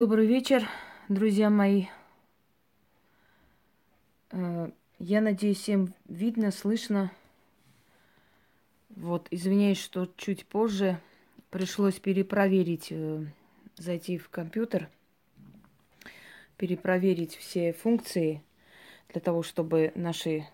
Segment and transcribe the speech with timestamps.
[0.00, 0.62] Добрый вечер,
[1.08, 1.86] друзья мои.
[4.30, 7.10] Э, я надеюсь, всем видно, слышно.
[8.90, 11.00] Вот, извиняюсь, что чуть позже
[11.50, 13.26] пришлось перепроверить, э,
[13.76, 14.88] зайти в компьютер,
[16.58, 18.44] перепроверить все функции
[19.08, 20.46] для того, чтобы наши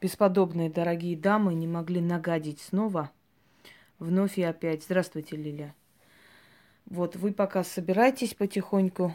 [0.00, 3.10] бесподобные дорогие дамы не могли нагадить снова,
[3.98, 4.84] вновь и опять.
[4.84, 5.74] Здравствуйте, Лиля.
[6.86, 9.12] Вот, вы пока собирайтесь потихоньку.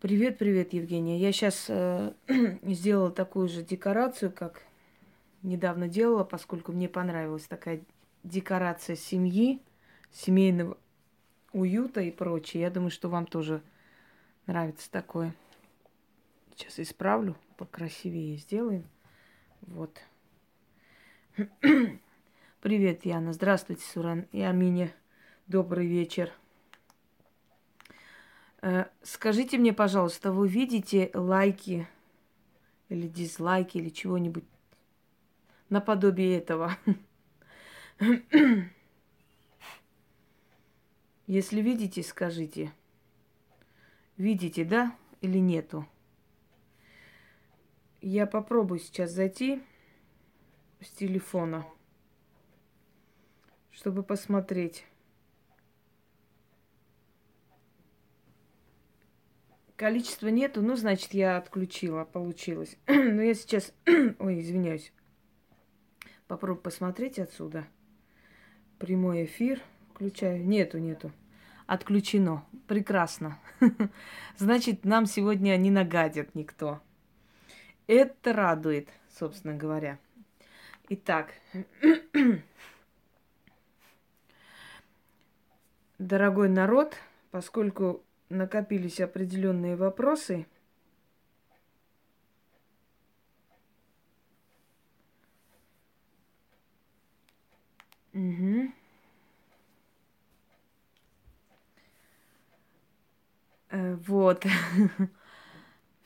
[0.00, 1.18] Привет, привет, Евгения.
[1.18, 2.12] Я сейчас э,
[2.62, 4.62] сделала такую же декорацию, как
[5.42, 7.80] недавно делала, поскольку мне понравилась такая
[8.22, 9.60] декорация семьи,
[10.12, 10.78] семейного
[11.52, 12.62] уюта и прочее.
[12.62, 13.60] Я думаю, что вам тоже
[14.46, 15.34] нравится такое.
[16.54, 18.84] Сейчас исправлю, покрасивее сделаем.
[19.62, 19.98] Вот.
[22.60, 23.32] Привет, Яна.
[23.32, 24.92] Здравствуйте, Суран и Амине.
[25.46, 26.32] Добрый вечер.
[28.62, 31.86] Э, скажите мне, пожалуйста, вы видите лайки
[32.88, 34.42] или дизлайки или чего-нибудь
[35.68, 36.76] наподобие этого?
[41.28, 42.72] Если видите, скажите.
[44.16, 45.86] Видите, да или нету?
[48.00, 49.62] Я попробую сейчас зайти
[50.80, 51.64] с телефона
[53.78, 54.84] чтобы посмотреть.
[59.76, 62.76] Количества нету, ну, значит, я отключила, получилось.
[62.88, 63.72] Но я сейчас...
[63.86, 64.92] Ой, извиняюсь.
[66.26, 67.68] Попробую посмотреть отсюда.
[68.80, 69.62] Прямой эфир.
[69.94, 70.44] Включаю.
[70.44, 71.12] Нету, нету.
[71.68, 72.44] Отключено.
[72.66, 73.38] Прекрасно.
[74.36, 76.82] Значит, нам сегодня не нагадят никто.
[77.86, 80.00] Это радует, собственно говоря.
[80.88, 81.32] Итак,
[85.98, 86.96] дорогой народ,
[87.30, 90.46] поскольку накопились определенные вопросы,
[98.14, 98.72] Угу.
[103.70, 104.44] Вот.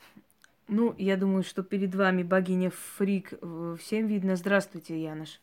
[0.67, 3.33] ну, я думаю, что перед вами богиня Фрик.
[3.79, 4.35] Всем видно.
[4.35, 5.39] Здравствуйте, Янош.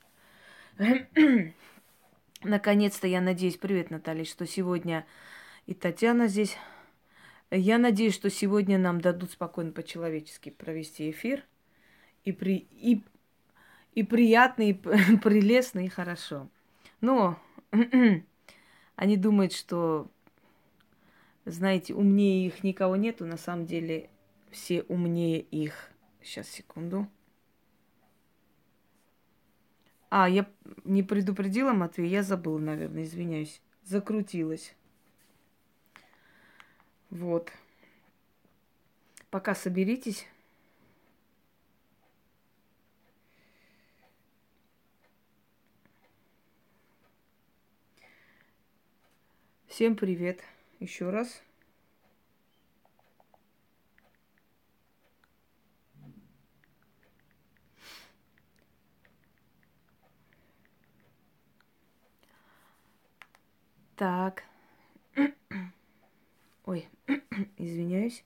[2.42, 5.06] Наконец-то, я надеюсь, привет, Наталья, что сегодня
[5.66, 6.56] и Татьяна здесь.
[7.50, 11.44] Я надеюсь, что сегодня нам дадут спокойно по-человечески провести эфир.
[12.24, 13.02] И, при, и,
[13.92, 14.72] и приятно, и
[15.22, 16.48] прелестно, и хорошо.
[17.02, 17.38] Но
[18.96, 20.10] они думают, что,
[21.44, 23.26] знаете, умнее их никого нету.
[23.26, 24.08] На самом деле
[24.50, 25.90] все умнее их.
[26.22, 27.06] Сейчас, секунду.
[30.10, 30.50] А, я
[30.84, 33.62] не предупредила Матвея, я забыла, наверное, извиняюсь.
[33.84, 34.74] Закрутилась.
[37.10, 37.50] Вот.
[39.30, 40.26] Пока соберитесь.
[49.68, 50.40] Всем привет
[50.80, 51.40] еще раз.
[64.00, 64.44] Так.
[66.64, 66.88] Ой,
[67.58, 68.24] извиняюсь.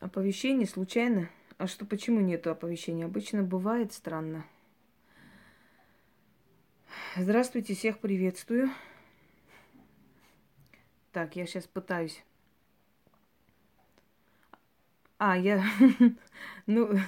[0.00, 1.28] Оповещение случайно?
[1.58, 3.04] А что, почему нету оповещения?
[3.04, 4.46] Обычно бывает странно.
[7.14, 8.70] Здравствуйте, всех приветствую.
[11.12, 12.24] Так, я сейчас пытаюсь.
[15.18, 15.62] А, я...
[16.66, 16.98] ну,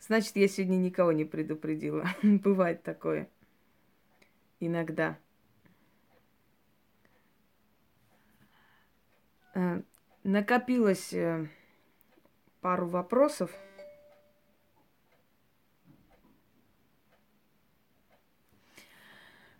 [0.00, 2.06] Значит, я сегодня никого не предупредила.
[2.22, 3.28] Бывает такое.
[4.60, 5.18] Иногда.
[9.54, 9.82] Э,
[10.22, 11.48] накопилось э,
[12.60, 13.50] пару вопросов.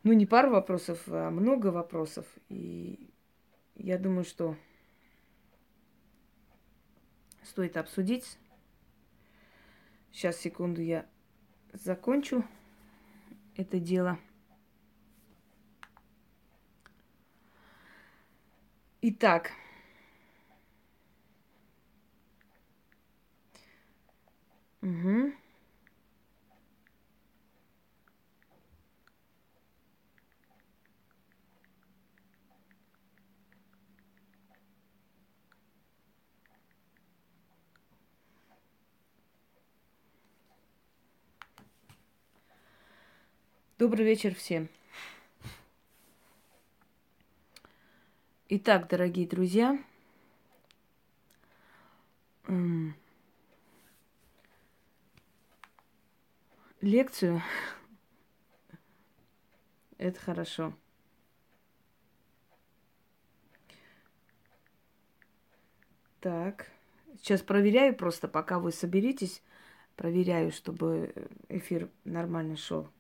[0.04, 2.24] Ну, не пару вопросов, а много вопросов.
[2.48, 3.10] И
[3.74, 4.56] я думаю, что
[7.42, 8.38] стоит обсудить
[10.12, 11.06] Сейчас, секунду, я
[11.72, 12.44] закончу
[13.56, 14.18] это дело.
[19.00, 19.52] Итак,
[24.82, 25.32] угу.
[43.78, 44.68] Добрый вечер всем.
[48.48, 49.78] Итак, дорогие друзья,
[56.80, 57.40] лекцию.
[59.96, 60.74] Это хорошо.
[66.18, 66.68] Так.
[67.18, 69.40] Сейчас проверяю просто, пока вы соберитесь.
[69.94, 71.14] Проверяю, чтобы
[71.48, 72.90] эфир нормально шел.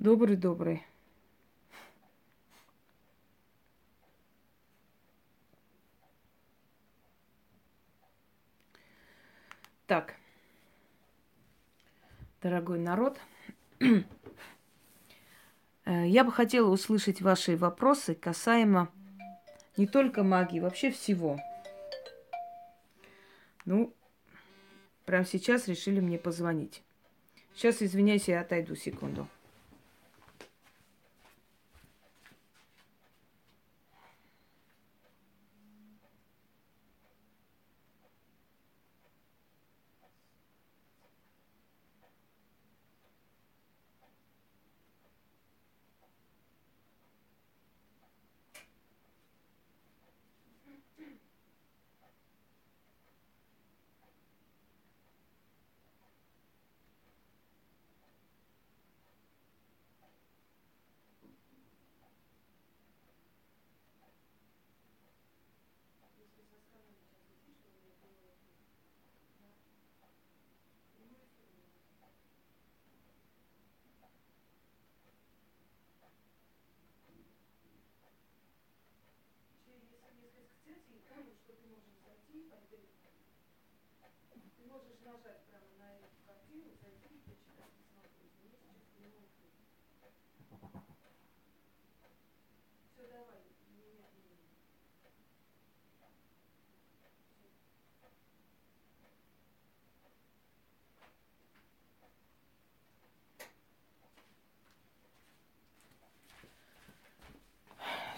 [0.00, 0.82] Добрый-добрый.
[9.86, 10.14] Так,
[12.40, 13.20] дорогой народ,
[13.84, 14.00] э,
[15.84, 18.90] я бы хотела услышать ваши вопросы касаемо
[19.76, 21.38] не только магии, вообще всего.
[23.66, 23.92] Ну,
[25.04, 26.82] прямо сейчас решили мне позвонить.
[27.54, 29.28] Сейчас, извиняюсь, я отойду секунду.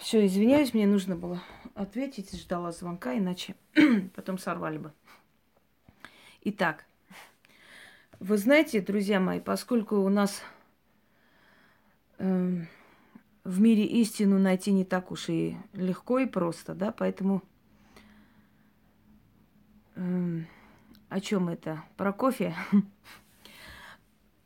[0.03, 1.41] Все, извиняюсь, мне нужно было
[1.75, 3.55] ответить, ждала звонка, иначе
[4.15, 4.91] потом сорвали бы.
[6.45, 6.83] Итак,
[8.19, 10.41] вы знаете, друзья мои, поскольку у нас
[12.17, 12.65] э,
[13.45, 17.43] в мире истину найти не так уж и легко и просто, да, поэтому
[19.95, 20.39] э,
[21.07, 21.81] о чем это?
[21.95, 22.53] Про кофе?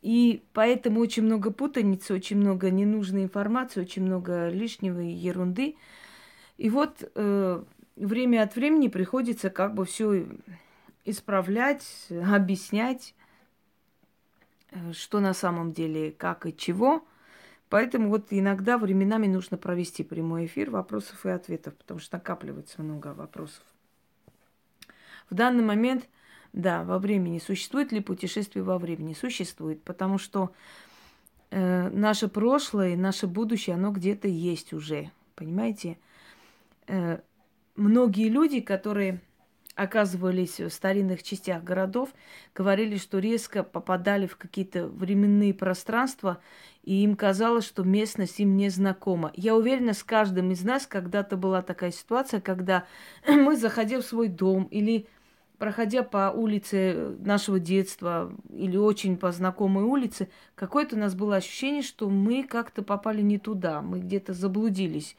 [0.04, 5.78] И поэтому очень много путаницы, очень много ненужной информации, очень много лишнего и ерунды.
[6.58, 7.64] И вот э,
[7.96, 10.28] время от времени приходится как бы все
[11.10, 13.16] исправлять, объяснять,
[14.72, 17.06] э, что на самом деле, как и чего.
[17.70, 23.14] Поэтому вот иногда временами нужно провести прямой эфир вопросов и ответов, потому что накапливается много
[23.14, 23.64] вопросов.
[25.30, 26.08] В данный момент
[26.54, 27.40] да, во времени.
[27.40, 29.14] Существует ли путешествие во времени?
[29.14, 30.54] Существует, потому что
[31.52, 35.12] э, наше прошлое, наше будущее, оно где-то есть уже.
[35.36, 35.98] Понимаете?
[36.88, 37.20] Э,
[37.76, 39.22] многие люди, которые
[39.78, 42.10] оказывались в старинных частях городов,
[42.56, 46.40] говорили, что резко попадали в какие-то временные пространства,
[46.84, 49.32] и им казалось, что местность им не знакома.
[49.36, 52.86] Я уверена, с каждым из нас когда-то была такая ситуация, когда
[53.28, 55.08] мы, заходя в свой дом или
[55.60, 61.84] проходя по улице нашего детства или очень по знакомой улице, какое-то у нас было ощущение,
[61.84, 65.16] что мы как-то попали не туда, мы где-то заблудились.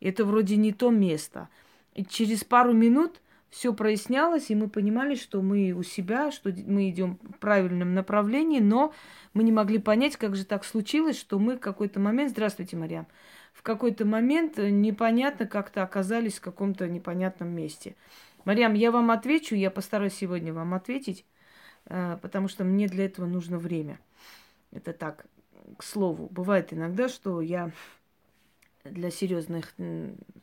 [0.00, 1.48] Это вроде не то место.
[1.94, 3.22] И через пару минут
[3.52, 8.60] все прояснялось, и мы понимали, что мы у себя, что мы идем в правильном направлении,
[8.60, 8.94] но
[9.34, 13.06] мы не могли понять, как же так случилось, что мы в какой-то момент, здравствуйте, Марьям,
[13.52, 17.94] в какой-то момент непонятно как-то оказались в каком-то непонятном месте.
[18.46, 21.26] Марьям, я вам отвечу, я постараюсь сегодня вам ответить,
[21.84, 24.00] э, потому что мне для этого нужно время.
[24.70, 25.26] Это так,
[25.76, 26.26] к слову.
[26.30, 27.70] Бывает иногда, что я
[28.84, 29.74] для серьезных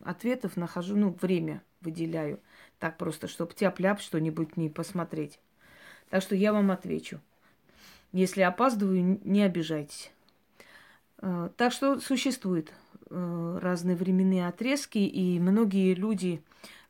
[0.04, 2.40] ответов нахожу, ну, время выделяю.
[2.80, 5.40] Так просто, чтобы тяп-ляп что-нибудь не посмотреть.
[6.10, 7.20] Так что я вам отвечу.
[8.12, 10.12] Если опаздываю, не обижайтесь.
[11.22, 12.72] Э, так что существуют
[13.10, 16.42] э, разные временные отрезки, и многие люди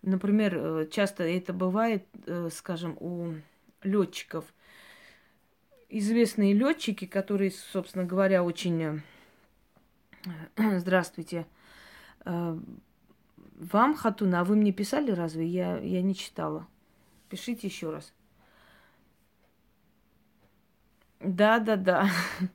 [0.02, 2.06] Например, э, часто это бывает,
[2.52, 3.34] скажем, у
[3.84, 4.46] летчиков.
[5.90, 9.02] Известные летчики, которые, собственно говоря, очень...
[10.56, 11.46] Здравствуйте.
[13.60, 15.46] Вам, Хатуна, а вы мне писали разве?
[15.46, 16.66] Я, я не читала.
[17.28, 18.14] Пишите еще раз.
[21.20, 22.10] Да, да, да.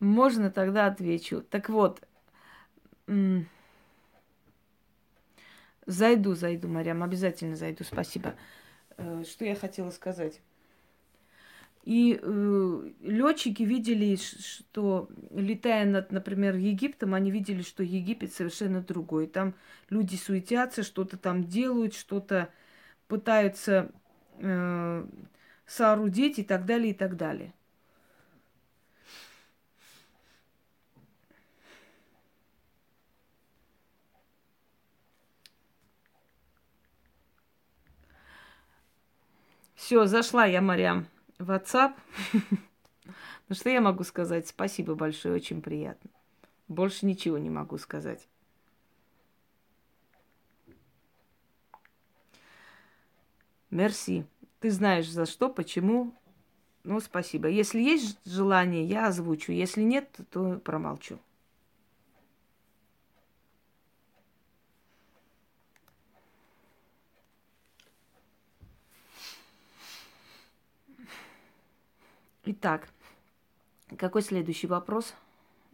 [0.00, 1.40] Можно тогда отвечу.
[1.40, 2.06] Так вот,
[5.86, 8.34] зайду, зайду, Марьям, обязательно зайду, спасибо.
[8.98, 10.42] Э, что я хотела сказать?
[11.84, 19.26] И э, летчики видели, что летая над, например, Египтом, они видели, что Египет совершенно другой.
[19.26, 19.54] Там
[19.90, 22.50] люди суетятся, что-то там делают, что-то
[23.08, 23.90] пытаются
[24.38, 25.06] э,
[25.66, 27.52] соорудить и так далее, и так далее.
[39.74, 41.06] Все, зашла я, Марьям.
[41.42, 41.94] WhatsApp.
[43.48, 44.48] ну что я могу сказать?
[44.48, 46.10] Спасибо большое, очень приятно.
[46.68, 48.28] Больше ничего не могу сказать.
[53.70, 54.26] Мерси.
[54.60, 56.14] Ты знаешь за что, почему.
[56.84, 57.48] Ну, спасибо.
[57.48, 59.52] Если есть желание, я озвучу.
[59.52, 61.18] Если нет, то промолчу.
[72.44, 72.88] Итак,
[73.96, 75.14] какой следующий вопрос?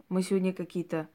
[0.07, 1.07] Мы сегодня какие-то,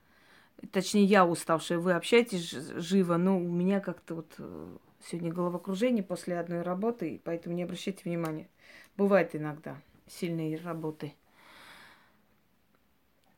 [0.73, 6.41] точнее, я уставшая, вы общаетесь живо, но у меня как-то вот э, сегодня головокружение после
[6.41, 8.49] одной работы, поэтому не обращайте внимания.
[8.97, 11.15] Бывает иногда сильные работы.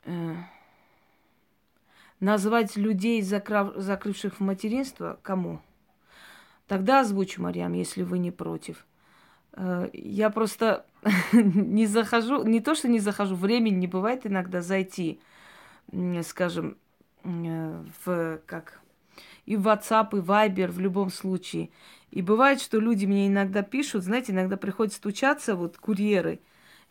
[0.05, 0.37] Э,
[2.19, 5.61] назвать людей, закрывших в материнство, кому?
[6.67, 8.87] Тогда озвучу, Марьям, если вы не против.
[9.53, 10.87] Э, я просто
[11.33, 15.21] не захожу, не то, что не захожу, времени не бывает иногда зайти,
[16.23, 16.77] скажем,
[17.25, 18.81] э, в как
[19.45, 21.71] и в WhatsApp, и Viber в любом случае.
[22.11, 26.41] И бывает, что люди мне иногда пишут, знаете, иногда приходят стучаться, вот курьеры,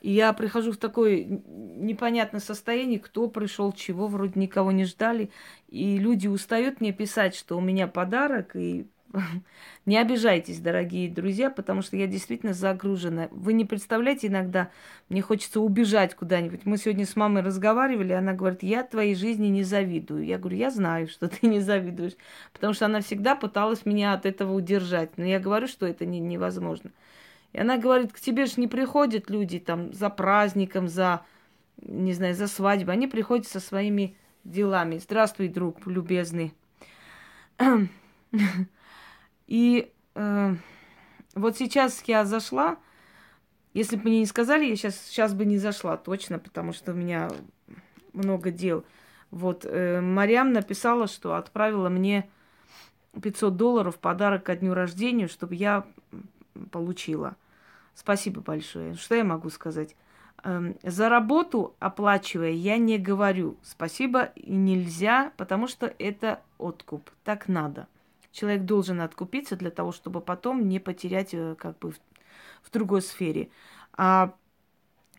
[0.02, 5.32] и я прихожу в такое непонятное состояние, кто пришел, чего, вроде никого не ждали.
[5.68, 8.88] И люди устают мне писать, что у меня подарок, и
[9.86, 13.28] Не обижайтесь, дорогие друзья, потому что я действительно загружена.
[13.32, 14.70] Вы не представляете, иногда
[15.10, 16.66] мне хочется убежать куда-нибудь.
[16.66, 20.26] Мы сегодня с мамой разговаривали, она говорит, я твоей жизни не завидую.
[20.26, 22.14] Я говорю, я знаю, что ты не завидуешь,
[22.54, 25.18] потому что она всегда пыталась меня от этого удержать.
[25.18, 26.92] Но я говорю, что это не, невозможно.
[27.54, 31.22] И она говорит, к тебе же не приходят люди там за праздником, за,
[31.82, 32.96] не знаю, за свадьбой.
[32.96, 34.98] Они приходят со своими делами.
[34.98, 36.54] Здравствуй, друг любезный.
[39.48, 40.56] И э,
[41.36, 42.78] вот сейчас я зашла,
[43.74, 46.96] если бы мне не сказали, я сейчас, сейчас бы не зашла точно, потому что у
[46.96, 47.30] меня
[48.14, 48.86] много дел.
[49.32, 52.30] Вот, э, Марьям написала, что отправила мне
[53.22, 55.86] 500 долларов в подарок ко дню рождения, чтобы я
[56.72, 57.36] получила.
[57.94, 58.96] Спасибо большое.
[58.96, 59.96] Что я могу сказать?
[60.44, 67.10] Эм, за работу оплачивая, я не говорю спасибо и нельзя, потому что это откуп.
[67.24, 67.88] Так надо.
[68.36, 72.00] Человек должен откупиться для того, чтобы потом не потерять э, как бы в,
[72.64, 73.50] в другой сфере.
[73.94, 74.36] А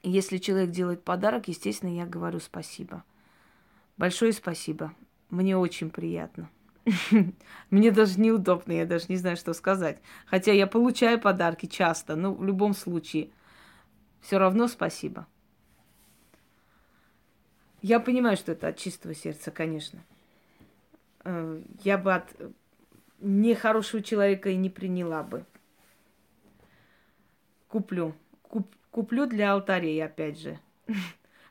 [0.02, 3.04] если человек делает подарок, естественно, я говорю спасибо.
[3.96, 4.92] Большое спасибо.
[5.30, 6.50] Мне очень приятно.
[7.70, 9.99] Мне даже неудобно, я даже не знаю, что сказать.
[10.26, 13.30] Хотя я получаю подарки часто, но в любом случае
[14.20, 15.26] все равно спасибо.
[17.80, 20.04] Я понимаю, что это от чистого сердца, конечно.
[21.25, 22.26] Э, я бы от
[23.20, 25.44] нехорошего человека и не приняла бы.
[27.68, 28.14] Куплю.
[28.42, 30.58] Куп, куплю для алтарей, опять же.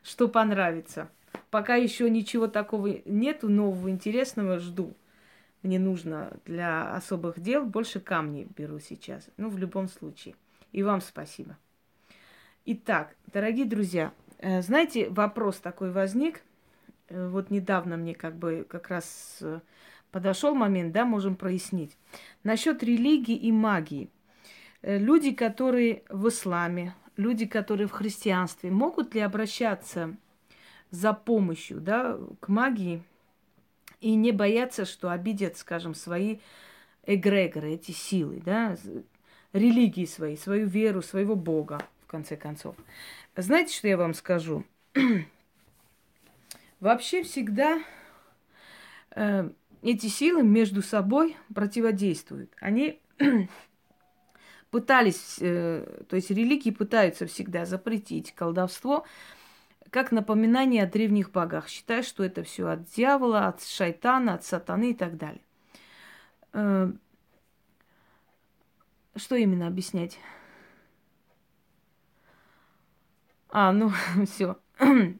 [0.02, 1.10] Что понравится.
[1.50, 4.94] Пока еще ничего такого нету, нового, интересного, жду.
[5.62, 9.28] Мне нужно для особых дел больше камней беру сейчас.
[9.36, 10.34] Ну, в любом случае.
[10.72, 11.56] И вам спасибо.
[12.66, 16.42] Итак, дорогие друзья, э, знаете, вопрос такой возник.
[17.08, 19.60] Э, вот недавно мне как бы как раз э,
[20.10, 21.96] подошел момент, да, можем прояснить.
[22.44, 24.08] Насчет религии и магии.
[24.82, 30.16] Э, люди, которые в исламе, люди, которые в христианстве, могут ли обращаться
[30.90, 33.02] за помощью, да, к магии
[34.00, 36.38] и не бояться, что обидят, скажем, свои
[37.04, 38.76] эгрегоры, эти силы, да,
[39.52, 42.76] религии свои, свою веру, своего Бога, в конце концов.
[43.36, 44.64] Знаете, что я вам скажу?
[46.80, 47.82] Вообще всегда
[49.10, 49.50] э,
[49.82, 52.52] эти силы между собой противодействуют.
[52.60, 53.00] Они
[54.70, 59.04] пытались, э, то есть религии пытаются всегда запретить колдовство.
[59.90, 61.68] как напоминание о древних богах.
[61.68, 65.42] Считай, что это все от дьявола, от шайтана, от сатаны и так далее.
[66.52, 66.92] Э,
[69.16, 70.18] что именно объяснять?
[73.50, 73.90] А, ну,
[74.26, 74.58] все.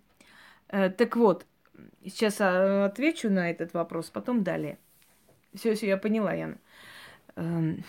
[0.69, 1.47] Э, так вот,
[2.09, 4.79] сейчас а, отвечу на этот вопрос, потом далее.
[5.55, 6.59] Все, все, я поняла, Яна.
[7.37, 7.85] Эм,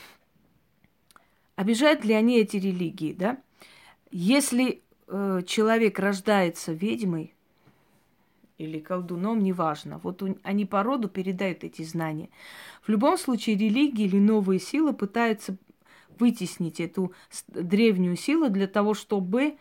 [1.55, 3.37] обижают ли они эти религии, да?
[4.11, 7.33] Если э, человек рождается ведьмой
[8.57, 12.29] или колдуном, неважно, вот у, они по роду передают эти знания.
[12.81, 15.57] В любом случае религии или новые силы пытаются
[16.19, 17.13] вытеснить эту
[17.49, 19.57] древнюю силу для того, чтобы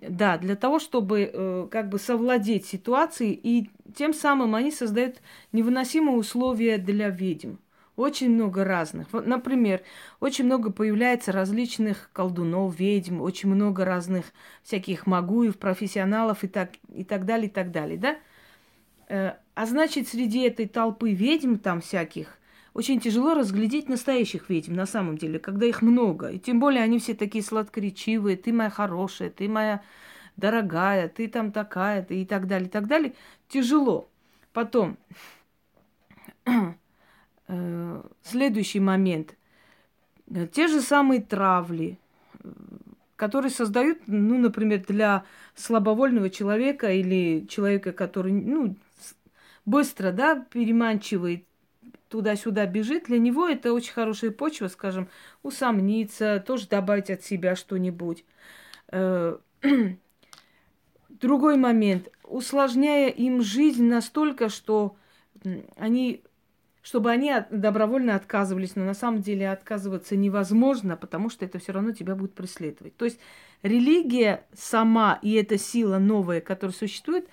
[0.00, 5.16] да, для того, чтобы э, как бы совладеть ситуацией, и тем самым они создают
[5.52, 7.56] невыносимые условия для ведьм.
[7.96, 9.08] Очень много разных.
[9.12, 9.82] Вот, например,
[10.20, 14.26] очень много появляется различных колдунов, ведьм, очень много разных
[14.62, 18.18] всяких магуев, профессионалов и так, и так далее, и так далее, да?
[19.08, 22.37] Э, а значит, среди этой толпы ведьм там всяких
[22.78, 26.28] очень тяжело разглядеть настоящих ведьм на самом деле, когда их много.
[26.28, 29.82] И тем более они все такие сладкоречивые, ты моя хорошая, ты моя
[30.36, 33.14] дорогая, ты там такая, ты и так далее, и так далее.
[33.48, 34.08] Тяжело.
[34.52, 34.96] Потом,
[37.48, 39.34] Э, следующий момент.
[40.52, 41.98] Те же самые травли,
[43.16, 48.76] которые создают, ну, например, для слабовольного человека или человека, который, ну,
[49.64, 51.47] быстро, да, переманчивает,
[52.08, 55.08] туда-сюда бежит, для него это очень хорошая почва, скажем,
[55.42, 58.24] усомниться, тоже добавить от себя что-нибудь.
[58.90, 59.38] Э,
[61.08, 62.08] другой момент.
[62.24, 64.96] Усложняя им жизнь настолько, что
[65.76, 66.22] они
[66.88, 71.92] чтобы они добровольно отказывались, но на самом деле отказываться невозможно, потому что это все равно
[71.92, 72.96] тебя будет преследовать.
[72.96, 73.18] То есть
[73.62, 77.28] религия сама и эта сила новая, которая существует,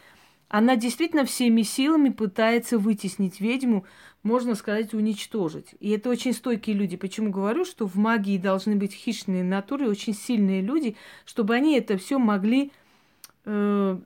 [0.49, 3.85] она действительно всеми силами пытается вытеснить ведьму,
[4.25, 5.75] можно сказать, уничтожить.
[5.79, 6.97] И это очень стойкие люди.
[6.97, 11.95] Почему говорю, что в магии должны быть хищные натуры, очень сильные люди, чтобы они это
[11.97, 12.71] все могли,
[13.45, 13.99] э,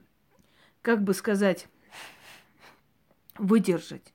[0.81, 1.67] как бы сказать,
[3.37, 4.13] выдержать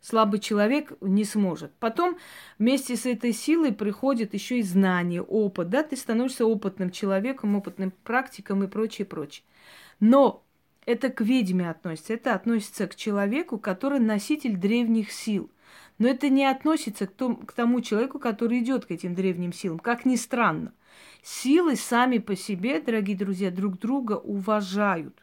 [0.00, 1.72] слабый человек не сможет.
[1.80, 2.18] Потом
[2.58, 7.92] вместе с этой силой приходит еще и знание, опыт, да, ты становишься опытным человеком, опытным
[8.04, 9.44] практиком и прочее, прочее.
[9.98, 10.44] Но
[10.88, 15.50] это к ведьме относится, это относится к человеку, который носитель древних сил.
[15.98, 19.80] Но это не относится к, том, к тому человеку, который идет к этим древним силам,
[19.80, 20.72] как ни странно.
[21.22, 25.22] Силы сами по себе, дорогие друзья, друг друга уважают.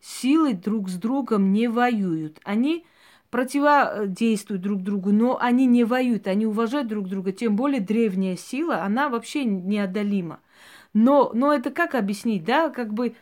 [0.00, 2.40] Силы друг с другом не воюют.
[2.42, 2.86] Они
[3.28, 7.32] противодействуют друг другу, но они не воюют, они уважают друг друга.
[7.32, 10.40] Тем более древняя сила, она вообще неодолима.
[10.94, 13.14] Но, но это как объяснить, да, как бы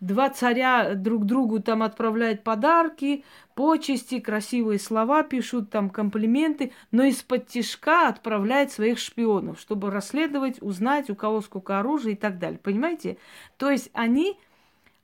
[0.00, 7.48] два царя друг другу там отправляют подарки, почести, красивые слова пишут, там комплименты, но из-под
[7.48, 12.58] тишка отправляют своих шпионов, чтобы расследовать, узнать, у кого сколько оружия и так далее.
[12.62, 13.18] Понимаете?
[13.56, 14.36] То есть они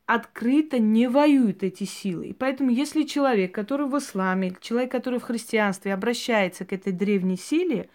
[0.07, 2.27] открыто не воюют эти силы.
[2.27, 7.39] И поэтому, если человек, который в исламе, человек, который в христианстве обращается к этой древней
[7.39, 7.89] силе,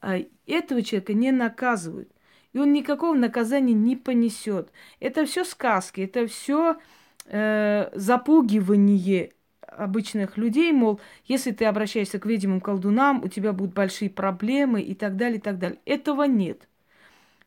[0.00, 2.08] э, этого человека не наказывают.
[2.54, 4.70] И он никакого наказания не понесет.
[5.00, 6.78] Это все сказки, это все
[7.26, 14.08] э, запугивание обычных людей, мол, если ты обращаешься к ведьмам колдунам, у тебя будут большие
[14.08, 15.80] проблемы и так далее, и так далее.
[15.84, 16.68] Этого нет.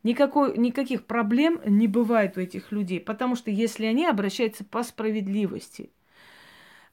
[0.04, 5.89] Никакой, никаких проблем не бывает у этих людей, потому что если они обращаются по справедливости,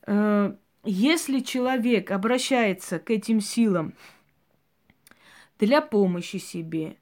[0.07, 3.95] э, если человек обращается к этим силам
[5.59, 6.97] для помощи себе,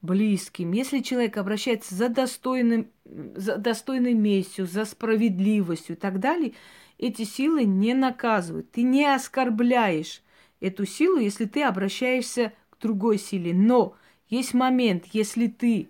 [0.00, 6.54] близким, если человек обращается за, достойным, за достойной местью, за справедливостью и так далее,
[6.98, 8.70] эти силы не наказывают.
[8.70, 10.22] Ты не оскорбляешь
[10.60, 13.54] эту силу, если ты обращаешься к другой силе.
[13.54, 13.96] Но
[14.28, 15.88] есть момент, если ты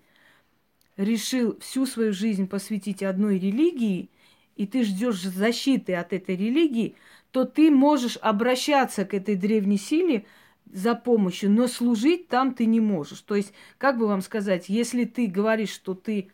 [0.97, 4.11] решил всю свою жизнь посвятить одной религии,
[4.57, 6.97] и ты ждешь защиты от этой религии,
[7.31, 10.27] то ты можешь обращаться к этой древней силе
[10.73, 13.21] за помощью, но служить там ты не можешь.
[13.21, 16.31] То есть, как бы вам сказать, если ты говоришь, что ты,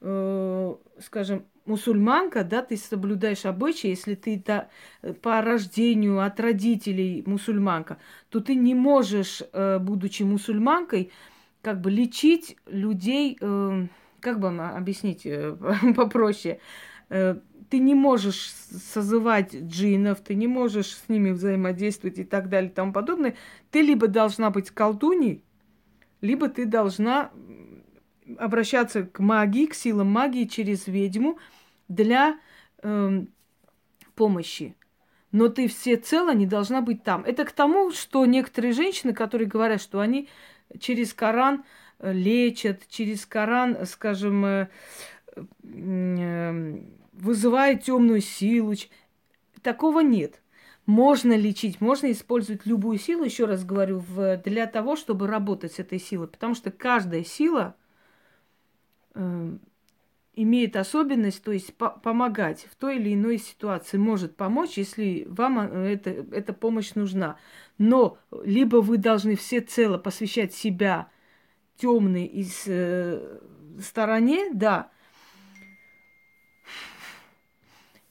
[0.00, 4.68] э, скажем, мусульманка, да, ты соблюдаешь обычаи, если ты да,
[5.22, 7.98] по рождению от родителей мусульманка,
[8.30, 11.10] то ты не можешь, э, будучи мусульманкой,
[11.62, 13.86] как бы лечить людей, э,
[14.20, 15.56] как бы объяснить э,
[15.96, 16.58] попроще,
[17.10, 17.36] э,
[17.70, 18.52] ты не можешь
[18.92, 23.36] созывать джинов, ты не можешь с ними взаимодействовать и так далее и тому подобное.
[23.70, 25.44] Ты либо должна быть колдуней,
[26.20, 27.30] либо ты должна
[28.38, 31.38] обращаться к магии, к силам магии через ведьму
[31.88, 32.38] для
[32.82, 33.24] э,
[34.14, 34.74] помощи.
[35.30, 37.22] Но ты всецело не должна быть там.
[37.24, 40.28] Это к тому, что некоторые женщины, которые говорят, что они
[40.78, 41.64] через Коран
[41.98, 44.68] э, лечат, через Коран, скажем, э,
[45.62, 46.80] э,
[47.20, 48.74] вызывают темную силу.
[49.62, 50.42] Такого нет.
[50.86, 55.78] Можно лечить, можно использовать любую силу, еще раз говорю, в, для того, чтобы работать с
[55.78, 56.28] этой силой.
[56.28, 57.76] Потому что каждая сила
[59.14, 59.58] э,
[60.34, 65.58] имеет особенность, то есть по помогать в той или иной ситуации, может помочь, если вам
[65.58, 67.36] э, это, эта помощь нужна.
[67.76, 71.10] Но либо вы должны всецело посвящать себя
[71.76, 73.40] темной из э,
[73.80, 74.90] стороне, да,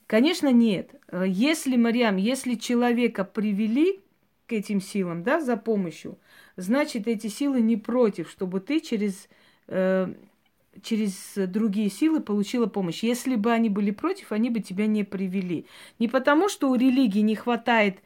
[0.07, 0.95] Конечно, нет.
[1.09, 3.99] Э, если, Мариам, если человека привели
[4.47, 6.17] к этим силам, да, за помощью,
[6.55, 9.27] значит, эти силы не против, чтобы ты через,
[9.67, 10.07] э,
[10.81, 13.03] через другие силы получила помощь.
[13.03, 15.65] Если бы они были против, они бы тебя не привели.
[15.99, 17.99] Не потому, что у религии не хватает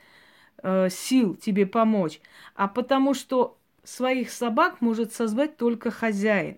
[0.64, 2.20] э, сил тебе помочь,
[2.56, 6.58] а потому, что своих собак может созвать только хозяин.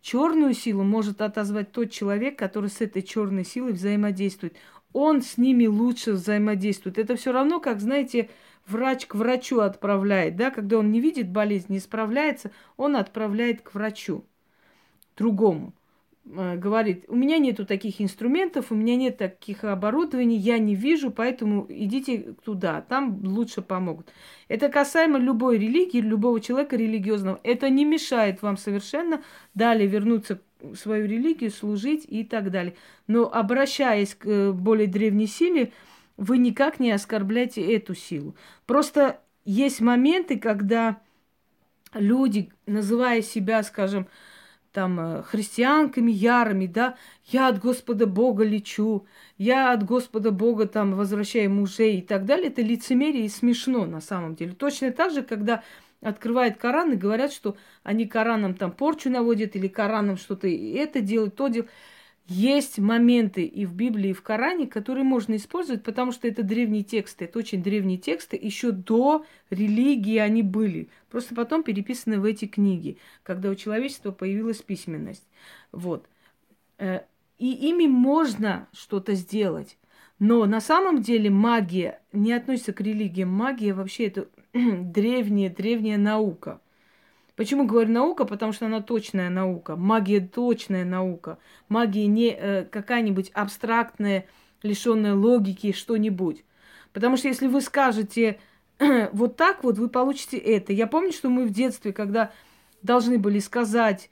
[0.00, 4.56] Черную силу может отозвать тот человек, который с этой черной силой взаимодействует.
[4.92, 6.98] Он с ними лучше взаимодействует.
[6.98, 8.30] Это все равно, как, знаете,
[8.66, 13.74] врач к врачу отправляет, да, когда он не видит болезнь, не справляется, он отправляет к
[13.74, 14.24] врачу
[15.16, 15.74] другому.
[16.26, 21.10] Э, говорит, у меня нету таких инструментов, у меня нет таких оборудований, я не вижу,
[21.10, 24.12] поэтому идите туда, там лучше помогут.
[24.48, 27.40] Это касаемо любой религии, любого человека религиозного.
[27.42, 29.22] Это не мешает вам совершенно
[29.54, 32.74] далее вернуться в свою религию, служить и так далее.
[33.06, 35.72] Но обращаясь к э, более древней силе,
[36.16, 38.36] вы никак не оскорбляете эту силу.
[38.66, 41.00] Просто есть моменты, когда
[41.94, 44.06] люди, называя себя, скажем,
[44.72, 49.06] там, э, христианками ярыми, да, я от Господа Бога лечу,
[49.38, 54.00] я от Господа Бога там возвращаю мужей и так далее, это лицемерие и смешно на
[54.00, 54.52] самом деле.
[54.52, 55.62] Точно так же, когда
[56.00, 61.36] открывают Коран и говорят, что они Кораном там порчу наводят или Кораном что-то это делают,
[61.36, 61.70] то делают.
[62.26, 66.84] Есть моменты и в Библии, и в Коране, которые можно использовать, потому что это древние
[66.84, 70.90] тексты, это очень древние тексты, еще до религии они были.
[71.10, 75.26] Просто потом переписаны в эти книги, когда у человечества появилась письменность.
[75.72, 76.06] Вот.
[76.78, 77.00] Э,
[77.38, 79.76] и ими можно что-то сделать.
[80.20, 83.24] Но на самом деле магия не относится к религии.
[83.24, 86.60] Магия вообще это древняя, древняя наука.
[87.40, 88.26] Почему говорю наука?
[88.26, 89.74] Потому что она точная наука.
[89.74, 91.38] Магия точная наука.
[91.70, 94.26] Магия не э, какая-нибудь абстрактная,
[94.62, 96.44] лишенная логики, что-нибудь.
[96.92, 98.38] Потому что если вы скажете
[99.12, 100.74] вот так вот, вы получите это.
[100.74, 102.30] Я помню, что мы в детстве, когда
[102.82, 104.10] должны были сказать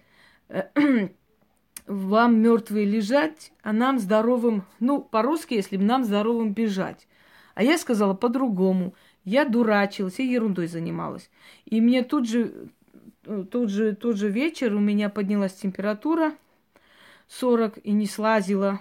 [0.49, 0.63] э,
[1.87, 7.07] вам мертвые лежать, а нам здоровым, ну, по-русски, если нам здоровым бежать.
[7.55, 8.95] А я сказала по-другому.
[9.27, 11.29] Я дурачилась, я ерундой занималась.
[11.67, 12.71] И мне тут же
[13.51, 16.35] тот же, тот же вечер у меня поднялась температура
[17.29, 18.81] 40 и не слазила,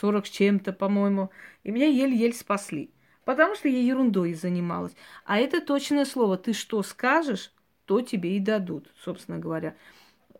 [0.00, 1.30] 40 с чем-то, по-моему.
[1.64, 2.90] И меня еле-еле спасли.
[3.24, 4.92] Потому что я ерундой занималась.
[5.24, 6.38] А это точное слово.
[6.38, 7.52] Ты что скажешь,
[7.84, 9.76] то тебе и дадут, собственно говоря.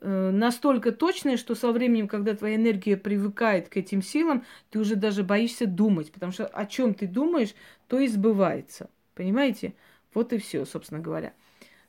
[0.01, 4.97] Э, настолько точное, что со временем, когда твоя энергия привыкает к этим силам, ты уже
[4.97, 6.13] даже боишься думать.
[6.13, 7.55] Потому что о чем ты думаешь,
[7.89, 8.89] то и сбывается.
[9.15, 9.75] Понимаете?
[10.15, 11.35] Вот и все, собственно говоря.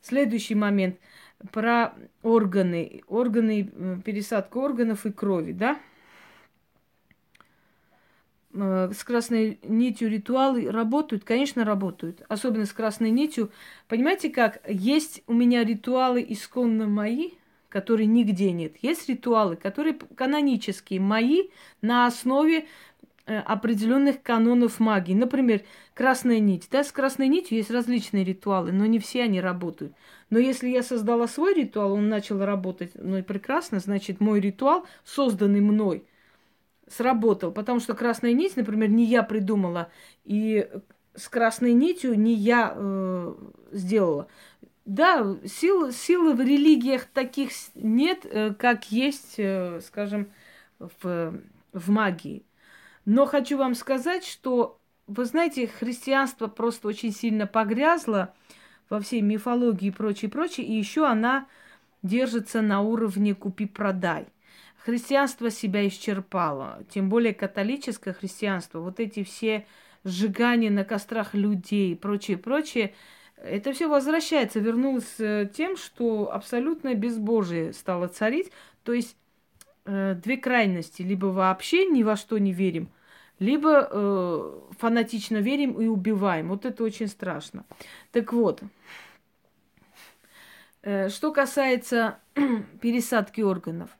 [0.02, 0.98] Следующий момент–
[1.52, 5.78] про органы, органы, э, пересадку органов и крови, да?
[8.52, 11.24] Э, с красной нитью ритуалы работают?
[11.24, 12.22] Конечно, работают.
[12.28, 13.50] Особенно с красной нитью.
[13.88, 14.60] Понимаете как?
[14.68, 17.30] Есть у меня ритуалы исконно мои,
[17.68, 18.74] которые нигде нет.
[18.82, 21.48] Есть ритуалы, которые канонические, мои,
[21.80, 22.66] на основе
[23.38, 25.14] определенных канонов магии.
[25.14, 25.62] Например,
[25.94, 26.68] красная нить.
[26.70, 29.94] Да, с красной нитью есть различные ритуалы, но не все они работают.
[30.30, 34.86] Но если я создала свой ритуал, он начал работать, ну и прекрасно, значит, мой ритуал,
[35.04, 36.04] созданный мной,
[36.88, 37.52] сработал.
[37.52, 39.90] Потому что красная нить, например, не я придумала,
[40.24, 40.68] и
[41.14, 43.34] с красной нитью не я э,
[43.72, 44.28] сделала.
[44.84, 50.30] Да, сил, силы в религиях таких нет, э, как есть, э, скажем,
[50.78, 51.40] в,
[51.72, 52.44] в магии.
[53.12, 58.32] Но хочу вам сказать, что, вы знаете, христианство просто очень сильно погрязло
[58.88, 61.48] во всей мифологии и прочее, прочее, и еще она
[62.02, 64.28] держится на уровне купи-продай.
[64.84, 69.66] Христианство себя исчерпало, тем более католическое христианство, вот эти все
[70.04, 72.94] сжигания на кострах людей и прочее, прочее,
[73.34, 78.52] это все возвращается, вернулось э, тем, что абсолютное безбожие стало царить,
[78.84, 79.16] то есть
[79.84, 81.02] э, две крайности.
[81.02, 82.88] Либо вообще ни во что не верим,
[83.40, 86.50] либо э, фанатично верим и убиваем.
[86.50, 87.64] Вот это очень страшно.
[88.12, 88.62] Так вот,
[90.82, 92.18] э, что касается
[92.80, 93.90] пересадки органов.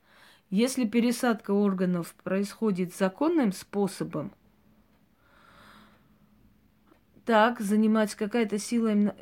[0.50, 4.32] Если пересадка органов происходит законным способом,
[7.24, 9.16] так, занимается какая-то сила именно...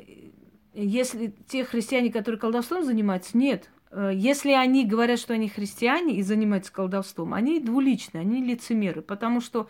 [0.73, 3.69] Если те христиане, которые колдовством занимаются, нет.
[3.91, 9.01] Э, если они говорят, что они христиане и занимаются колдовством, они двуличные, они лицемеры.
[9.01, 9.69] Потому что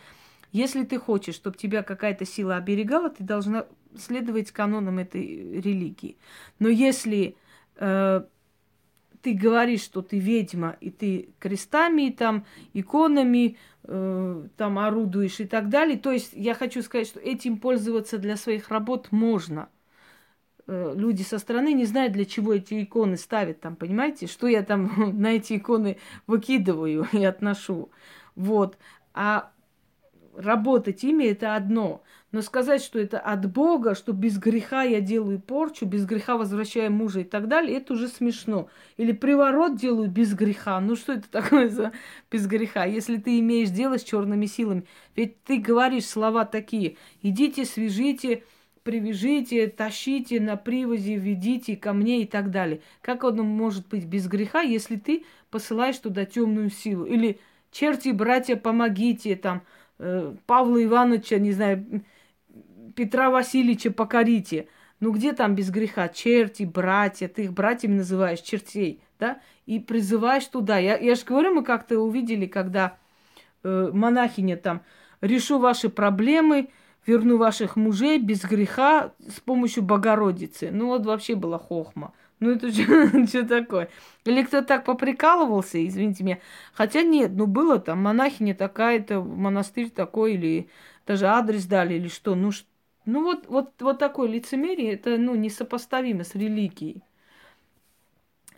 [0.52, 3.66] если ты хочешь, чтобы тебя какая-то сила оберегала, ты должна
[3.98, 6.18] следовать канонам этой религии.
[6.60, 7.36] Но если
[7.76, 8.22] э,
[9.22, 15.70] ты говоришь, что ты ведьма, и ты крестами, там, иконами, э, там, орудуешь и так
[15.70, 19.70] далее, то есть я хочу сказать, что этим пользоваться для своих работ можно.
[20.68, 24.64] Э, люди со стороны не знают, для чего эти иконы ставят там, понимаете, что я
[24.64, 27.92] там на эти иконы выкидываю и отношу.
[28.36, 28.78] Вот.
[29.14, 29.52] А
[30.40, 32.02] работать ими это одно.
[32.32, 36.92] Но сказать, что это от Бога, что без греха я делаю порчу, без греха возвращаю
[36.92, 38.70] мужа и так далее, это уже смешно.
[38.98, 40.80] Или приворот делаю без греха.
[40.80, 41.92] Ну что это такое за
[42.32, 42.86] без греха?
[42.86, 48.44] Если ты имеешь дело с черными силами, ведь ты говоришь слова такие: идите, свяжите,
[48.84, 52.82] привяжите, тащите на привозе, ведите ко мне и так далее.
[53.02, 57.06] Как он может быть без греха, если ты посылаешь туда темную силу?
[57.06, 57.40] Или
[57.72, 59.64] черти, братья, помогите там
[60.46, 62.04] Павла Ивановича, не знаю,
[62.96, 64.68] Петра Васильевича покорите.
[65.00, 66.10] Ну где там без греха?
[66.10, 69.40] Черти, братья, ты их братьями называешь, чертей, да?
[69.66, 70.78] И призываешь туда.
[70.78, 72.98] Я, я же говорю, мы как-то увидели, когда
[73.64, 74.82] э, монахиня там,
[75.22, 76.70] решу ваши проблемы,
[77.06, 80.70] верну ваших мужей без греха с помощью Богородицы.
[80.72, 82.14] Ну вот вообще была хохма.
[82.40, 83.90] Ну это что такое?
[84.26, 86.40] Или кто так поприкалывался, извините меня.
[86.74, 90.70] Хотя нет, ну было там монахиня такая-то, монастырь такой, или
[91.06, 92.36] даже адрес дали, или что.
[92.36, 92.52] Ну,
[93.06, 97.04] ну вот, вот, вот такое лицемерие, это ну, несопоставимо с религией.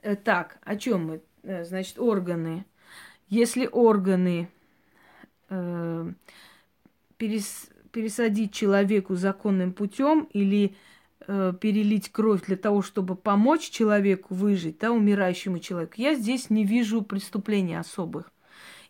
[0.02, 1.22] Э, так, о чем мы?
[1.44, 2.66] Э, значит, органы.
[3.30, 4.50] Если органы
[5.50, 6.12] э,
[7.18, 10.76] перес, пересадить человеку законным путем или
[11.28, 16.66] э, перелить кровь для того, чтобы помочь человеку выжить, да, умирающему человеку, я здесь не
[16.66, 18.32] вижу преступлений особых.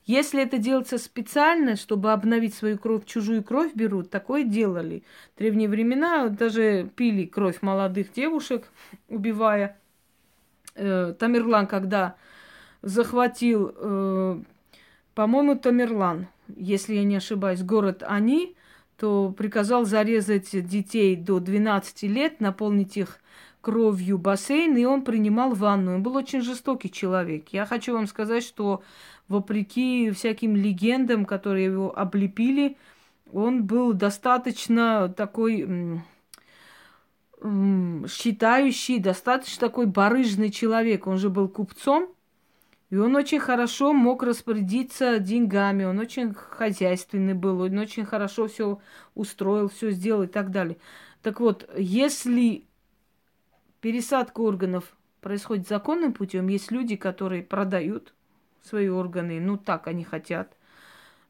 [0.05, 5.03] Если это делается специально, чтобы обновить свою кровь, чужую кровь берут, такое делали.
[5.35, 8.67] В древние времена даже пили кровь молодых девушек,
[9.09, 9.77] убивая.
[10.75, 12.15] Э, Тамерлан, когда
[12.81, 14.41] захватил, э,
[15.13, 18.55] по-моему, Тамерлан, если я не ошибаюсь, город Они,
[19.01, 23.17] то приказал зарезать детей до 12 лет, наполнить их
[23.59, 25.95] кровью бассейн, и он принимал ванну.
[25.95, 27.49] Он был очень жестокий человек.
[27.49, 28.83] Я хочу вам сказать, что
[29.27, 32.77] вопреки всяким легендам, которые его облепили,
[33.33, 36.03] он был достаточно такой
[38.07, 41.07] считающий, достаточно такой барыжный человек.
[41.07, 42.13] Он же был купцом,
[42.91, 48.79] и он очень хорошо мог распорядиться деньгами, он очень хозяйственный был, он очень хорошо все
[49.15, 50.77] устроил, все сделал и так далее.
[51.21, 52.65] Так вот, если
[53.79, 58.13] пересадка органов происходит законным путем, есть люди, которые продают
[58.61, 60.57] свои органы, ну так они хотят.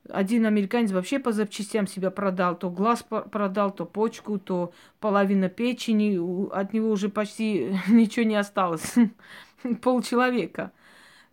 [0.09, 6.17] Один американец вообще по запчастям себя продал, то глаз продал, то почку, то половина печени,
[6.51, 8.95] от него уже почти ничего не осталось,
[9.83, 10.71] пол человека.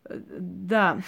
[0.08, 0.98] Да.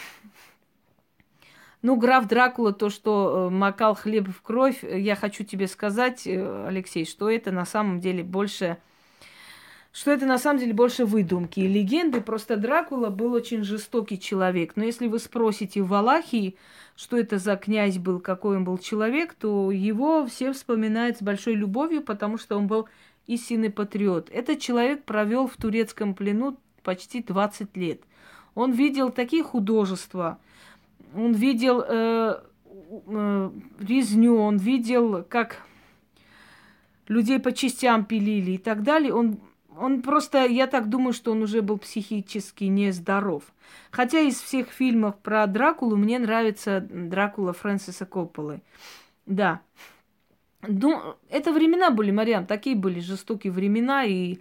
[1.82, 6.66] Ну, граф Дракула, то, что э, макал хлеб в кровь, я хочу тебе сказать, э,
[6.66, 8.76] Алексей, что это на самом деле больше
[9.92, 12.20] что это на самом деле больше выдумки и легенды.
[12.20, 14.72] Просто Дракула был очень жестокий человек.
[14.76, 16.56] Но если вы спросите в Валахии,
[16.94, 21.54] что это за князь был, какой он был человек, то его все вспоминают с большой
[21.54, 22.88] любовью, потому что он был
[23.26, 24.30] истинный патриот.
[24.30, 28.00] Этот человек провел в турецком плену почти 20 лет.
[28.54, 30.38] Он видел такие художества,
[31.14, 32.40] он видел э,
[33.06, 35.62] э, резню, он видел, как
[37.08, 39.12] людей по частям пилили и так далее.
[39.12, 39.38] Он,
[39.76, 43.44] он просто, я так думаю, что он уже был психически нездоров.
[43.90, 48.62] Хотя из всех фильмов про Дракулу мне нравится Дракула Фрэнсиса Копполы.
[49.26, 49.60] Да.
[50.62, 54.38] Ну, это времена были, Мариам, такие были жестокие времена, и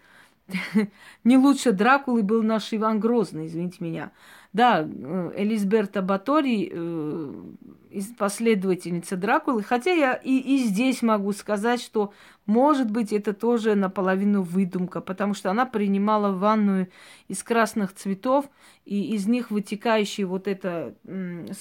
[1.23, 4.12] не лучше Дракулы был наш Иван Грозный, извините меня.
[4.51, 12.13] Да, э, Элизберта Батори, э, последовательница Дракулы, хотя я и, и здесь могу сказать, что,
[12.45, 16.89] может быть, это тоже наполовину выдумка, потому что она принимала ванную
[17.27, 18.49] из красных цветов,
[18.85, 20.97] и из них вытекающий вот этот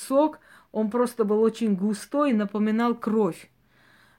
[0.09, 0.41] сок,
[0.73, 3.51] Он просто был очень густой, напоминал кровь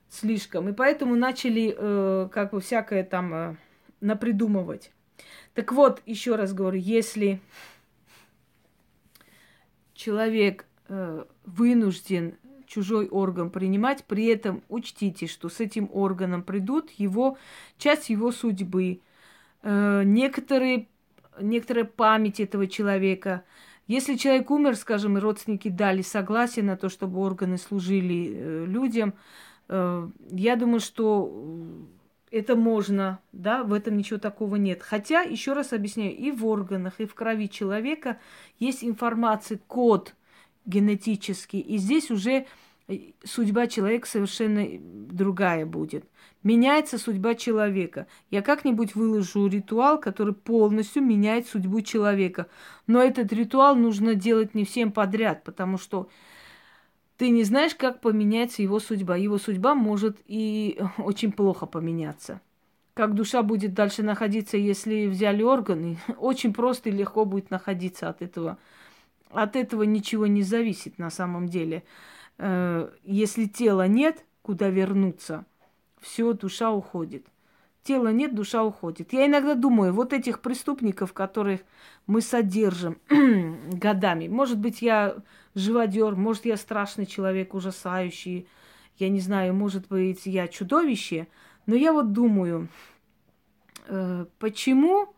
[0.09, 0.69] слишком.
[0.69, 3.55] И поэтому начали э, как бы всякое там э,
[4.01, 4.91] напридумывать.
[5.53, 7.39] Так вот, еще раз говорю, если
[9.93, 12.35] человек э, вынужден
[12.69, 17.37] чужой орган принимать, при этом учтите, что с этим органом придут его,
[17.77, 19.01] часть его судьбы,
[19.63, 20.87] э, некоторые,
[21.41, 23.43] некоторая память этого человека.
[23.87, 29.15] Если человек умер, скажем, и родственники дали согласие на то, чтобы органы служили э, людям,
[29.67, 31.33] э, я думаю, что
[32.31, 34.81] это можно, да, в этом ничего такого нет.
[34.83, 38.19] Хотя, еще раз объясняю, и в органах, и в крови человека
[38.59, 40.15] есть информация, код
[40.65, 42.45] генетический, и здесь уже
[42.87, 46.05] э, судьба человека совершенно другая будет.
[46.43, 48.07] Меняется судьба человека.
[48.29, 52.47] Я как-нибудь выложу ритуал, который полностью меняет судьбу человека.
[52.87, 56.09] Но этот ритуал нужно делать не всем подряд, потому что
[57.19, 59.17] ты не знаешь, как поменяется его судьба.
[59.17, 62.39] Его судьба может и очень плохо поменяться.
[62.93, 68.21] Как душа будет дальше находиться, если взяли органы, очень просто и легко будет находиться от
[68.21, 68.57] этого.
[69.31, 71.83] От этого ничего не зависит на самом деле.
[72.37, 75.45] Э, если тела нет, куда вернуться,
[75.99, 77.25] все, душа уходит.
[77.83, 79.11] Тела нет, душа уходит.
[79.11, 81.59] Я иногда думаю, вот этих преступников, которых
[82.09, 82.97] мы содержим
[83.71, 85.17] годами, может быть, я
[85.53, 88.47] живодер, может, я страшный человек, ужасающий,
[88.97, 91.27] я не знаю, может быть, я чудовище,
[91.67, 92.67] но я вот думаю,
[93.87, 95.13] э, почему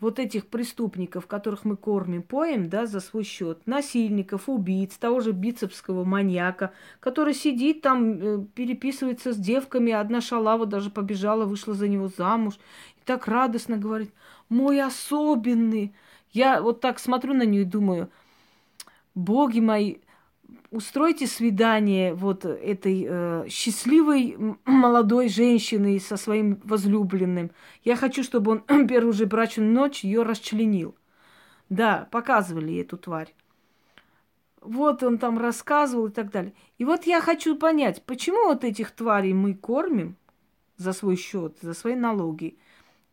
[0.00, 5.32] вот этих преступников, которых мы кормим, поем, да, за свой счет, насильников, убийц, того же
[5.32, 11.88] бицепского маньяка, который сидит там, э, переписывается с девками, одна шалава даже побежала, вышла за
[11.88, 12.54] него замуж,
[13.06, 14.12] так радостно говорит,
[14.48, 15.94] мой особенный.
[16.32, 18.10] Я вот так смотрю на нее и думаю,
[19.14, 19.96] боги мои,
[20.70, 27.50] устройте свидание вот этой э, счастливой молодой женщины со своим возлюбленным.
[27.84, 30.94] Я хочу, чтобы он первую же брачную ночь ее расчленил.
[31.68, 33.34] Да, показывали эту тварь.
[34.60, 36.52] Вот он там рассказывал и так далее.
[36.78, 40.16] И вот я хочу понять, почему вот этих тварей мы кормим
[40.76, 42.58] за свой счет, за свои налоги,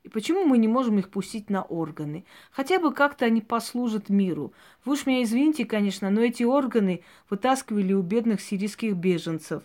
[0.04, 2.26] и почему мы не можем их пустить на органы?
[2.52, 4.54] Хотя бы как-то они послужат миру.
[4.84, 9.64] Вы уж меня извините, конечно, но эти органы вытаскивали у бедных сирийских беженцев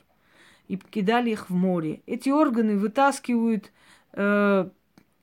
[0.69, 2.03] и кидали их в море.
[2.07, 3.73] Эти органы вытаскивают
[4.13, 4.69] э,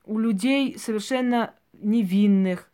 [0.04, 2.70] у людей совершенно невинных,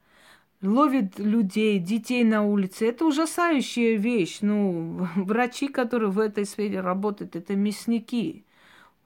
[0.62, 2.88] ловят людей, детей на улице.
[2.88, 4.38] Это ужасающая вещь.
[4.40, 8.44] Ну, врачи, которые в этой сфере работают, это мясники.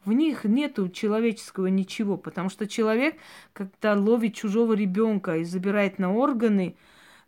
[0.07, 3.17] В них нету человеческого ничего, потому что человек,
[3.53, 6.77] когда ловит чужого ребенка и забирает на органы,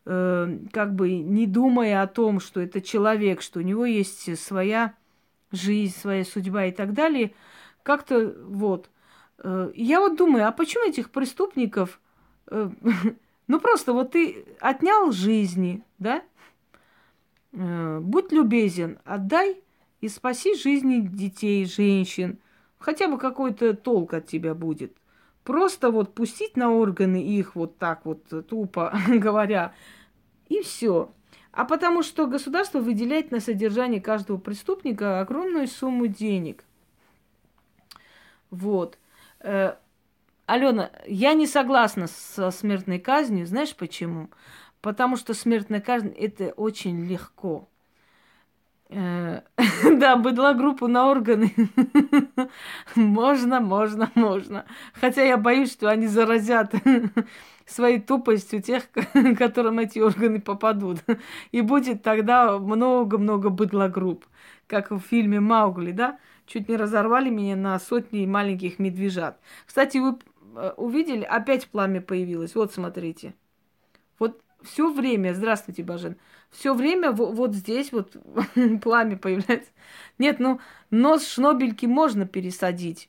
[0.07, 4.95] э, как бы не думая о том, что это человек, что у него есть своя
[5.51, 7.35] жизнь, своя судьба и так далее,
[7.83, 8.91] как-то вот.
[9.39, 12.01] Э, я вот думаю, а почему этих преступников,
[12.47, 12.71] э,
[13.49, 16.23] ну просто вот ты отнял жизни, да?
[17.51, 19.57] Будь любезен, отдай
[20.01, 22.39] и спаси жизни детей, женщин–
[22.79, 24.97] хотя бы какой-то толк от тебя будет.
[25.45, 29.73] Просто вот пустить на органы их вот так вот, тупо говоря,
[30.49, 31.11] и все.
[31.53, 36.65] А потому что государство выделяет на содержание каждого преступника огромную сумму денег.
[38.51, 38.99] Вот.
[39.41, 39.75] Э,
[40.47, 43.47] Алена, я не согласна со смертной казнью.
[43.47, 44.31] Знаешь почему?
[44.81, 47.69] Потому что смертная казнь это очень легко.
[48.91, 49.43] Э,
[49.99, 51.53] да, быдла группу на органы.
[52.95, 54.65] можно, можно, можно.
[54.95, 56.75] Хотя я боюсь, что они заразят
[57.67, 58.85] своей тупостью тех,
[59.39, 61.01] которым эти органы попадут.
[61.53, 64.25] И будет тогда много-много быдла групп,
[64.67, 66.19] как в фильме Маугли, да?
[66.47, 69.39] Чуть не разорвали меня на сотни маленьких медвежат.
[69.67, 70.19] Кстати, вы
[70.57, 72.55] э, увидели, опять пламя появилось.
[72.55, 73.35] Вот смотрите.
[74.19, 76.17] Вот все время, здравствуйте, Бажен,
[76.51, 78.17] все время вот, вот здесь вот
[78.83, 79.71] пламя появляется.
[80.19, 83.09] Нет, ну, нос шнобельки можно пересадить.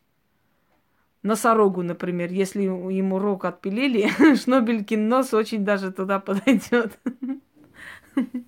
[1.22, 6.98] Носорогу, например, если ему рог отпилили, шнобелькин нос очень даже туда подойдет.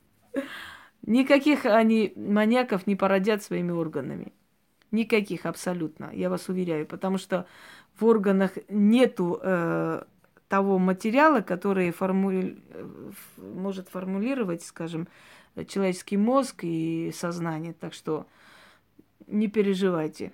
[1.02, 4.32] Никаких они маньяков не породят своими органами.
[4.92, 7.46] Никаких абсолютно, я вас уверяю, потому что
[7.98, 10.04] в органах нету э,
[10.52, 12.58] того материала, который формули...
[13.38, 15.08] может формулировать, скажем,
[15.66, 17.72] человеческий мозг и сознание.
[17.72, 18.28] Так что
[19.28, 20.34] не переживайте.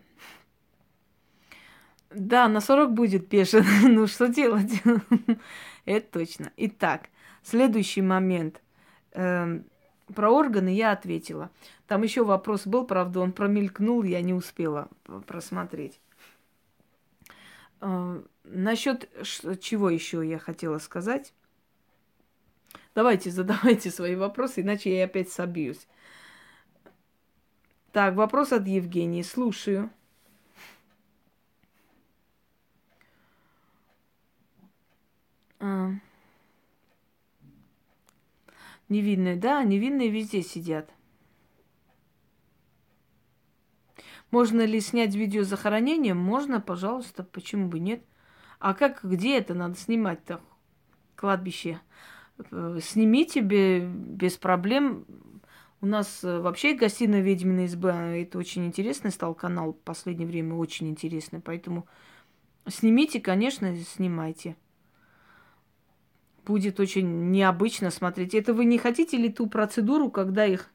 [2.10, 3.68] Да, носорог будет бешеный.
[3.90, 4.82] ну что делать?
[5.86, 6.52] Это точно.
[6.58, 7.10] Итак,
[7.44, 8.60] следующий момент.
[9.12, 9.66] Эм,
[10.16, 11.52] про органы я ответила.
[11.86, 14.88] Там еще вопрос был, правда, он промелькнул, я не успела
[15.28, 16.00] просмотреть.
[17.82, 19.10] Э, насчет
[19.62, 21.34] чего еще я хотела сказать?
[22.96, 25.88] Давайте, задавайте свои вопросы, иначе я опять собьюсь.
[27.92, 29.22] Так, вопрос от Евгении.
[29.22, 29.90] Слушаю.
[35.60, 35.92] А.
[38.90, 40.90] Невинные, да, невинные везде сидят.
[44.32, 46.14] Можно ли снять видео захоронения?
[46.14, 48.04] Можно, пожалуйста, почему бы нет?
[48.60, 50.42] А как, где это надо снимать-то?
[51.16, 51.80] Кладбище.
[52.52, 55.06] Э, снимите без проблем.
[55.80, 57.96] У нас э, вообще гостиная ведьмина изба.
[58.16, 61.40] Это очень интересный стал канал в последнее время, очень интересный.
[61.40, 61.88] Поэтому
[62.68, 64.56] снимите, конечно, снимайте.
[66.46, 68.34] Будет очень необычно смотреть.
[68.34, 70.72] Это вы не хотите ли ту процедуру, когда их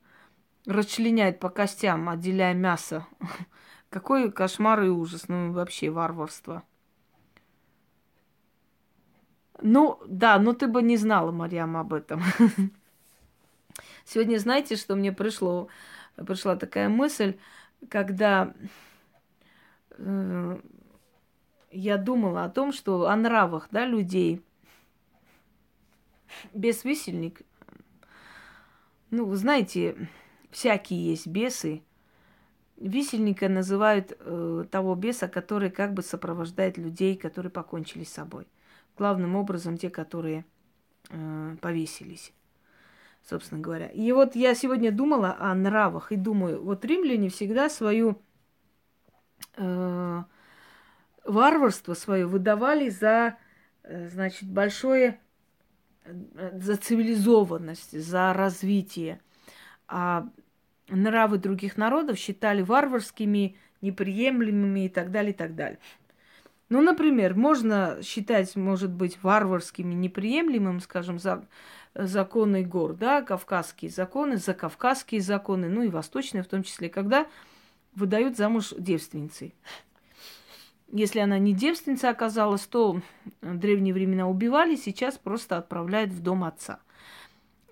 [0.67, 3.07] расчленяют по костям, отделяя мясо?
[3.89, 5.27] Какой кошмар и ужас.
[5.29, 6.63] Ну, вообще варварство.
[9.63, 12.21] Ну, да, но ты бы не знала, Марьям, об этом.
[14.05, 15.69] Сегодня знаете, что мне пришло?
[16.17, 17.39] Пришла такая мысль,
[17.89, 18.53] когда
[19.91, 20.61] э,
[21.71, 24.43] я думала о том, что о нравах, да, людей.
[26.53, 27.43] Без висельник.
[29.11, 30.09] Ну, знаете,
[30.51, 31.83] всякие есть бесы.
[32.79, 38.49] Висельника называют э, того беса, который как бы сопровождает людей, которые покончили с собой
[38.97, 40.45] главным образом те, которые
[41.11, 42.33] э, повесились,
[43.23, 43.89] собственно говоря.
[43.89, 48.21] И вот я сегодня думала о нравах и думаю, вот римляне всегда свою
[49.57, 50.23] э,
[51.25, 53.37] варварство свое выдавали за,
[53.83, 55.21] э, значит, большое,
[56.05, 59.21] э, за цивилизованность, за развитие.
[59.89, 60.29] А
[60.89, 65.79] нравы других народов считали варварскими, неприемлемыми и так далее, и так далее.
[66.73, 71.47] Ну, например, можно считать, может быть, варварским и неприемлемым, скажем, за,
[71.95, 77.27] законы гор, да, кавказские законы, закавказские законы, ну и восточные в том числе, когда
[77.95, 79.55] выдают замуж девственницей.
[80.91, 83.03] Если она не девственница оказалась, то
[83.43, 86.81] в древние времена убивали, сейчас просто отправляют в дом отца.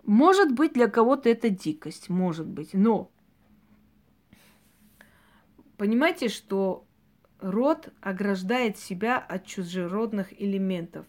[0.05, 3.11] Может быть, для кого-то это дикость, может быть, но
[5.79, 6.85] понимаете, что
[7.43, 11.07] Род ограждает себя от чужеродных элементов.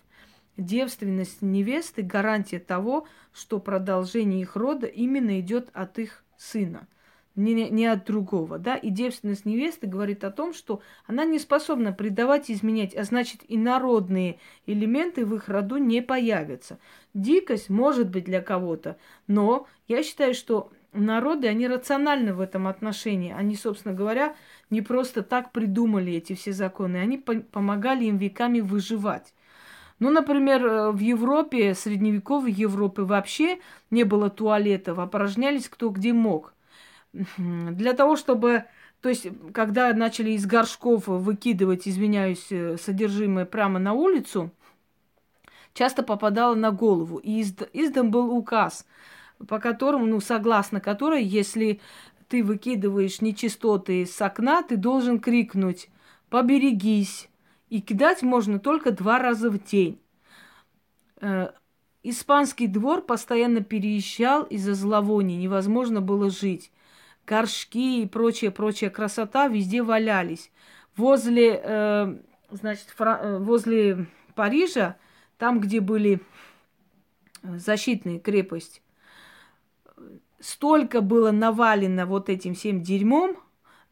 [0.58, 6.88] Девственность невесты– гарантия того, что продолжение их рода именно идет от их сына,
[7.36, 8.60] не, не от другого.
[8.60, 8.76] Да?
[8.76, 13.42] И девственность невесты говорит о том, что она не способна предавать и изменять, а значит
[13.48, 16.80] и народные элементы в их роду не появятся.
[17.14, 23.34] Дикость может быть для кого-то, но я считаю, что народы, они рациональны в этом отношении.
[23.34, 24.36] Они, собственно говоря,
[24.70, 29.34] не просто так придумали эти все законы, они по- помогали им веками выживать.
[30.00, 33.60] Ну, например, э, в Европе, средневековой Европы вообще
[33.92, 36.54] не было туалетов, опорожнялись кто где мог.
[37.38, 38.66] Для того, чтобы...
[39.02, 44.52] То есть, когда начали из горшков выкидывать, извиняюсь, э, содержимое прямо на улицу,
[45.74, 47.18] часто попадало на голову.
[47.18, 48.88] И издан был указ,
[49.48, 51.80] по которому, ну, согласно которой, если
[52.28, 55.90] ты выкидываешь нечистоты с окна, ты должен крикнуть
[56.30, 57.30] «поберегись!»
[57.70, 59.98] И кидать можно только два раза в день.
[61.22, 61.52] Э,
[62.04, 66.72] испанский двор постоянно переезжал из-за зловоний, невозможно было жить.
[67.26, 70.52] Горшки и прочая-прочая красота везде валялись.
[70.98, 72.18] Возле, э,
[72.50, 74.98] значит, фра- э, возле Парижа,
[75.38, 76.20] там, где были
[77.42, 78.82] защитные крепости,
[80.42, 83.38] столько было навалено вот этим всем дерьмом,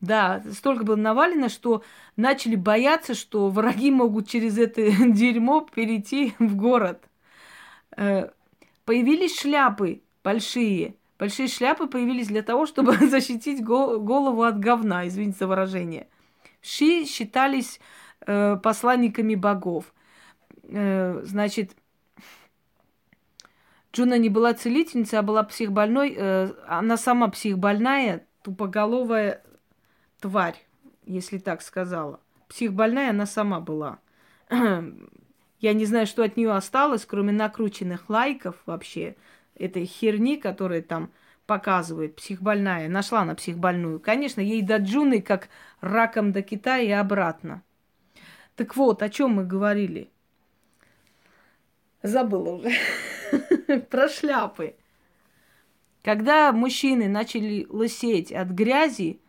[0.01, 1.83] да, столько было навалено, что
[2.15, 7.03] начали бояться, что враги могут через это дерьмо перейти в город.
[7.95, 8.29] Э,
[8.85, 10.95] появились шляпы большие.
[11.17, 16.07] Большие шляпы появились для того, чтобы защитить голову от говна, извините за выражение.
[16.61, 17.79] Ши считались
[18.25, 19.93] э, посланниками богов.
[20.63, 21.75] Э, значит,
[23.93, 26.13] Джуна не была целительницей, а была психбольной.
[26.15, 29.43] Э, она сама психбольная, тупоголовая
[30.19, 30.63] тварь,
[31.05, 32.19] если так сказала.
[32.47, 33.99] Психбольная она сама была.
[34.49, 39.15] Я не знаю, что от нее осталось, кроме накрученных лайков вообще,
[39.55, 41.11] этой херни, которая там
[41.45, 42.87] показывает, психбольная.
[42.87, 43.99] Нашла на психбольную.
[43.99, 45.49] Конечно, ей до Джуны как
[45.81, 47.63] раком до Китая и обратно.
[48.55, 50.11] Так вот, о чем мы говорили?
[52.03, 52.71] Забыла уже.
[53.89, 54.75] Про шляпы.
[56.03, 59.19] Когда мужчины начали лысеть от грязи,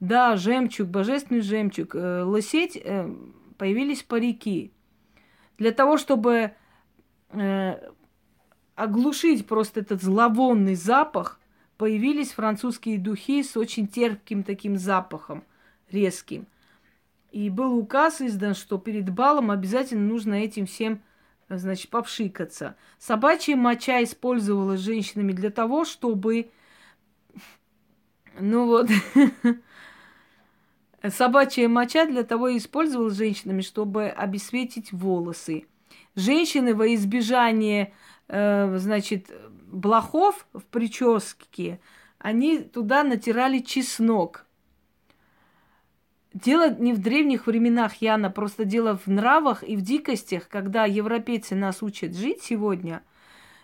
[0.00, 3.12] да, жемчуг, божественный жемчуг, э, лысеть, э,
[3.56, 4.72] появились парики.
[5.58, 6.52] Для того, чтобы
[7.30, 7.90] э,
[8.76, 11.40] оглушить просто этот зловонный запах,
[11.76, 15.42] появились французские духи с очень терпким таким запахом,
[15.90, 16.46] резким.
[17.32, 21.02] И был указ издан, что перед балом обязательно нужно этим всем
[21.48, 22.76] значит, попшикаться.
[22.98, 26.50] Собачья моча использовалась женщинами для того, чтобы...
[28.40, 28.88] Ну вот,
[31.08, 35.66] собачья моча для того и использовалась женщинами, чтобы обесцветить волосы.
[36.14, 37.92] Женщины во избежание,
[38.28, 39.30] э, значит,
[39.70, 41.80] блохов в прическе,
[42.18, 44.44] они туда натирали чеснок.
[46.44, 51.56] Дело не в древних временах, Яна, просто дело в нравах и в дикостях, когда европейцы
[51.56, 53.02] нас учат жить сегодня.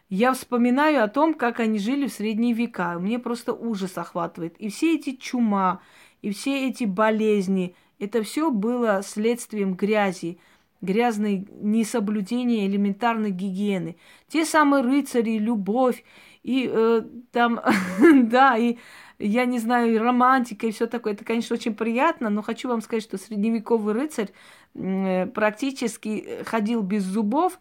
[0.08, 2.98] Я вспоминаю о том, как они жили в средние века.
[2.98, 4.56] Мне просто ужас охватывает.
[4.58, 5.82] И все эти чума,
[6.20, 10.38] и все эти болезни, это все было следствием грязи,
[10.80, 13.96] грязной несоблюдения элементарной гигиены.
[14.28, 16.02] Те самые рыцари, любовь,
[16.42, 17.60] и э, там,
[18.24, 18.78] да, и
[19.26, 21.14] я не знаю, романтика и все такое.
[21.14, 24.30] Это, конечно, очень приятно, но хочу вам сказать, что средневековый рыцарь
[24.74, 27.58] э, практически ходил без зубов.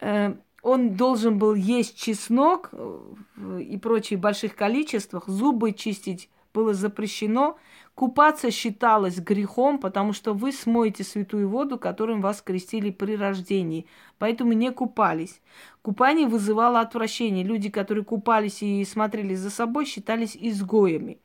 [0.00, 6.72] Э, он должен был есть чеснок э, и прочие в больших количествах, зубы чистить было
[6.74, 7.58] запрещено.
[7.96, 13.86] Купаться считалось грехом, потому что вы смоете святую воду, которым вас крестили при рождении.
[14.18, 15.40] Поэтому не купались.
[15.80, 17.42] Купание вызывало отвращение.
[17.42, 21.18] Люди, которые купались и смотрели за собой, считались изгоями.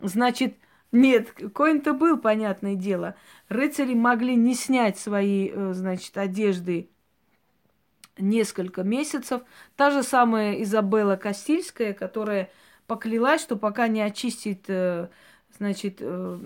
[0.00, 0.56] Значит,
[0.90, 3.14] нет, коин-то был, понятное дело.
[3.48, 6.90] Рыцари могли не снять свои, э, значит, одежды
[8.18, 9.42] несколько месяцев.
[9.76, 12.50] Та же самая Изабелла Кастильская, которая
[12.88, 15.08] поклялась, что пока не очистит э,
[15.58, 16.38] значит, э,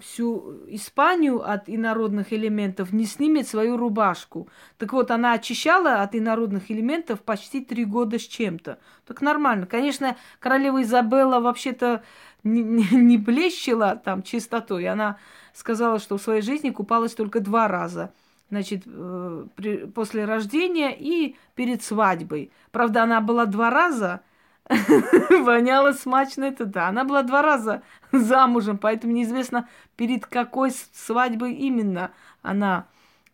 [0.00, 4.48] всю Испанию от инородных элементов, не снимет свою рубашку.
[4.78, 8.78] Так вот, она очищала от инородных элементов почти три года с чем-то.
[9.06, 9.66] Так нормально.
[9.66, 12.02] Конечно, королева Изабелла вообще-то
[12.44, 14.86] не, не, блещила там чистотой.
[14.88, 15.18] Она
[15.52, 18.12] сказала, что в своей жизни купалась только два раза.
[18.50, 22.52] Значит, э, при, после рождения и перед свадьбой.
[22.70, 24.20] Правда, она была два раза–
[25.44, 26.88] Воняла смачно это да.
[26.88, 32.12] Она была два раза замужем, поэтому неизвестно, перед какой свадьбой именно
[32.42, 32.86] она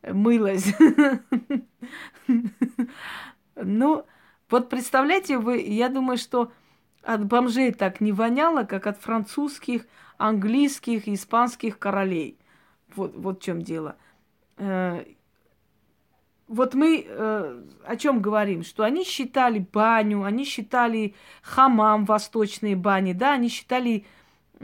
[0.02, 0.74] мылась.
[3.54, 4.06] Ну,
[4.48, 6.50] вот представляете вы, я думаю, что
[7.02, 12.38] от бомжей так не воняло, как от французских, английских, испанских королей.
[12.96, 13.96] Вот, вот в чем дело.
[16.52, 18.62] Вот мы э, о чем говорим?
[18.62, 24.04] Что они считали баню, они считали хамам, восточные бани, да, они считали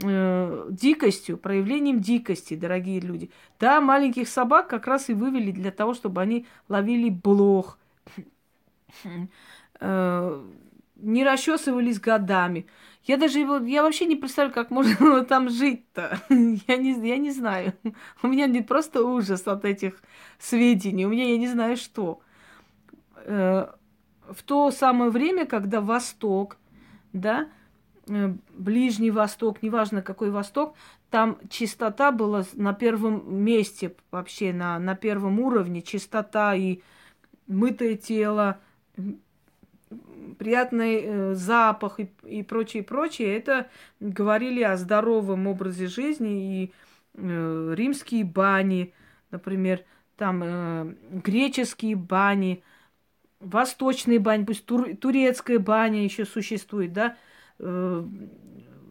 [0.03, 3.31] э, дикостью, проявлением дикости, дорогие люди.
[3.59, 7.79] Да, маленьких собак как раз и вывели для того, чтобы они ловили блох,
[9.79, 10.43] э,
[10.95, 12.67] не расчесывались годами.
[13.09, 16.21] Я даже его, я вообще не представляю, как можно там жить-то.
[16.29, 17.73] Я не, я не знаю.
[18.21, 20.03] У меня не просто ужас от этих
[20.37, 22.21] сведений, у меня я не знаю что.
[23.15, 23.65] Э,
[24.29, 26.57] в то самое время, когда Восток,
[27.11, 27.49] да,
[28.07, 30.75] э, Ближний Восток, неважно какой Восток,
[31.09, 35.81] там чистота была на первом месте вообще, на, на первом уровне.
[35.81, 36.81] Чистота и
[37.47, 38.59] мытое тело,
[40.37, 43.69] приятный э, запах и, и прочее, прочее, это
[43.99, 46.73] говорили о здоровом образе жизни и
[47.15, 48.93] э, римские бани,
[49.31, 49.83] например,
[50.17, 52.63] там э, греческие бани,
[53.39, 57.17] восточные бани, пусть тур, турецкая баня еще существует, да,
[57.59, 58.03] э,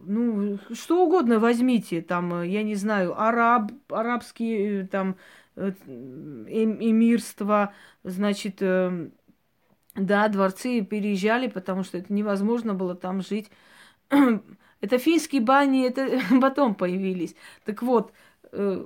[0.05, 5.15] ну, что угодно возьмите, там, я не знаю, араб, арабские, э, там,
[5.55, 7.73] э, эмирства,
[8.03, 9.09] значит, э,
[9.99, 13.49] да, дворцы переезжали, потому что это невозможно было там жить.
[14.81, 17.35] это финские бани, это потом появились.
[17.65, 18.13] Так вот,
[18.51, 18.85] э,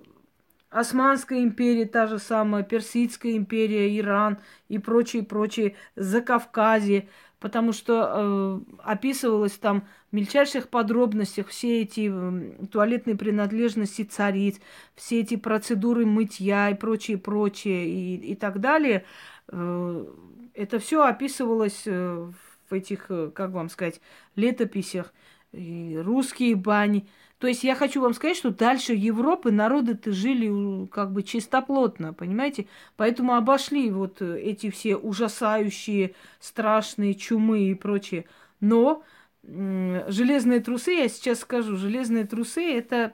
[0.69, 4.39] Османская империя, та же самая, Персидская империя, Иран
[4.69, 7.07] и прочие, прочие, Закавказье,
[7.39, 14.59] потому что э, описывалось там в мельчайших подробностях все эти э, туалетные принадлежности цариц,
[14.95, 19.05] все эти процедуры мытья и прочее, прочее и, и так далее.
[19.49, 20.05] Э,
[20.53, 22.31] это все описывалось э,
[22.69, 24.01] в этих, э, как вам сказать,
[24.35, 25.13] летописях,
[25.51, 27.07] и русские бани.
[27.37, 32.67] То есть я хочу вам сказать, что дальше Европы народы-то жили как бы чистоплотно, понимаете?
[32.95, 38.25] Поэтому обошли вот э, эти все ужасающие, страшные чумы и прочее.
[38.59, 39.03] Но
[39.45, 43.13] железные трусы, я сейчас скажу, железные трусы– это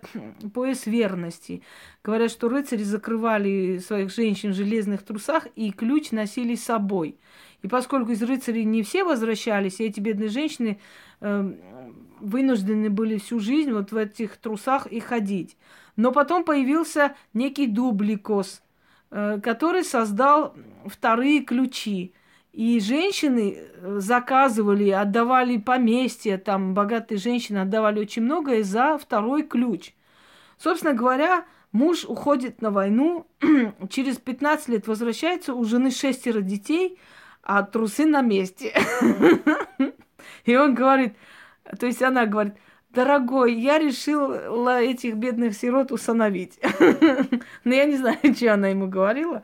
[0.53, 1.63] пояс верности.
[2.03, 7.17] Говорят, что рыцари закрывали своих женщин в железных трусах и ключ носили с собой.
[7.61, 10.79] И поскольку из рыцарей не все возвращались, и эти бедные женщины
[11.21, 11.53] э,
[12.19, 15.57] вынуждены были всю жизнь вот в этих трусах и ходить.
[15.95, 18.61] Но потом появился некий дубликос,
[19.11, 20.55] э, который создал
[20.85, 22.13] вторые ключи.
[22.53, 29.93] И женщины э, заказывали, отдавали поместья, там богатые женщины отдавали очень многое за второй ключ.
[30.57, 33.27] Собственно говоря, муж уходит на войну,
[33.89, 36.97] через 15 лет возвращается, у жены шестеро детей,
[37.51, 38.75] а трусы на месте.
[40.45, 41.15] И он говорит,
[41.79, 42.53] то есть она говорит,
[42.91, 46.59] дорогой, я решила этих бедных сирот усыновить.
[47.63, 49.43] Но я не знаю, что она ему говорила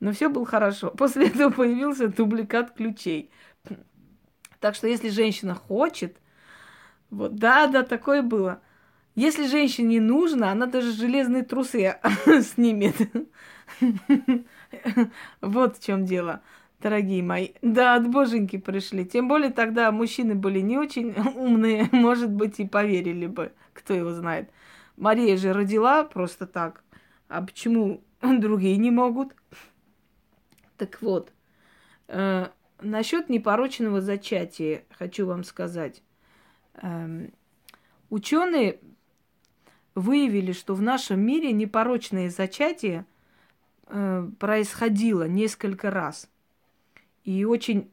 [0.00, 0.90] но все было хорошо.
[0.90, 3.30] После этого появился дубликат ключей.
[4.58, 6.16] Так что если женщина хочет,
[7.10, 8.60] вот, да, да, такое было.
[9.14, 11.98] Если женщине не нужно, она даже железные трусы
[12.42, 12.96] снимет.
[15.40, 16.42] Вот в чем дело,
[16.82, 17.50] дорогие мои.
[17.62, 19.06] Да, от боженьки пришли.
[19.06, 24.12] Тем более тогда мужчины были не очень умные, может быть, и поверили бы, кто его
[24.12, 24.50] знает.
[24.96, 26.84] Мария же родила просто так.
[27.28, 29.34] А почему другие не могут?
[30.76, 31.32] Так вот,
[32.08, 32.48] э,
[32.80, 36.02] насчет непорочного зачатия хочу вам сказать.
[36.74, 37.28] Э,
[38.10, 38.80] ученые
[39.94, 43.06] выявили, что в нашем мире непорочное зачатие
[43.86, 46.28] э, происходило несколько раз.
[47.24, 47.90] И очень,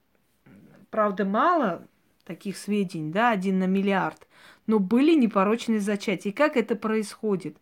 [0.89, 1.87] правда, мало
[2.25, 4.27] таких сведений, да, один на миллиард,
[4.67, 6.31] но были непорочные зачатия.
[6.31, 7.57] И как это происходит?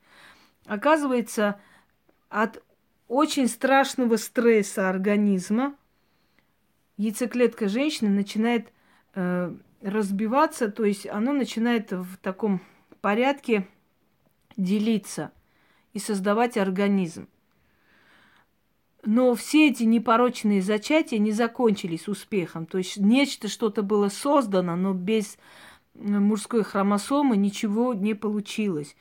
[0.66, 1.60] Оказывается,
[2.30, 2.62] от
[3.08, 5.76] очень страшного стресса организма
[6.98, 8.74] яйцеклетка женщины начинает
[9.16, 12.62] э, разбиваться, то есть оно начинает в таком
[13.02, 13.68] порядке
[14.58, 15.32] делиться
[15.94, 17.30] и создавать организм.
[19.04, 22.66] Но все эти непорочные зачатия не закончились успехом.
[22.66, 25.38] То есть нечто, что-то было создано, но без
[25.96, 28.96] мужской хромосомы ничего не получилось.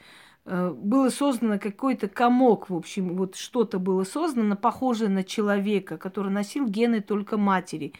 [0.47, 6.31] Э, было создано какой-то комок, в общем, вот что-то было создано, похожее на человека, который
[6.31, 7.93] носил гены только матери.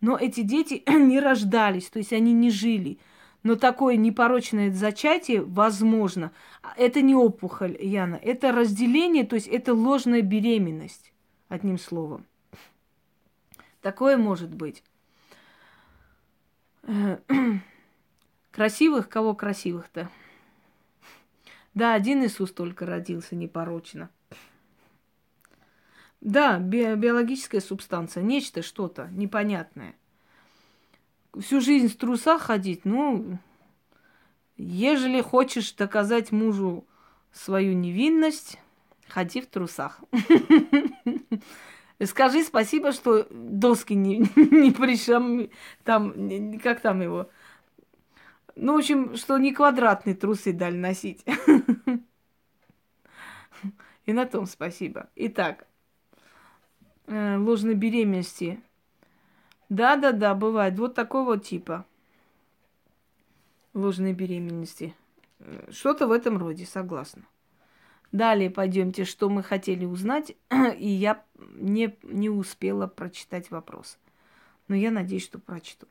[0.00, 2.98] Но эти дети не рождались, то есть они не жили.
[3.42, 6.30] Но такое непорочное зачатие возможно.
[6.76, 11.09] Это не опухоль, Яна, это разделение, то есть это ложная беременность,
[11.50, 12.24] одним словом.
[13.82, 14.82] Такое может быть.
[18.50, 20.08] Красивых, кого красивых-то?
[21.74, 24.08] Да, один Иисус только родился непорочно.
[26.20, 29.94] Да, би- биологическая субстанция, нечто, что-то непонятное.
[31.38, 33.38] Всю жизнь в трусах ходить, ну,
[34.56, 36.84] ежели хочешь доказать мужу
[37.32, 38.58] свою невинность,
[39.10, 40.00] ходи в трусах.
[42.04, 45.50] Скажи спасибо, что доски не, не пришам,
[45.84, 47.28] там, как там его,
[48.56, 51.24] ну, в общем, что не квадратные трусы дали носить.
[54.06, 55.08] И на том спасибо.
[55.14, 55.66] Итак,
[57.06, 58.62] э, ложной беременности.
[59.68, 60.78] Да-да-да, бывает.
[60.78, 61.84] Вот такого типа
[63.74, 64.94] ложной беременности.
[65.38, 67.22] Э, что-то в этом роде, согласна.
[68.12, 70.34] Далее пойдемте, что мы хотели узнать,
[70.76, 73.98] и я не, не успела прочитать вопрос.
[74.66, 75.86] Но я надеюсь, что прочту.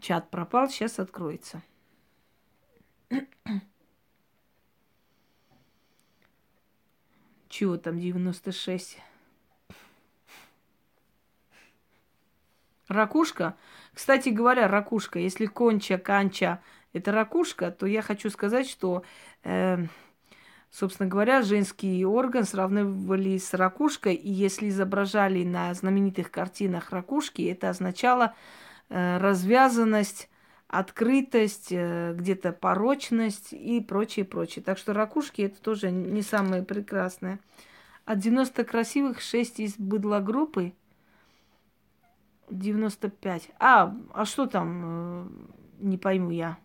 [0.00, 1.62] Чат пропал, сейчас откроется.
[7.50, 8.96] Чего там 96?
[12.88, 13.58] Ракушка?
[13.92, 16.62] Кстати говоря, ракушка, если конча, канча–
[16.92, 19.02] это ракушка, то я хочу сказать, что,
[19.44, 19.78] э,
[20.70, 27.70] собственно говоря, женский орган сравнивали с ракушкой, и если изображали на знаменитых картинах ракушки, это
[27.70, 28.34] означало
[28.90, 30.28] Э, развязанность,
[30.66, 34.64] открытость, э, где-то порочность и прочее, прочее.
[34.64, 37.38] Так что ракушки это тоже не самое прекрасное.
[38.04, 40.72] От 90 красивых 6 из быдлогруппы.
[42.50, 43.50] 95.
[43.60, 44.82] А, а что там?
[44.84, 45.28] Э,
[45.78, 46.58] не пойму я.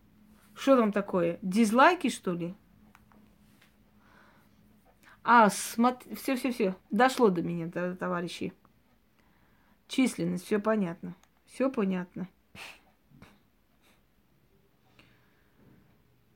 [0.56, 1.38] Что там такое?
[1.41, 2.56] Дизлайки, что ли?
[5.24, 6.76] А, смотри, все, все, все.
[6.91, 8.53] Дошло до меня, товарищи.
[9.88, 11.16] Численность, все понятно.
[11.45, 12.28] Все понятно.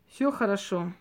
[0.07, 0.91] Все хорошо.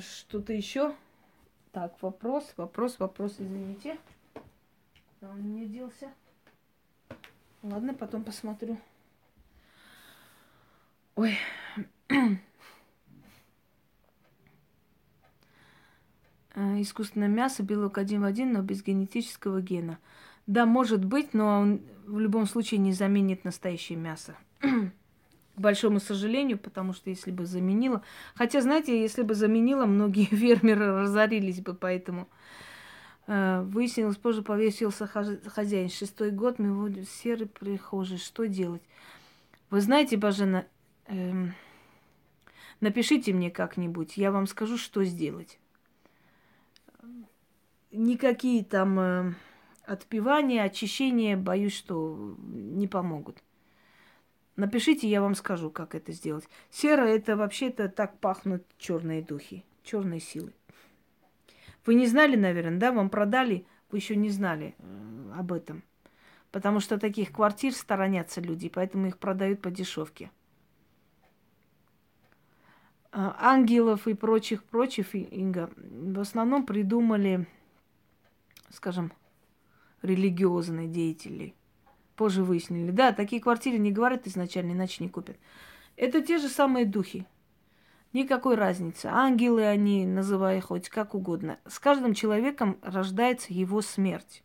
[0.00, 0.94] Что-то еще?
[1.72, 3.98] Так, вопрос, вопрос, вопрос, извините.
[5.22, 6.12] Он мне делся?
[7.62, 8.78] Ладно, потом посмотрю.
[11.16, 11.38] Ой.
[16.54, 19.98] Э, искусственное мясо, белок один в один, но без генетического гена.
[20.46, 24.36] Да, может быть, но он в любом случае не заменит настоящее мясо.
[25.56, 28.02] К большому сожалению, потому что если бы заменила...
[28.34, 32.28] Хотя, знаете, если бы заменила, многие фермеры разорились бы, поэтому...
[33.26, 35.88] Э, выяснилось, позже повесился хозяин.
[35.88, 38.18] Шестой год мы его серый прихожий.
[38.18, 38.82] Что делать?
[39.70, 40.66] Вы знаете, Бажена,
[41.06, 41.54] эм,
[42.80, 45.58] напишите мне как-нибудь, я вам скажу, что сделать.
[47.90, 49.34] Никакие там э,
[49.84, 53.42] отпивания, очищения, боюсь, что не помогут.
[54.56, 56.48] Напишите, я вам скажу, как это сделать.
[56.70, 60.52] Сера это вообще-то так пахнут черные духи, черные силы.
[61.86, 62.92] Вы не знали, наверное, да?
[62.92, 65.82] Вам продали, вы еще не знали э, об этом.
[66.50, 70.30] Потому что таких квартир сторонятся люди, поэтому их продают по дешевке.
[73.10, 77.46] А, ангелов и прочих, прочих, Инга, в основном придумали,
[78.70, 79.12] скажем,
[80.02, 81.54] религиозные деятели.
[82.16, 82.90] Позже выяснили.
[82.90, 85.36] Да, такие квартиры не говорят изначально, иначе не купят.
[85.96, 87.26] Это те же самые духи.
[88.12, 89.06] Никакой разницы.
[89.06, 91.58] Ангелы они, называя хоть как угодно.
[91.66, 94.42] С каждым человеком рождается его смерть.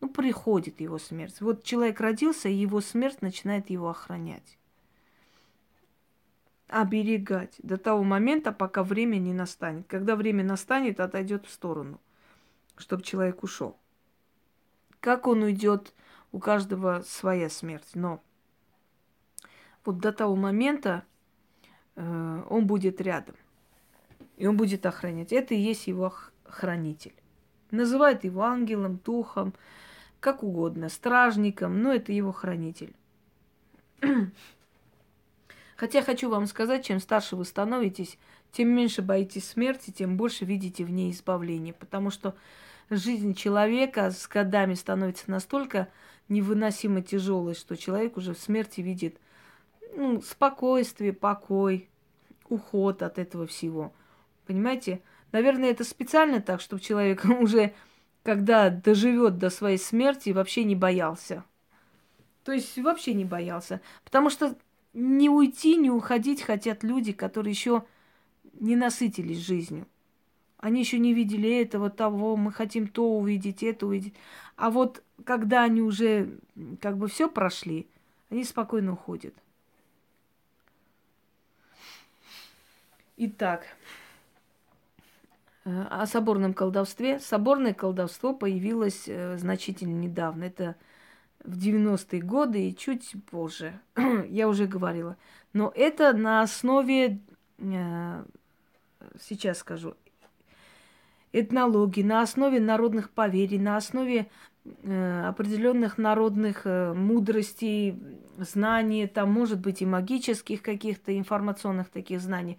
[0.00, 1.40] Ну, приходит его смерть.
[1.40, 4.58] Вот человек родился, и его смерть начинает его охранять.
[6.68, 9.86] Оберегать до того момента, пока время не настанет.
[9.88, 12.00] Когда время настанет, отойдет в сторону,
[12.76, 13.76] чтобы человек ушел.
[15.00, 15.92] Как он уйдет,
[16.32, 17.90] у каждого своя смерть.
[17.94, 18.22] Но
[19.84, 21.04] вот до того момента
[21.96, 23.36] Э, он будет рядом.
[24.36, 25.32] И он будет охранять.
[25.32, 26.12] Это и есть его
[26.44, 27.14] хранитель.
[27.70, 29.54] Называют его ангелом, духом,
[30.20, 32.94] как угодно, стражником, но это его хранитель.
[35.76, 38.18] Хотя хочу вам сказать, чем старше вы становитесь,
[38.52, 41.72] тем меньше боитесь смерти, тем больше видите в ней избавление.
[41.72, 42.34] Потому что
[42.90, 45.88] жизнь человека с годами становится настолько
[46.28, 49.18] невыносимо тяжелой, что человек уже в смерти видит–
[49.94, 51.88] ну, спокойствие, покой,
[52.48, 53.92] уход от этого всего.
[54.46, 55.02] Понимаете?
[55.32, 57.74] Наверное, это специально так, чтобы человек уже,
[58.22, 61.44] когда доживет до своей смерти, вообще не боялся.
[62.44, 63.80] То есть вообще не боялся.
[64.04, 64.56] Потому что
[64.92, 67.84] не уйти, не уходить хотят люди, которые еще
[68.54, 69.86] не насытились жизнью.
[70.62, 74.14] Они еще не видели этого, того, мы хотим то увидеть, это увидеть.
[74.54, 76.38] А вот когда они уже
[76.80, 77.88] как бы все прошли,
[78.30, 79.34] они спокойно уходят.
[83.16, 83.66] Итак,
[85.64, 87.18] э, о соборном колдовстве.
[87.18, 90.44] Соборное колдовство появилось э, значительно недавно.
[90.44, 90.76] Это
[91.42, 93.80] в 90-е годы и чуть позже.
[94.28, 95.16] Я уже говорила.
[95.52, 97.18] Но это на основе,
[97.58, 98.24] э,
[99.20, 99.96] сейчас скажу,
[101.32, 104.28] этнологии, на основе народных поверий, на основе
[104.84, 107.98] определенных народных мудростей,
[108.38, 112.58] знаний, там, может быть, и магических каких-то информационных таких знаний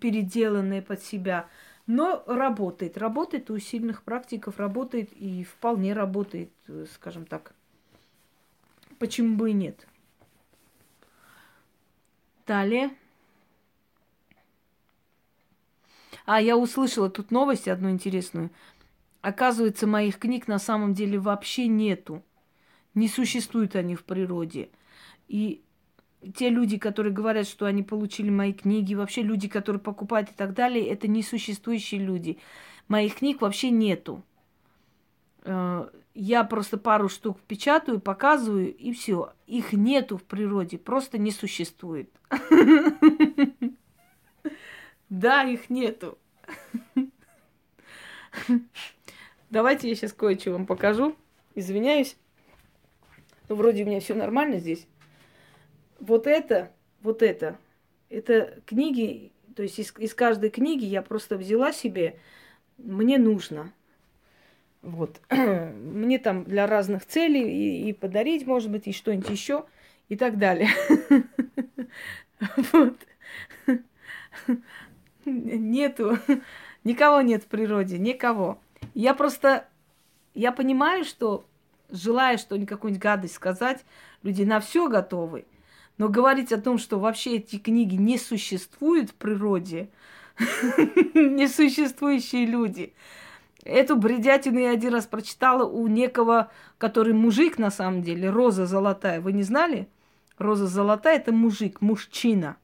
[0.00, 1.48] переделанное под себя.
[1.88, 2.98] Но работает.
[2.98, 6.50] Работает у сильных практиков, работает и вполне работает,
[6.92, 7.54] скажем так.
[8.98, 9.86] Почему бы и нет?
[12.46, 12.90] Далее.
[16.26, 18.50] А, я услышала тут новость одну интересную.
[19.22, 22.22] Оказывается, моих книг на самом деле вообще нету.
[22.94, 24.68] Не существуют они в природе.
[25.28, 25.62] И
[26.36, 30.52] те люди, которые говорят, что они получили мои книги, вообще люди, которые покупают и так
[30.54, 32.38] далее, это несуществующие люди.
[32.88, 34.22] Моих книг вообще нету.
[35.44, 39.32] Э, я просто пару штук печатаю, показываю, и все.
[39.46, 42.10] Их нету в природе, просто не существует.
[45.08, 46.18] Да, их нету.
[49.50, 51.16] Давайте я сейчас кое-что вам покажу.
[51.54, 52.16] Извиняюсь.
[53.48, 54.86] Ну, вроде у меня все нормально здесь
[56.00, 57.58] вот это, вот это,
[58.08, 62.18] это книги, то есть из, из каждой книги я просто взяла себе,
[62.78, 63.72] мне нужно.
[64.82, 65.20] Вот.
[65.30, 69.64] Мне там для разных целей и, и подарить, может быть, и что-нибудь еще,
[70.08, 70.68] и так далее.
[72.72, 72.98] Вот.
[75.30, 76.18] Нету.
[76.84, 78.60] Никого нет в природе, никого.
[78.94, 79.66] Я просто,
[80.34, 81.44] я понимаю, что
[81.90, 83.84] желая что-нибудь, какую-нибудь гадость сказать,
[84.22, 85.46] люди на все готовы.
[85.98, 89.88] Но говорить о том, что вообще эти книги не существуют в природе,
[91.14, 92.92] Несуществующие люди.
[93.64, 99.20] Эту бредятину я один раз прочитала у некого, который мужик на самом деле, Роза Золотая.
[99.20, 99.88] Вы не знали?
[100.38, 102.56] Роза Золотая– это мужик, мужчина.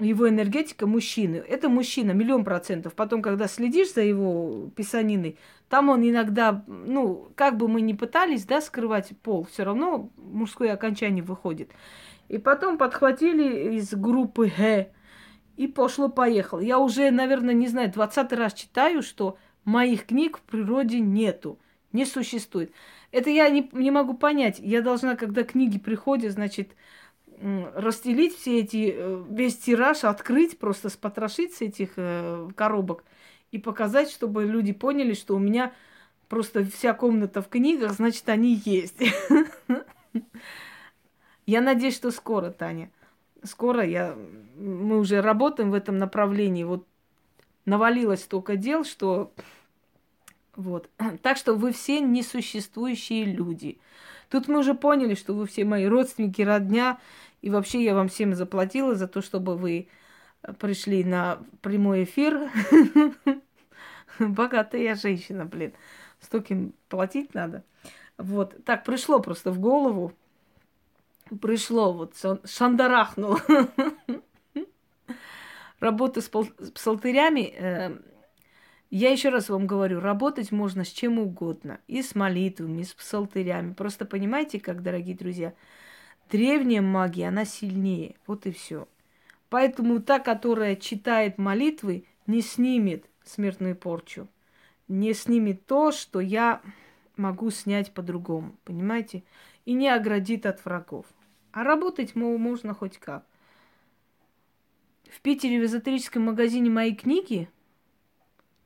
[0.00, 1.36] Э, его энергетика мужчины.
[1.36, 2.94] Это мужчина, миллион процентов.
[2.94, 5.38] Потом, когда следишь за его писаниной,
[5.68, 10.72] там он иногда, ну, как бы мы ни пытались, да, скрывать пол, все равно мужское
[10.72, 11.70] окончание выходит.
[12.28, 14.92] И потом подхватили из группы Г,
[15.56, 16.60] и пошло-поехало.
[16.60, 21.58] Я уже, наверное, не знаю, двадцатый раз читаю, что моих книг в природе нету,
[21.92, 22.72] не существует.
[23.12, 24.58] Это я не, не могу понять.
[24.58, 26.70] Я должна, когда книги приходят, значит,
[27.74, 33.04] расстелить все эти, э, весь тираж, открыть, просто спотрошить с этих э, коробок
[33.50, 35.72] и показать, чтобы люди поняли, что у меня
[36.28, 38.98] просто вся комната в книгах, значит, они есть.
[41.46, 42.90] Я надеюсь, что скоро, Таня.
[43.42, 44.16] Скоро я...
[44.56, 46.62] Мы уже работаем в этом направлении.
[46.62, 46.86] Вот
[47.64, 49.32] навалилось столько дел, что...
[50.54, 50.88] Вот.
[51.22, 53.78] Так что вы все несуществующие люди.
[54.28, 57.00] Тут мы уже поняли, что вы все мои родственники, родня,
[57.42, 59.88] и вообще я вам всем заплатила за то, чтобы вы
[60.58, 62.50] пришли на прямой эфир.
[64.18, 65.72] Богатая женщина, блин.
[66.20, 66.56] Столько
[66.88, 67.64] платить надо.
[68.18, 68.64] Вот.
[68.64, 70.12] Так пришло просто в голову.
[71.40, 72.14] Пришло, вот
[72.44, 73.40] шандарахнуло.
[75.80, 77.96] Работа с псалтырями, э,
[78.90, 81.80] я еще раз вам говорю, работать можно с чем угодно.
[81.86, 83.72] И с молитвами, и с псалтырями.
[83.72, 85.54] Просто понимаете, как, дорогие друзья,
[86.30, 88.14] Древняя магия, она сильнее.
[88.26, 88.86] Вот и все.
[89.48, 94.28] Поэтому та, которая читает молитвы, не снимет смертную порчу.
[94.86, 96.62] Не снимет то, что я
[97.16, 98.56] могу снять по-другому.
[98.64, 99.24] Понимаете?
[99.64, 101.06] И не оградит от врагов.
[101.52, 103.24] А работать мол, можно хоть как.
[105.10, 107.48] В Питере в эзотерическом магазине мои книги?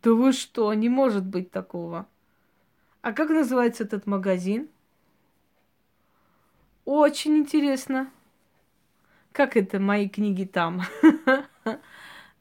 [0.02, 2.06] Да вы что, не может быть такого.
[3.00, 4.68] А как называется этот магазин?
[6.84, 8.10] Очень интересно.
[9.32, 10.82] Как это мои книги там?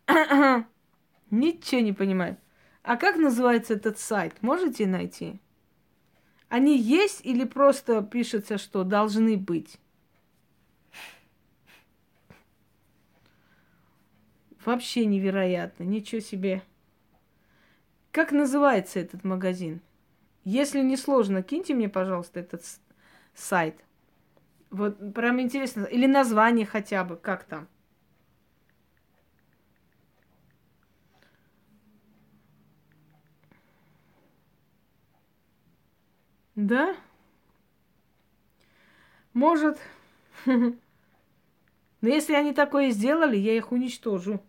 [1.32, 2.38] Ничего не понимаю.
[2.84, 4.42] А как называется этот сайт?
[4.42, 5.40] Можете найти?
[6.50, 9.80] Они есть или просто пишется, что должны быть?
[14.66, 16.62] Вообще невероятно, ничего себе.
[18.12, 19.82] Как называется этот магазин?
[20.44, 22.64] Если не сложно, киньте мне, пожалуйста, этот
[23.34, 23.84] сайт.
[24.74, 25.86] Вот прям интересно.
[25.86, 27.68] Или название хотя бы, как там.
[36.56, 36.96] Да?
[39.34, 39.78] Может.
[40.46, 40.78] Но
[42.02, 44.42] если они такое сделали, я их уничтожу.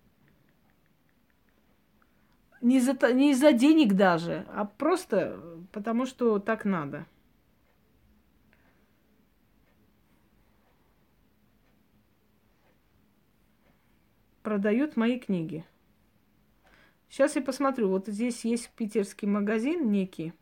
[2.63, 5.39] Не из-за, не из-за денег даже, а просто
[5.71, 7.05] потому, что так надо.
[14.45, 15.65] Продают мои книги.
[17.09, 17.89] Сейчас я посмотрю.
[17.89, 20.33] Вот здесь есть питерский магазин некий.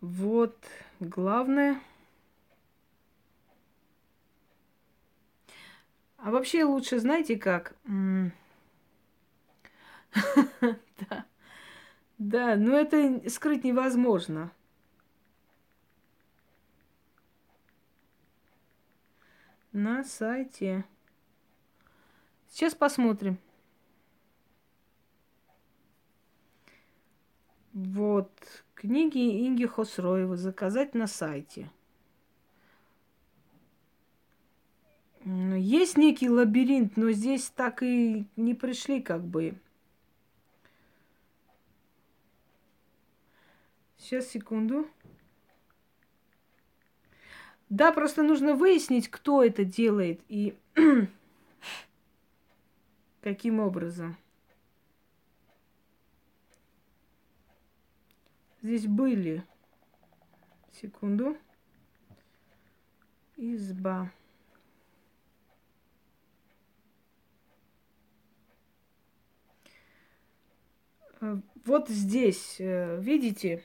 [0.00, 0.56] Вот,
[0.98, 1.80] главное.
[6.16, 7.76] А вообще лучше, знаете как?
[11.10, 11.24] Да.
[12.18, 14.50] Да, но это скрыть невозможно.
[19.72, 20.84] На сайте.
[22.48, 23.38] Сейчас посмотрим.
[27.72, 28.30] Вот.
[28.74, 31.70] Книги Инги Хосроевой заказать на сайте.
[35.24, 39.54] Есть некий лабиринт, но здесь так и не пришли как бы.
[43.98, 44.88] Сейчас, секунду.
[47.68, 50.20] Да, просто нужно выяснить, кто это делает.
[50.28, 50.56] И
[53.28, 54.16] Каким образом?
[58.62, 59.44] Здесь были.
[60.72, 61.36] Секунду.
[63.36, 64.10] Изба.
[71.20, 73.62] Э, вот здесь, э, видите,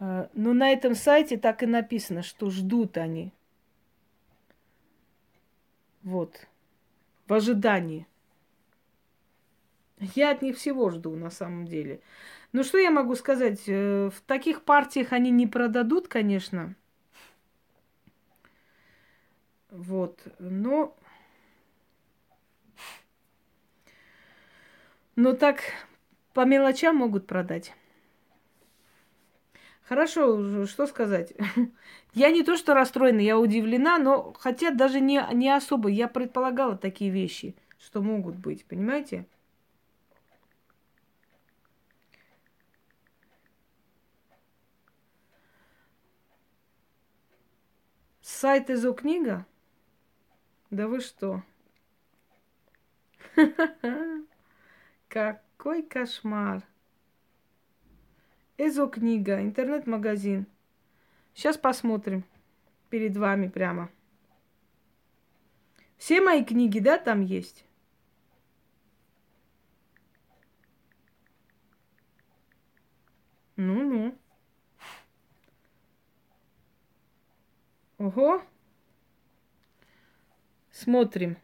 [0.00, 3.32] э, но на этом сайте так и написано, что ждут они.
[6.02, 6.49] Вот
[7.30, 8.08] в ожидании.
[10.16, 12.00] Я от них всего жду на самом деле.
[12.52, 13.62] Ну что я могу сказать?
[13.68, 16.74] Э, в таких партиях они не продадут, конечно.
[19.70, 20.96] Вот, но...
[25.14, 25.60] Но так
[26.32, 27.74] по мелочам могут продать.
[29.90, 31.32] Хорошо, что сказать.
[32.14, 35.88] Я не то, что расстроена, я удивлена, но хотя даже не, не особо.
[35.88, 39.26] Я предполагала такие вещи, что могут быть, понимаете?
[48.22, 49.44] Сайт Изо книга?
[50.70, 51.42] Да вы что?
[55.08, 56.62] Какой кошмар.
[58.62, 60.46] Эзо книга, интернет-магазин.
[61.32, 62.24] Сейчас посмотрим.
[62.90, 63.90] Перед вами прямо.
[65.96, 67.64] Все мои книги, да, там есть?
[73.56, 74.14] Ну-ну.
[77.96, 78.42] Ого.
[80.70, 81.38] Смотрим.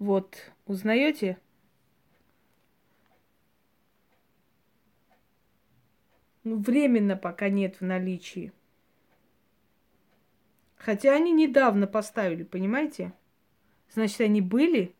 [0.00, 1.38] Вот, узнаете?
[6.42, 8.50] Ну, временно пока нет в наличии.
[10.76, 13.12] Хотя они недавно поставили, понимаете?
[13.92, 14.94] Значит, они были.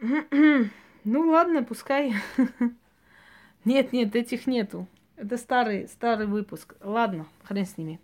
[1.06, 2.14] Ну ладно, пускай.
[3.66, 4.86] Нет, нет, этих нету.
[5.16, 6.76] Это старый, старый выпуск.
[6.80, 8.00] Ладно, хрен с ними.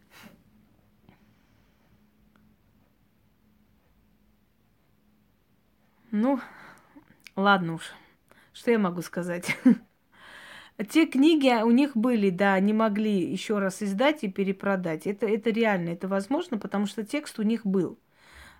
[6.12, 6.40] Ну,
[7.36, 7.92] ладно уж.
[8.52, 9.56] Что я могу сказать?
[10.90, 15.06] Те книги у них были, да, они могли еще раз издать и перепродать.
[15.06, 17.98] Это, это реально, это возможно, потому что текст у них был.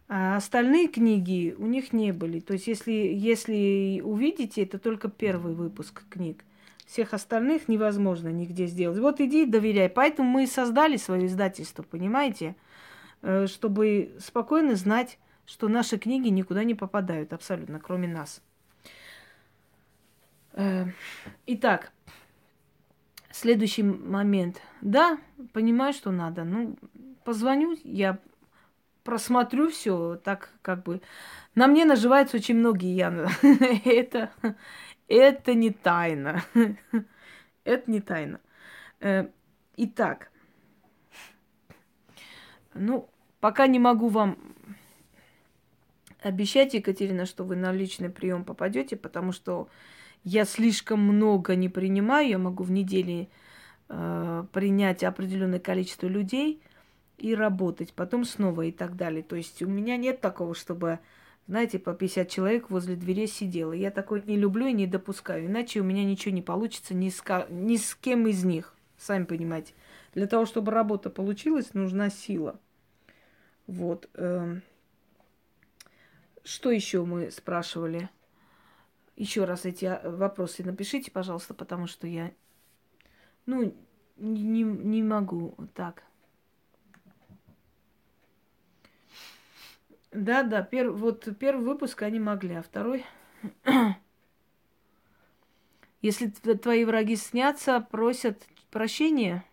[0.09, 2.41] А остальные книги у них не были.
[2.41, 6.45] То есть, если, если увидите, это только первый выпуск книг.
[6.87, 8.99] Всех остальных невозможно нигде сделать.
[8.99, 9.89] Вот иди доверяй.
[9.89, 12.57] Поэтому мы и создали свое издательство, понимаете?
[13.23, 15.19] Э, чтобы спокойно знать,
[15.51, 18.41] что наши книги никуда не попадают абсолютно, кроме нас.
[20.53, 20.87] Э,
[21.47, 21.91] итак,
[23.33, 24.63] следующий момент.
[24.81, 25.19] Да,
[25.53, 26.45] понимаю, что надо.
[26.45, 26.77] Ну,
[27.25, 28.21] позвоню, я
[29.03, 31.03] просмотрю все, так как бы.
[31.57, 33.29] На мне наживаются очень многие, Яна.
[33.85, 34.31] это,
[35.09, 36.45] это не тайна.
[37.65, 38.41] это не тайна.
[39.01, 39.29] Э,
[39.77, 40.31] итак,
[42.73, 44.39] ну, пока не могу вам
[46.23, 49.69] обещать, Екатерина, что вы на личный прием попадете, потому что
[50.25, 53.29] я слишком много не принимаю, я могу в неделе
[53.89, 56.63] э, принять определенное количество людей
[57.19, 59.23] и работать, потом снова и так далее.
[59.23, 60.99] То есть у меня нет такого, чтобы,
[61.47, 63.73] знаете, по 50 человек возле двери сидело.
[63.73, 67.23] Я такое не люблю и не допускаю, иначе у меня ничего не получится ни с,
[67.49, 69.75] ни с кем из них, сами понимаете.
[70.15, 72.59] Для того, чтобы работа получилась, нужна сила.
[73.67, 74.09] Вот.
[74.15, 74.57] Э,
[76.51, 78.11] что еще мы спрашивали?
[79.15, 82.33] Еще раз эти а, вопросы напишите, пожалуйста, потому что я,
[83.47, 83.73] ну,
[84.17, 86.03] не, не могу так.
[90.11, 93.07] Да, да, пер, вот первый выпуск они могли, а второй...
[96.03, 98.43] Если твои враги снятся, просят
[98.73, 99.45] прощения,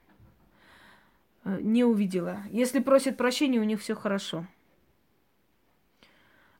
[1.44, 2.40] э, не увидела.
[2.50, 4.48] Если просят прощения, у них все хорошо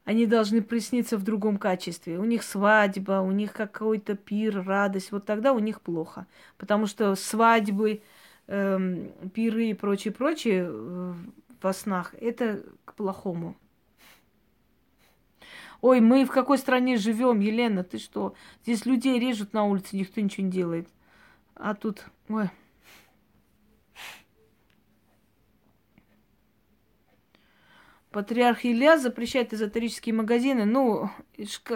[0.08, 2.18] они должны присниться в другом качестве.
[2.18, 5.12] У них свадьба, у них какой-то пир, радость.
[5.12, 6.28] Вот тогда у них плохо.
[6.58, 8.02] Потому что свадьбы,
[8.48, 11.14] эм, пиры и прочее, прочее э,
[11.62, 13.58] во снах– это к плохому.
[15.82, 18.34] Ой, мы в какой стране живем, Елена, ты что?
[18.64, 20.88] Здесь людей режут на улице, никто ничего не делает.
[21.54, 22.50] А тут, ой.
[28.12, 30.64] Патриарх Илья запрещает эзотерические магазины.
[30.66, 31.10] Ну,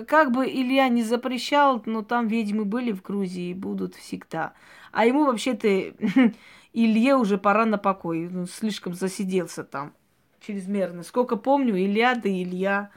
[0.07, 4.53] как бы Илья не запрещал, но там ведьмы были в Грузии и будут всегда.
[4.91, 5.67] А ему вообще-то
[6.73, 8.27] Илье уже пора на покой.
[8.27, 9.93] Он слишком засиделся там
[10.39, 11.03] чрезмерно.
[11.03, 12.91] Сколько помню, Илья да Илья.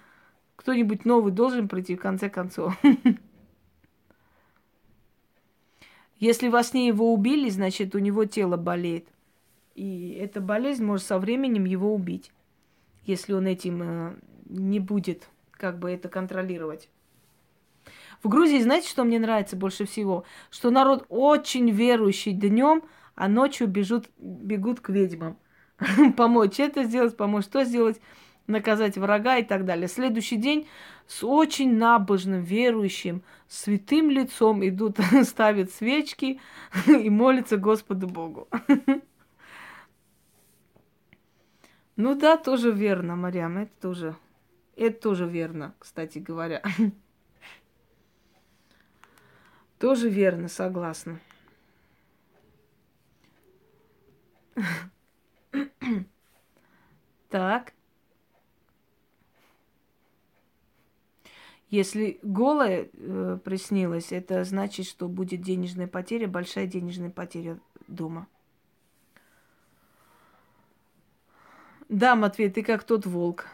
[0.54, 2.80] Кто-нибудь новый должен прийти в конце концов.
[6.20, 9.08] Если во сне его убили, значит, у него тело болеет.
[9.74, 12.30] И эта болезнь может со временем его убить
[13.04, 16.88] если он этим э, не будет как бы это контролировать.
[18.22, 20.24] В Грузии, знаете, что мне нравится больше всего?
[20.50, 22.82] Что народ очень верующий днем,
[23.14, 25.38] а ночью бежут, бегут к ведьмам.
[26.16, 28.00] помочь это сделать, помочь то сделать.
[28.46, 29.88] наказать врага и так далее.
[29.88, 30.68] Следующий день
[31.06, 36.40] с очень набожным, верующим, святым лицом идут, ставят свечки
[36.86, 38.48] и молятся Господу Богу.
[41.96, 44.16] Ну да, тоже верно, Марьям, это тоже,
[44.76, 46.62] это тоже верно, кстати говоря.
[49.78, 51.20] Тоже верно, согласна.
[57.28, 57.72] Так.
[61.68, 68.28] Если голое э, приснилось, это значит, что будет денежная потеря, большая денежная потеря дома.
[71.94, 73.46] Да, Матвей, ты как тот волк.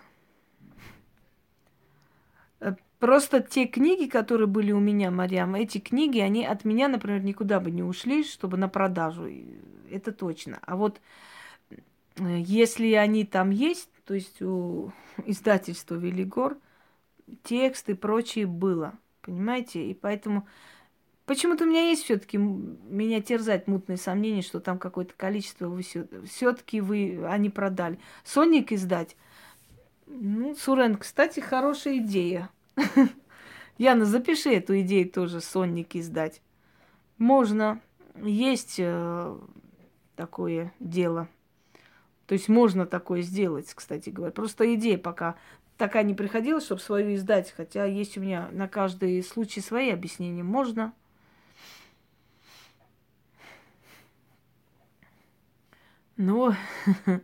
[2.61, 7.23] Э, просто те книги, которые были у меня, Марьям, эти книги, они от меня, например,
[7.23, 9.29] никуда бы не ушли, чтобы на продажу.
[9.91, 10.59] Это точно.
[10.63, 11.03] А вот
[11.69, 11.75] э,
[12.17, 14.91] если они там есть, то есть у
[15.27, 16.57] издательства Велигор,
[17.43, 18.95] текст и прочее было.
[19.21, 19.85] Понимаете?
[19.91, 20.49] И поэтому
[21.31, 25.83] Почему-то у меня есть все-таки меня терзать мутные сомнения, что там какое-то количество вы
[26.27, 28.01] все-таки вы они продали.
[28.25, 29.17] Соник издать.
[30.09, 32.51] Ну, Сурен, кстати, хорошая идея.
[33.79, 36.43] Яна, запиши эту идею тоже, Сонник издать.
[37.17, 37.81] Можно.
[38.21, 39.39] Есть э,
[40.17, 41.29] такое дело.
[42.27, 44.33] То есть можно такое сделать, кстати говоря.
[44.33, 45.37] Просто идея пока
[45.77, 47.55] такая не приходила, чтобы свою издать.
[47.57, 50.43] Хотя есть у меня на каждый случай свои объяснения.
[50.43, 50.93] Можно.
[56.23, 56.55] Ну,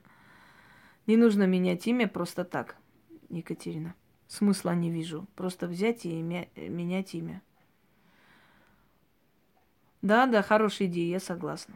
[1.07, 2.79] не нужно менять имя просто так,
[3.29, 3.95] Екатерина.
[4.27, 5.27] Смысла не вижу.
[5.37, 7.43] Просто взять и имя, менять имя.
[10.01, 11.75] Да, да, хорошая идея, я согласна.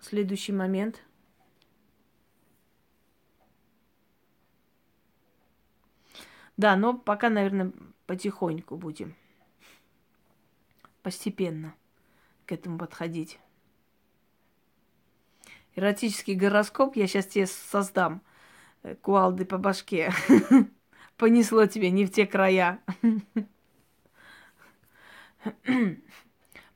[0.00, 1.02] Следующий момент.
[6.56, 7.70] Да, но пока, наверное,
[8.06, 9.14] потихоньку будем.
[11.02, 11.74] Постепенно
[12.46, 13.38] к этому подходить
[15.80, 18.22] эротический гороскоп я сейчас тебе создам.
[18.82, 20.12] Э, куалды по башке.
[21.16, 22.80] Понесло тебе не в те края.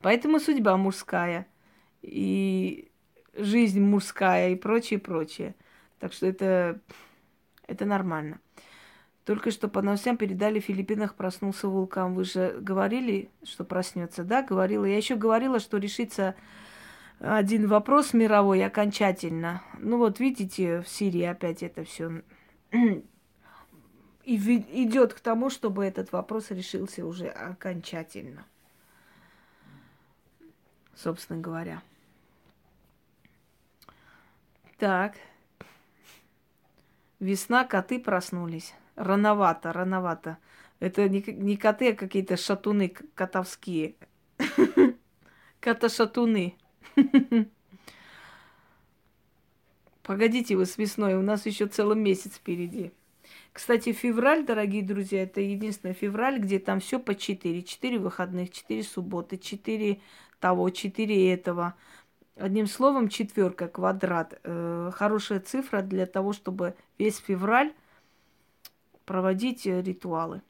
[0.00, 1.46] Поэтому судьба мужская.
[2.02, 2.90] И
[3.34, 5.54] жизнь мужская и прочее, прочее.
[5.98, 6.80] Так что это,
[7.66, 8.40] это нормально.
[9.24, 12.14] Только что по новостям передали, в Филиппинах проснулся вулкан.
[12.14, 14.42] Вы же говорили, что проснется, да?
[14.42, 14.84] Говорила.
[14.84, 16.34] Я еще говорила, что решится
[17.20, 19.62] один вопрос мировой окончательно.
[19.78, 22.22] Ну вот видите, в Сирии опять это все
[24.26, 28.46] идет к тому, чтобы этот вопрос решился уже окончательно.
[30.94, 31.82] Собственно говоря.
[34.78, 35.16] Так.
[37.20, 38.74] Весна, коты проснулись.
[38.96, 40.38] Рановато, рановато.
[40.80, 43.94] Это не, не коты, а какие-то шатуны котовские.
[45.60, 46.56] Кота-шатуны.
[50.02, 52.92] Погодите вы с весной, у нас еще целый месяц впереди.
[53.52, 57.62] Кстати, февраль, дорогие друзья, это единственный февраль, где там все по 4.
[57.62, 60.00] 4 выходных, 4 субботы, 4
[60.40, 61.74] того, 4 этого.
[62.36, 64.40] Одним словом, четверка, квадрат.
[64.42, 67.72] Э, хорошая цифра для того, чтобы весь февраль
[69.06, 70.42] проводить э, ритуалы.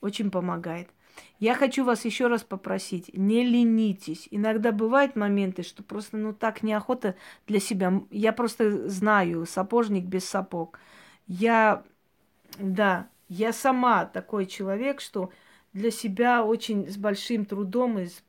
[0.00, 0.88] Очень помогает.
[1.38, 4.28] Я хочу вас еще раз попросить, не ленитесь.
[4.30, 7.16] Иногда бывают моменты, что просто ну так неохота
[7.46, 8.02] для себя.
[8.10, 10.78] Я просто знаю, сапожник без сапог.
[11.26, 11.84] Я,
[12.58, 15.30] да, я сама такой человек, что
[15.72, 18.22] для себя очень с большим трудом и с,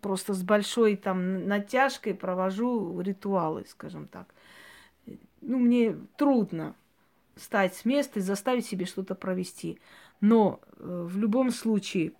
[0.00, 4.32] просто с большой там натяжкой провожу ритуалы, скажем так.
[5.40, 6.74] Ну, мне трудно
[7.36, 9.78] встать с места и заставить себе что-то провести.
[10.20, 12.12] Но э, в любом случае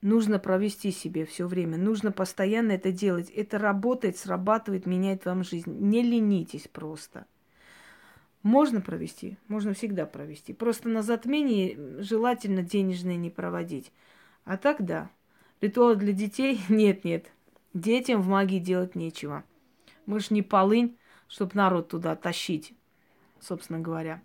[0.00, 3.30] нужно провести себе все время, нужно постоянно это делать.
[3.30, 5.76] Это работает, срабатывает, меняет вам жизнь.
[5.78, 7.26] Не ленитесь просто.
[8.42, 10.52] Можно провести, можно всегда провести.
[10.52, 13.92] Просто на затмении желательно денежные не проводить.
[14.44, 15.10] А так да.
[15.60, 16.60] Ритуал для детей?
[16.68, 17.32] Нет, нет.
[17.74, 19.44] Детям в магии делать нечего.
[20.06, 22.72] Мы ж не полынь, чтобы народ туда тащить,
[23.40, 24.22] собственно говоря.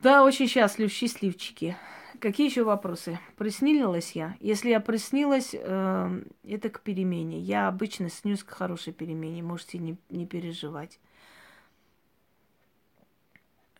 [0.00, 1.76] Да, очень счастлив, счастливчики.
[2.20, 3.18] Какие еще вопросы?
[3.36, 4.36] Приснилась я?
[4.38, 7.40] Если я приснилась, э, это к перемене.
[7.40, 11.00] Я обычно снюсь к хорошей перемене, можете не, не переживать.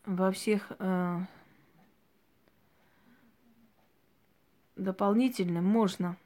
[0.06, 1.20] Во всех э,
[4.74, 6.16] дополнительно можно.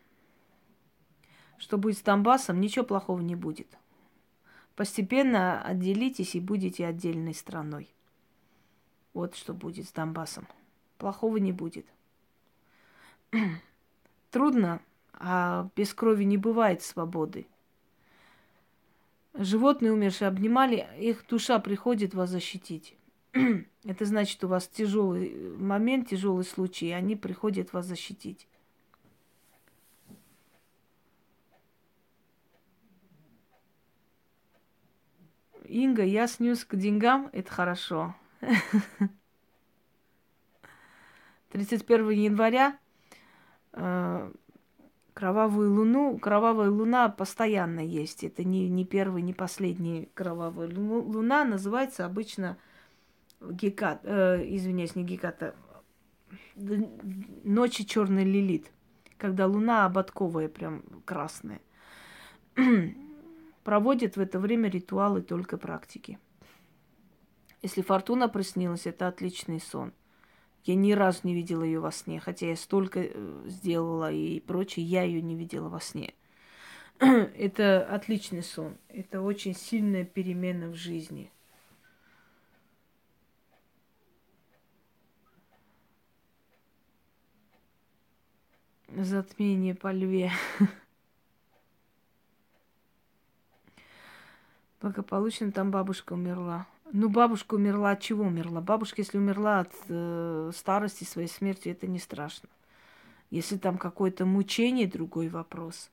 [1.58, 3.68] Что будет с Донбассом, ничего плохого не будет.
[4.74, 7.88] Постепенно отделитесь и будете отдельной страной.
[9.14, 10.46] Вот что будет с Донбассом.
[10.98, 11.86] Плохого не будет.
[14.30, 14.80] Трудно,
[15.12, 17.46] а без крови не бывает свободы.
[19.34, 22.96] Животные умершие обнимали, их душа приходит вас защитить.
[23.84, 28.46] Это значит, у вас тяжелый момент, тяжелый случай, и они приходят вас защитить.
[35.64, 38.14] Инга, я снюсь к деньгам, это хорошо.
[41.50, 42.78] 31 января
[43.72, 44.32] э,
[45.14, 48.24] кровавую луну, кровавая луна постоянно есть.
[48.24, 51.44] Это не, не первый, не последний кровавая луна.
[51.44, 52.58] Называется обычно
[53.40, 55.54] Гекат, э, извиняюсь, не Геката,
[56.54, 58.70] Ночи черный лилит,
[59.18, 61.60] когда луна ободковая, прям красная.
[63.64, 66.18] Проводят в это время ритуалы только практики.
[67.62, 69.92] Если фортуна приснилась, это отличный сон.
[70.64, 74.84] Я ни разу не видела ее во сне, хотя я столько э, сделала и прочее,
[74.84, 76.14] я ее не видела во сне.
[76.98, 78.76] это отличный сон.
[78.88, 81.32] Это очень сильная перемена в жизни.
[88.88, 90.30] Затмение по льве.
[94.80, 96.66] Благополучно там бабушка умерла.
[96.94, 98.60] Ну, бабушка умерла от чего умерла?
[98.60, 102.50] Бабушка, если умерла от э, старости, своей смерти, это не страшно.
[103.30, 105.90] Если там какое-то мучение, другой вопрос.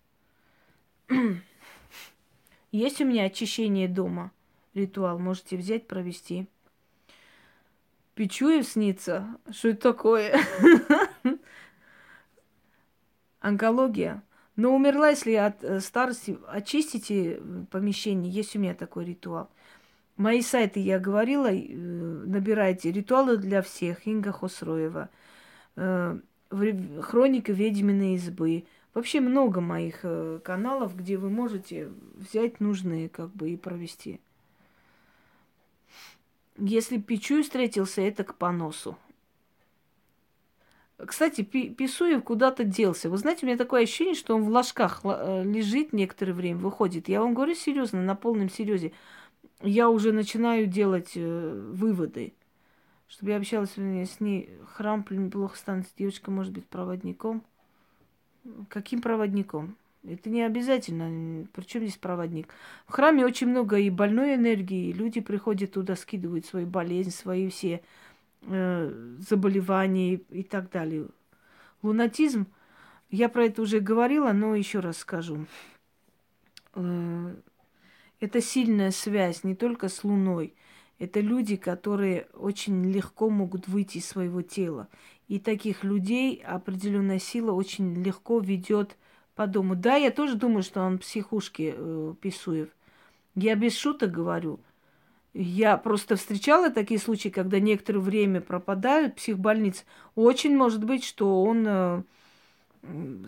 [2.73, 4.31] Есть у меня очищение дома,
[4.73, 6.47] ритуал, можете взять, провести.
[8.13, 9.37] Пичуев снится?
[9.51, 10.37] Что это такое?
[13.39, 14.21] Онкология.
[14.57, 18.29] Но умерла, если от э, старости, очистите э, помещение.
[18.29, 19.49] Есть у меня такой ритуал.
[20.19, 25.09] Мои сайты, я говорила, э, набирайте «Ритуалы для всех» Инга Хосроева,
[25.75, 28.65] «Хроника ведьминой избы».
[28.93, 30.03] Вообще много моих
[30.43, 34.19] каналов, где вы можете взять нужные как бы и провести.
[36.57, 38.97] Если Пичуй встретился, это к поносу.
[40.97, 43.09] Кстати, Писуев куда-то делся.
[43.09, 47.07] Вы знаете, у меня такое ощущение, что он в ложках э, лежит некоторое время, выходит.
[47.07, 48.91] Я вам говорю серьезно, на полном серьезе.
[49.61, 52.33] Я уже начинаю делать э, выводы.
[53.07, 57.43] Чтобы я общалась с ней, храм плохо станет, девочка может быть проводником.
[58.69, 59.75] Каким проводником?
[60.07, 61.45] Это не обязательно.
[61.53, 62.47] Причем здесь проводник?
[62.87, 64.93] В храме очень много и больной энергии.
[64.93, 67.81] Люди приходят туда, скидывают свою болезнь, свои все
[68.43, 71.07] э, заболеваний и так далее.
[71.81, 72.47] Лунатизм,
[73.09, 75.47] я про это уже говорила, но еще раз скажу.
[76.75, 77.35] Э,
[78.19, 80.53] это сильная связь не только с Луной.
[80.97, 84.87] Это люди, которые очень легко могут выйти из своего тела.
[85.27, 88.97] И таких людей определенная сила очень легко ведет
[89.35, 89.75] по дому.
[89.75, 92.69] Да, я тоже думаю, что он психушки э, Писуев.
[93.35, 94.59] Я без шуток говорю–
[95.33, 99.85] я просто встречала такие случаи, когда некоторое время пропадают психбольниц.
[100.15, 102.03] Очень может быть, что он, э,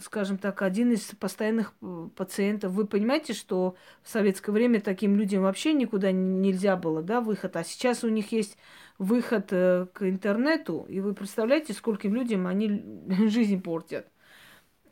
[0.01, 2.71] скажем так, один из постоянных э, пациентов.
[2.71, 7.55] Вы понимаете, что в советское время таким людям вообще никуда нельзя было, да, выход.
[7.55, 8.57] А сейчас у них есть
[8.97, 12.81] выход э, к интернету, и вы представляете, скольким людям они
[13.29, 14.07] жизнь портят.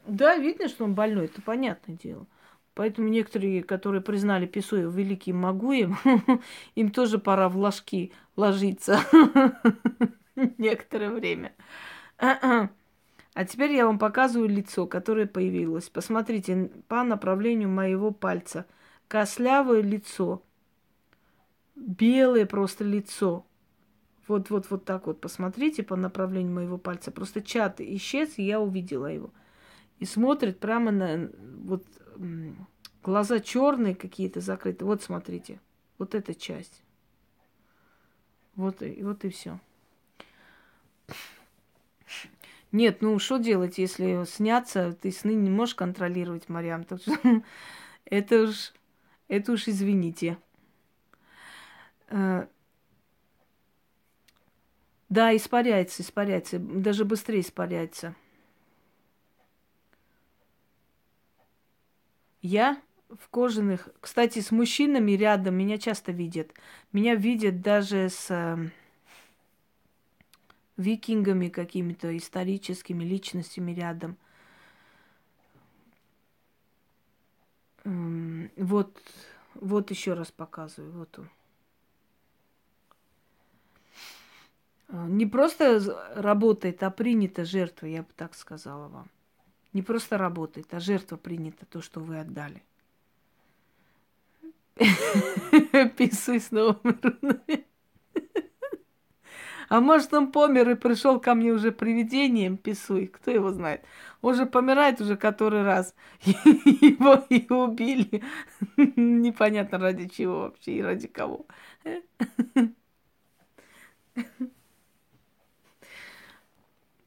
[0.06, 2.28] Да, видно, что он больной, это понятное дело.
[2.74, 5.98] Поэтому некоторые, которые признали Писуя великим Магуем,
[6.76, 9.00] им тоже пора в ложки ложиться
[10.58, 11.54] некоторое время.
[13.34, 15.90] А теперь я вам показываю лицо, которое появилось.
[15.90, 18.66] Посмотрите по направлению моего пальца.
[19.08, 20.44] Кослявое лицо.
[21.76, 23.46] Белое просто лицо.
[24.28, 25.22] Вот-вот-вот так вот.
[25.22, 27.12] Посмотрите по направлению моего пальца.
[27.12, 29.32] Просто чат исчез, и я увидела его.
[30.00, 31.32] И смотрит прямо на
[31.64, 31.86] вот
[33.04, 34.86] глаза черные какие-то закрыты.
[34.86, 35.60] Вот смотрите,
[35.98, 36.84] вот эта часть.
[38.56, 39.60] Вот и, вот и все.
[42.72, 46.86] Нет, ну что делать, если снятся, ты сны не можешь контролировать, Мариам.
[48.06, 48.74] Это уж,
[49.28, 50.38] это уж извините.
[52.10, 52.48] Э,
[55.10, 58.16] да, испаряется, испаряется, даже быстрее испаряется.
[62.42, 63.90] Я в кожаных...
[64.00, 66.52] Кстати, с мужчинами рядом меня часто видят.
[66.94, 68.70] Меня видят даже с э,
[70.80, 74.18] викингами какими-то, историческими личностями рядом.
[77.84, 78.98] Вот
[79.56, 80.92] Вот еще раз показываю.
[80.94, 81.30] Вот он.
[84.90, 89.10] А, не просто работает, а принята жертва, я бы так сказала вам.
[89.74, 92.64] Не просто работает, а жертва принята, то, что вы отдали.
[95.98, 97.00] Писай с новым
[99.70, 103.84] А может, он помер и пришел ко мне уже привидением, писуй, кто его знает.
[104.22, 105.94] Он же помирает уже который раз.
[106.26, 108.24] Его и убили.
[108.78, 111.46] Непонятно ради чего вообще и ради кого.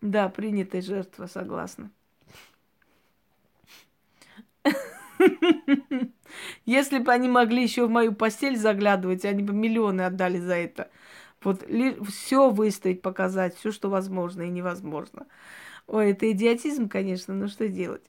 [0.02, 1.90] Да, принятая жертва, согласна.
[6.66, 10.90] Если бы они могли еще в мою постель заглядывать, они бы миллионы отдали за это.
[11.44, 11.64] Вот
[12.09, 15.27] все выставить, показать, все, что возможно и невозможно.
[15.86, 18.02] Ой, это идиотизм, конечно, но что делать?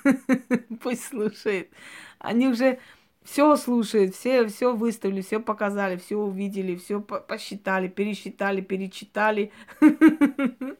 [0.82, 1.70] Пусть слушает.
[2.18, 2.78] Они уже
[3.22, 9.52] все слушают, все, все выставили, все показали, все увидели, все посчитали, пересчитали, перечитали.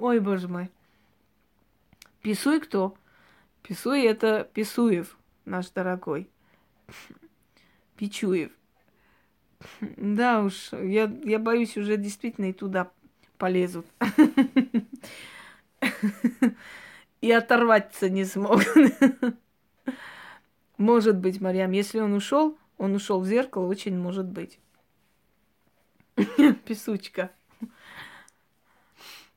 [0.00, 0.70] Ой, боже мой.
[2.22, 2.96] Писуй кто?
[3.62, 6.28] Писуй это Писуев, наш дорогой.
[7.96, 8.50] Пичуев.
[9.96, 12.90] Да уж, я, я боюсь, уже действительно и туда
[13.38, 13.86] полезут.
[17.22, 18.66] И оторваться не смогут.
[20.78, 24.58] Может быть, Марьям, если он ушел, он ушел в зеркало, очень может быть.
[26.66, 27.30] Песучка.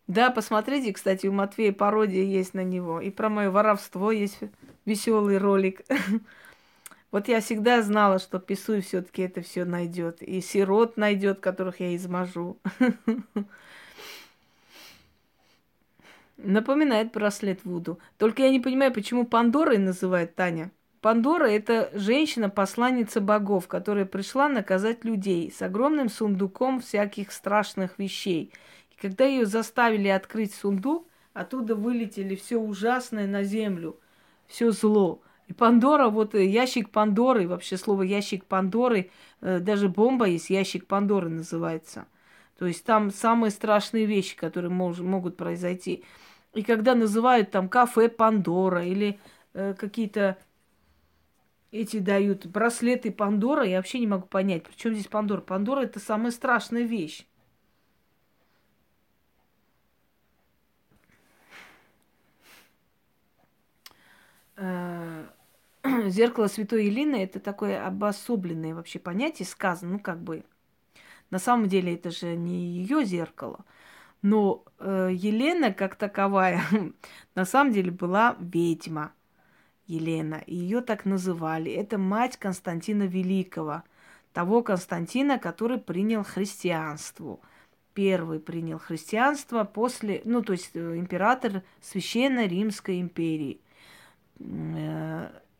[0.08, 3.00] Да, посмотрите, кстати, у Матвея пародия есть на него.
[3.00, 4.40] И про мое воровство есть
[4.86, 5.82] веселый ролик.
[7.12, 10.22] Вот я всегда знала, что Писуй все-таки это все найдет.
[10.22, 12.60] И сирот найдет, которых я изможу.
[16.38, 18.00] Напоминает браслет Вуду.
[18.18, 20.72] Только я не понимаю, почему Пандорой называет Таня.
[21.02, 28.52] Пандора– это женщина-посланница богов, которая пришла наказать людей с огромным сундуком всяких страшных вещей.
[28.92, 33.98] И когда ее заставили открыть сундук, оттуда вылетели все ужасное на землю,
[34.48, 35.22] все зло.
[35.50, 39.10] И Пандора, вот э, ящик Пандоры, вообще слово ящик Пандоры,
[39.42, 42.06] э, даже бомба есть, ящик Пандоры называется.
[42.60, 46.04] То есть там самые страшные вещи, которые мож, могут произойти.
[46.54, 49.20] И когда называют там кафе Пандора или
[49.56, 50.38] э, какие-то
[51.72, 55.42] эти дают браслеты Пандора, я вообще не могу понять, при чем здесь Пандора.
[55.42, 57.26] Пандора это самая страшная вещь.
[64.58, 65.26] Э,
[66.10, 70.44] зеркало Святой Елены это такое обособленное вообще понятие, сказано, ну как бы.
[71.30, 73.66] На самом деле это же не ее зеркало.
[74.22, 76.62] Но э, Елена как таковая
[77.36, 79.14] на самом деле была ведьма.
[79.90, 80.44] Елена.
[80.46, 81.72] Ее так называли.
[81.72, 83.84] Это мать Константина Великого,
[84.34, 87.40] того Константина, который принял христианство.
[87.96, 93.62] Первый принял христианство после, ну, то есть э, император Священной Римской империи.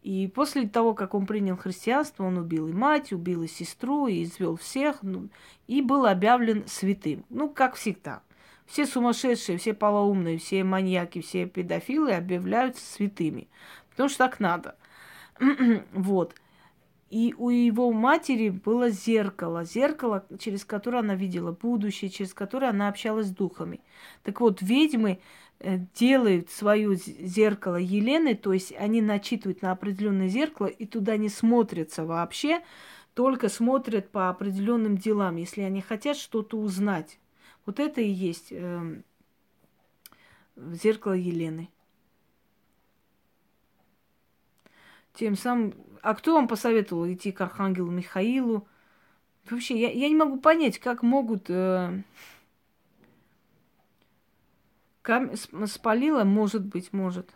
[0.02, 4.24] И после того, как он принял христианство, он убил и мать, убил и сестру, и
[4.24, 5.28] извел всех, ну,
[5.68, 7.26] и был объявлен святым.
[7.30, 8.22] Ну, как всегда.
[8.66, 13.48] Все сумасшедшие, все полоумные, все маньяки, все педофилы объявляются святыми
[14.00, 14.76] потому что так надо.
[15.92, 16.34] вот.
[17.10, 22.88] И у его матери было зеркало, зеркало, через которое она видела будущее, через которое она
[22.88, 23.82] общалась с духами.
[24.24, 25.20] Так вот, ведьмы
[25.60, 32.06] делают свое зеркало Елены, то есть они начитывают на определенное зеркало и туда не смотрятся
[32.06, 32.62] вообще,
[33.14, 37.20] только смотрят по определенным делам, если они хотят что-то узнать.
[37.66, 39.02] Вот это и есть э,
[40.56, 41.70] зеркало Елены.
[45.14, 45.74] Тем самым...
[46.02, 48.66] А кто вам посоветовал идти к Архангелу Михаилу?
[49.50, 51.50] Вообще, я, я не могу понять, как могут...
[51.50, 52.02] Э,
[55.10, 55.32] кам...
[55.66, 57.32] Спалила, может быть, может.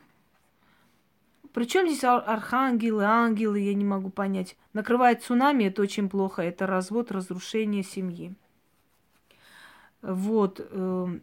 [1.53, 4.55] Причем здесь ар- архангелы, ангелы, я не могу понять.
[4.73, 6.43] Накрывает цунами, это очень плохо.
[6.43, 8.35] Это развод, разрушение семьи.
[10.03, 10.59] Вот.
[10.59, 11.19] Э,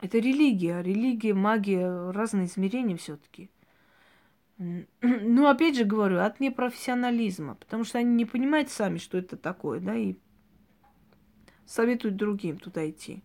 [0.00, 0.82] это религия.
[0.82, 3.50] Религия, магия, разные измерения все-таки.
[5.00, 9.78] Ну, опять же говорю, от непрофессионализма, потому что они не понимают сами, что это такое,
[9.78, 10.16] да, и
[11.66, 13.22] советуют другим туда идти.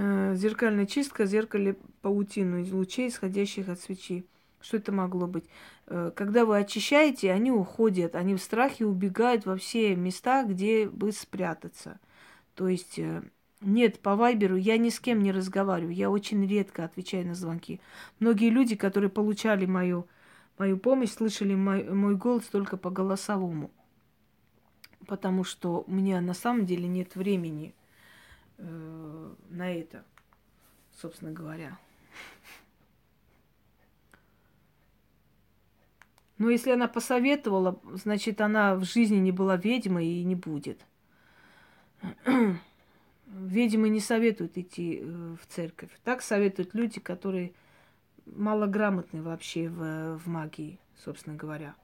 [0.00, 4.24] Э, зеркальная чистка, зеркале паутину из лучей, исходящих от свечи.
[4.60, 5.46] Что это могло быть?
[5.88, 11.10] Э, когда вы очищаете, они уходят, они в страхе убегают во все места, где бы
[11.10, 11.98] спрятаться.
[12.54, 13.24] То есть э,
[13.60, 15.92] Нет, по Вайберу я ни с кем не разговариваю.
[15.92, 17.80] Я очень редко отвечаю на звонки.
[18.20, 20.06] Многие люди, которые получали мою,
[20.58, 23.72] мою помощь, слышали мой, мой голос только по голосовому.
[25.08, 27.74] Потому что у меня на самом деле нет времени
[28.58, 30.04] э, на это,
[30.92, 31.78] собственно говоря.
[36.38, 40.80] Но если она посоветовала, значит, она в жизни не была ведьмой и не будет.
[43.26, 45.90] Ведьмы не советуют идти э, в церковь.
[46.04, 47.52] Так советуют люди, которые
[48.24, 51.74] малограмотны вообще в, в магии, собственно говоря.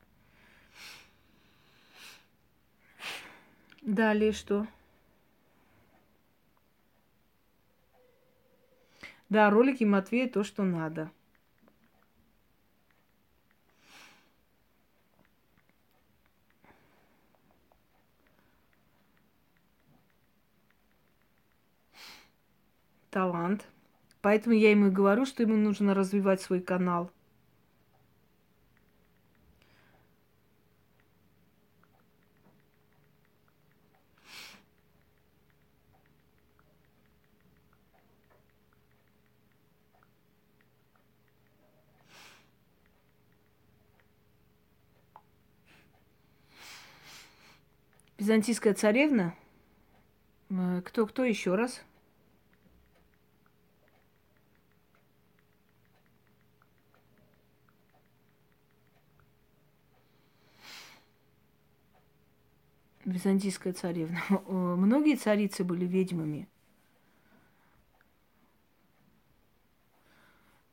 [3.82, 4.66] Далее что?
[9.28, 11.10] Да, ролики Матвея то, что надо.
[23.14, 23.64] талант.
[24.20, 27.10] Поэтому я ему и говорю, что ему нужно развивать свой канал.
[48.24, 49.34] Византийская царевна.
[50.48, 51.82] Э, кто, кто еще раз?
[63.04, 64.18] византийская царевна.
[64.48, 66.48] Многие царицы были ведьмами.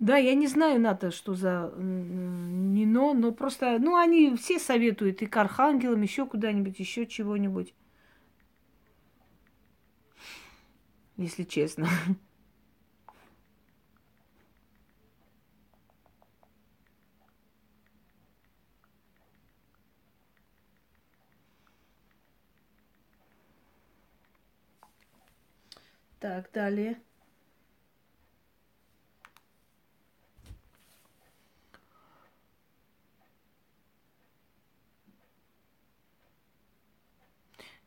[0.02, 5.28] Да, я не знаю, надо, что за Нино, но просто, ну, они все советуют и
[5.28, 7.76] к архангелам, еще куда-нибудь, еще чего-нибудь.
[11.18, 11.88] Если честно.
[26.20, 27.02] Так, далее.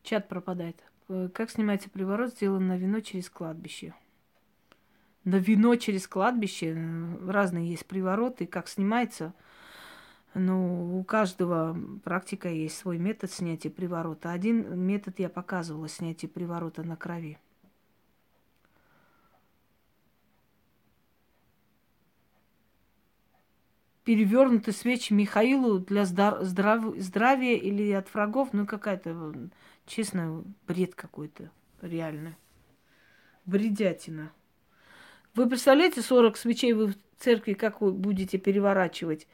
[0.05, 0.77] Чат пропадает.
[1.09, 3.95] Э, как снимается приворот, сделан на вино через кладбище?
[5.25, 8.47] На вино через кладбище э, разные есть привороты.
[8.47, 9.33] Как снимается?
[10.35, 14.33] Ну, у каждого практика есть свой метод снятия приворота.
[14.33, 17.39] Один метод я показывала снятие приворота на крови.
[24.05, 26.45] перевернуты свечи Михаилу для здрав...
[26.97, 28.51] здравия или от врагов.
[28.53, 29.35] Ну, какая-то,
[29.87, 31.51] честно, бред какой-то,
[31.81, 32.37] реально.
[33.47, 34.33] Бредятина.
[35.35, 39.27] Вы представляете, 40 свечей вы в церкви, как вы будете переворачивать?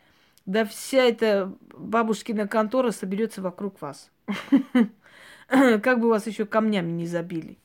[0.46, 4.10] Да вся эта бабушкина контора соберется вокруг вас.
[5.48, 7.58] Как бы вас еще камнями не забили.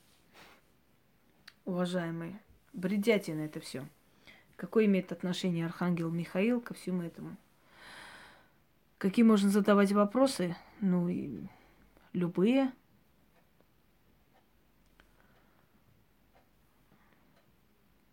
[1.63, 2.39] Уважаемые,
[2.73, 3.87] бредятина это все.
[4.55, 7.37] Какое имеет отношение Архангел Михаил ко всему этому?
[8.97, 10.55] Какие можно задавать вопросы?
[10.79, 11.47] Ну, и
[12.15, 12.71] любые.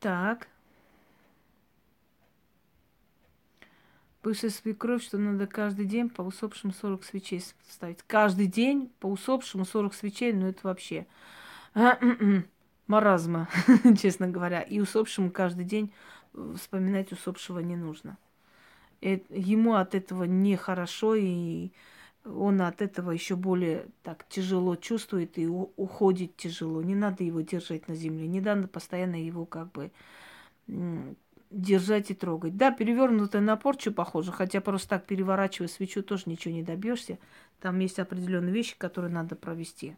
[0.00, 0.48] Так.
[4.22, 8.02] Бывшая свекровь, что надо каждый день по усопшим 40 свечей ставить.
[8.06, 11.06] Каждый день по усопшему 40 свечей, ну это вообще
[12.86, 13.48] маразма,
[14.00, 14.60] честно говоря.
[14.60, 15.92] И усопшему каждый день
[16.56, 18.16] вспоминать усопшего не нужно.
[19.00, 21.72] И ему от этого нехорошо, и
[22.24, 26.82] он от этого еще более так тяжело чувствует и уходит тяжело.
[26.82, 29.90] Не надо его держать на земле, не надо постоянно его как бы
[31.50, 32.56] держать и трогать.
[32.56, 37.18] Да, перевернутая на порчу похоже, хотя просто так переворачивая свечу тоже ничего не добьешься.
[37.60, 39.96] Там есть определенные вещи, которые надо провести.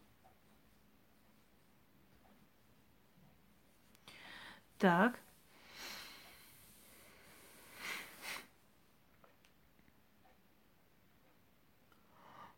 [4.77, 5.19] Так.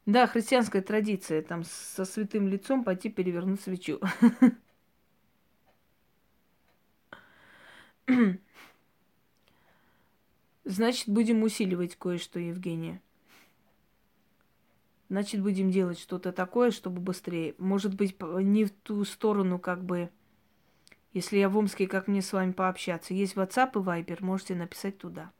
[0.07, 3.99] Да, христианская традиция, там со святым лицом пойти перевернуть свечу.
[10.63, 13.01] Значит, будем усиливать кое-что, Евгения.
[15.09, 17.53] Значит, будем делать что-то такое, чтобы быстрее.
[17.57, 20.09] Может быть, не в ту сторону, как бы,
[21.11, 23.13] если я в Омске, как мне с вами пообщаться.
[23.13, 25.33] Есть WhatsApp и Viber, можете написать туда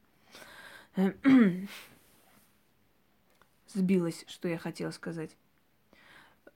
[3.74, 5.36] сбилась, что я хотела сказать.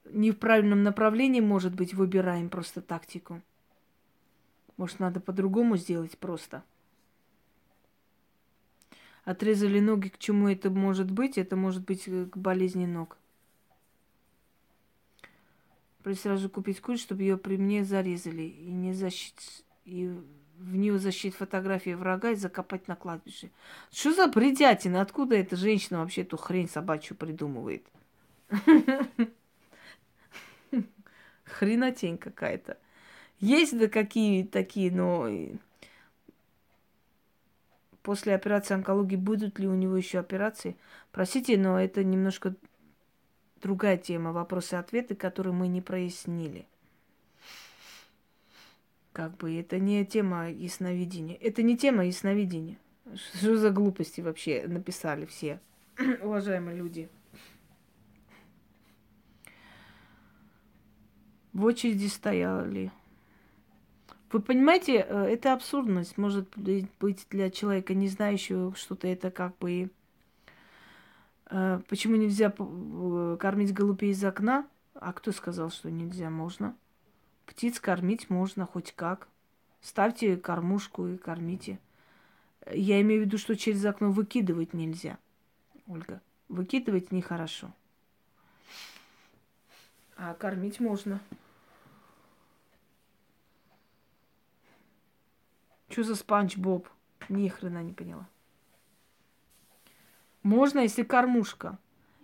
[0.05, 3.41] не в правильном направлении, может быть, выбираем просто тактику.
[4.77, 6.63] Может, надо по-другому сделать просто.
[9.23, 11.37] Отрезали ноги, к чему это может быть?
[11.37, 13.17] Это может быть э, к болезни ног.
[16.01, 18.41] Пришлось сразу купить куль, чтобы ее при мне зарезали.
[18.41, 19.63] И не защитить...
[19.85, 20.19] И
[20.61, 23.51] в нее защитить фотографии врага и закопать на кладбище.
[23.91, 25.01] Что за бредятина?
[25.01, 27.85] Откуда эта женщина вообще эту хрень собачью придумывает?
[31.43, 32.77] Хренотень какая-то.
[33.39, 35.27] Есть да какие такие, но
[38.03, 40.77] после операции онкологии будут ли у него еще операции?
[41.11, 42.55] Простите, но это немножко
[43.61, 46.67] другая тема, вопросы и ответы, которые мы не прояснили.
[49.13, 51.35] Как бы это не тема ясновидения.
[51.35, 52.77] Это не тема ясновидения.
[53.15, 55.59] Что за глупости вообще написали все,
[56.21, 57.09] уважаемые люди?
[61.51, 62.91] В очереди стояли.
[64.31, 69.91] Вы понимаете, э, это абсурдность может быть для человека, не знающего что-то это как бы...
[71.49, 74.65] Э, почему нельзя э, кормить голубей из окна?
[74.93, 76.29] А кто сказал, что нельзя?
[76.29, 76.75] Можно.
[77.45, 79.27] Птиц кормить можно хоть как.
[79.81, 81.79] Ставьте кормушку и кормите.
[82.71, 85.17] Я имею в виду, что через окно выкидывать нельзя,
[85.87, 86.21] Ольга.
[86.47, 87.71] Выкидывать нехорошо.
[90.15, 91.19] А кормить можно.
[95.89, 96.87] Что за спанч Боб?
[97.27, 98.27] Ни хрена не поняла.
[100.43, 101.77] Можно, если кормушка.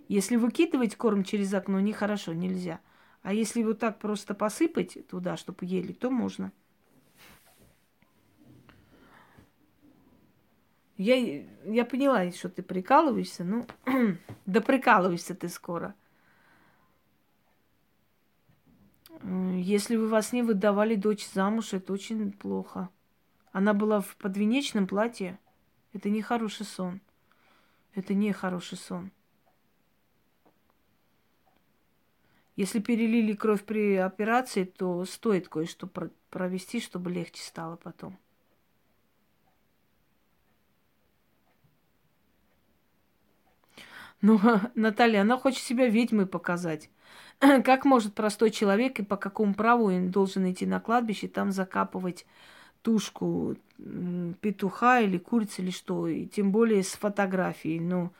[0.07, 2.79] Если выкидывать корм через окно, нехорошо, нельзя.
[3.21, 6.51] А если вот так просто посыпать туда, чтобы ели, то можно.
[10.97, 13.43] Я, я поняла, что ты прикалываешься.
[13.43, 13.67] Ну,
[14.45, 15.93] да прикалываешься ты скоро.
[19.23, 22.89] Если вы вас не выдавали дочь замуж, это очень плохо.
[23.51, 25.39] Она была в подвенечном платье.
[25.93, 27.01] Это не хороший сон.
[27.93, 29.11] Это не хороший сон.
[32.57, 35.87] Если перелили кровь при операции, то стоит кое-что
[36.31, 38.17] провести, чтобы легче стало потом.
[44.21, 44.39] Ну,
[44.75, 46.89] Наталья, она хочет себя ведьмой показать.
[47.39, 51.51] Как может простой человек и по какому праву он должен идти на кладбище и там
[51.51, 52.25] закапывать
[52.81, 53.55] тушку
[54.41, 57.79] петуха или курицы или что, и тем более с фотографией.
[57.79, 58.11] Ну,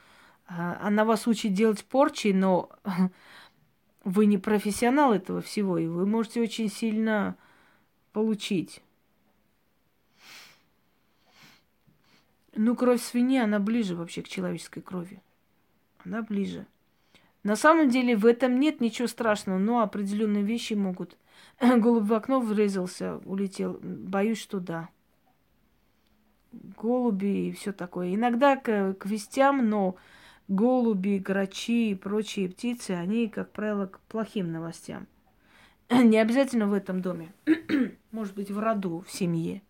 [0.47, 2.69] а, она вас учит делать порчи, но
[4.07, 7.35] вы не профессионал этого всего, и вы можете очень сильно
[8.13, 8.81] получить.
[12.55, 15.21] Ну, кровь свиньи, она ближе вообще к человеческой крови.
[16.05, 16.65] Она ближе.
[17.43, 21.17] На самом деле в этом нет ничего страшного, но определенные вещи могут
[21.59, 23.77] Голубь в окно врезался, улетел.
[23.81, 24.87] Боюсь, что да.
[26.53, 28.15] Голуби и все такое.
[28.15, 29.97] Иногда к, к вестям, но
[30.47, 35.07] голуби, грачи и прочие птицы, они, как правило, к плохим новостям.
[35.89, 37.33] Не обязательно в этом доме.
[38.11, 39.61] Может быть, в роду, в семье.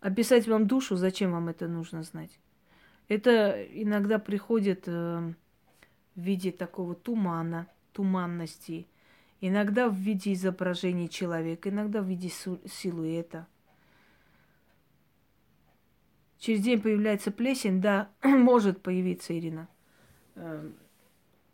[0.00, 2.38] Описать вам душу, зачем вам это нужно знать?
[3.08, 5.32] Это иногда приходит э,
[6.14, 7.66] в виде такого тумана–
[7.98, 8.86] туманности,
[9.40, 13.48] иногда в виде изображения человека, иногда в виде силуэта.
[16.38, 19.68] Через день появляется плесень, да, может появиться, Ирина.
[20.36, 20.74] Эм,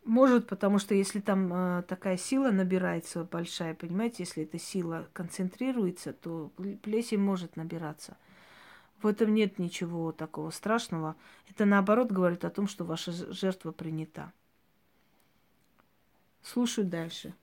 [0.03, 6.13] может, потому что если там э, такая сила набирается большая, понимаете, если эта сила концентрируется,
[6.13, 6.51] то
[6.83, 8.15] плесень может набираться.
[9.01, 11.15] В этом нет ничего такого страшного.
[11.49, 14.31] Это наоборот говорит о том, что ваша жертва принята.
[16.43, 17.33] Слушаю дальше.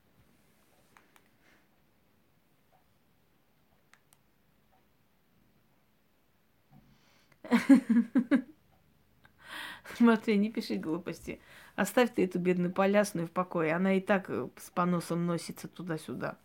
[9.95, 11.39] Смотри, не пиши глупости.
[11.75, 13.73] Оставь ты эту бедную полясную в покое.
[13.75, 16.37] Она и так э, с поносом носится туда-сюда.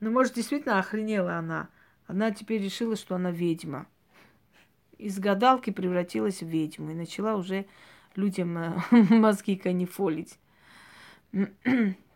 [0.00, 1.68] Ну, может, действительно охренела она.
[2.06, 3.86] Она теперь решила, что она ведьма
[5.00, 7.66] из гадалки превратилась в ведьму и начала уже
[8.16, 8.80] людям э,
[9.10, 10.38] мозги канифолить.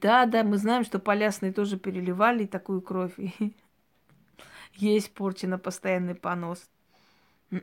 [0.00, 3.14] Да, да, мы знаем, что полясные тоже переливали такую кровь.
[3.18, 3.54] И
[4.74, 5.12] есть
[5.44, 6.68] на постоянный понос.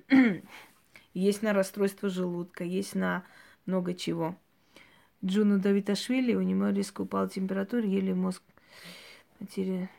[1.13, 3.25] Есть на расстройство желудка, есть на
[3.65, 4.37] много чего.
[5.25, 8.41] Джуну Давиташвили, у него резко упала температура, еле мозг...
[9.41, 9.89] Матери...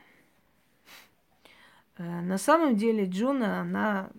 [1.99, 4.11] Э, на самом деле Джуна, она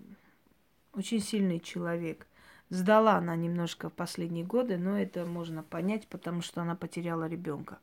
[0.93, 2.27] очень сильный человек.
[2.69, 7.79] Сдала она немножко в последние годы, но это можно понять, потому что она потеряла ребенка.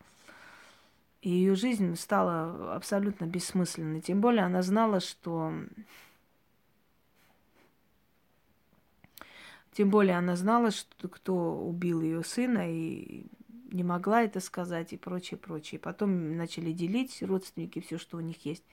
[1.22, 4.00] И ее жизнь стала абсолютно бессмысленной.
[4.00, 5.52] Тем более она знала, что...
[9.72, 13.26] Тем более она знала, что кто убил ее сына, и
[13.72, 15.78] не могла это сказать, и прочее, прочее.
[15.78, 18.64] Потом начали делить родственники все, что у них есть.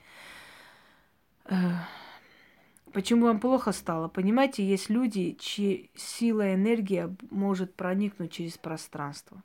[2.92, 4.08] Почему вам плохо стало?
[4.08, 9.42] Понимаете, есть люди, чьи сила и энергия может проникнуть через пространство.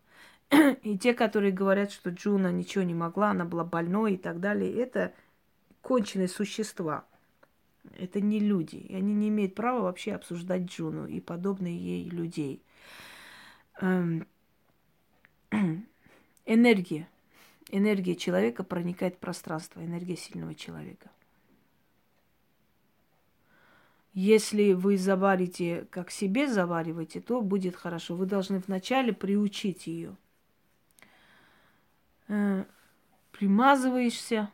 [0.83, 4.71] И те, которые говорят, что Джуна ничего не могла, она была больной и так далее,
[4.73, 5.13] это
[5.81, 7.05] конченые существа.
[7.97, 8.77] Это не люди.
[8.77, 12.63] И они не имеют права вообще обсуждать Джуну и подобные ей людей.
[13.81, 14.27] Эм,
[16.45, 17.07] энергия.
[17.69, 21.09] Энергия человека проникает в пространство, энергия сильного человека.
[24.13, 28.15] Если вы заварите, как себе завариваете, то будет хорошо.
[28.15, 30.15] Вы должны вначале приучить ее.
[32.33, 32.65] Э,
[33.31, 34.49] примазываешься.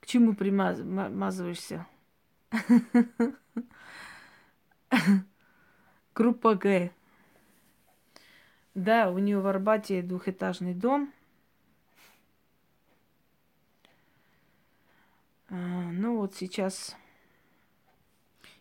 [0.00, 1.86] К чему примазываешься?
[6.14, 6.90] Группа Г.
[8.74, 11.10] Да, у нее в Арбате двухэтажный дом.
[15.48, 16.94] А, ну вот сейчас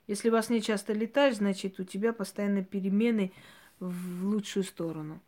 [0.07, 3.34] если во сне часто летаешь, значит, у тебя постоянно перемены
[3.82, 5.19] в лучшую сторону.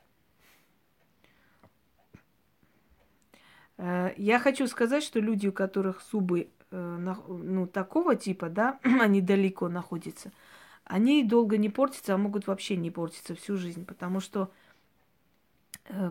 [4.18, 9.69] Я хочу сказать, что люди, у которых зубы э, ну, такого типа, да, они далеко
[9.69, 10.31] находятся,
[10.84, 14.69] они долго не портятся, а могут вообще не портиться всю жизнь, потому что Э,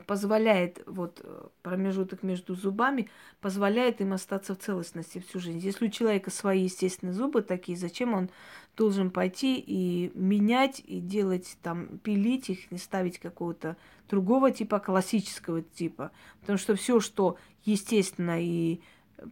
[0.06, 3.08] позволяет, вот э, промежуток между зубами,
[3.40, 5.58] позволяет им остаться в целостности всю жизнь.
[5.58, 8.28] Если у человека свои естественные зубы такие, зачем он
[8.76, 13.76] должен пойти и менять, и делать там, пилить их, не ставить какого-то
[14.08, 16.10] другого типа, классического типа.
[16.40, 18.80] Потому что все, что естественно и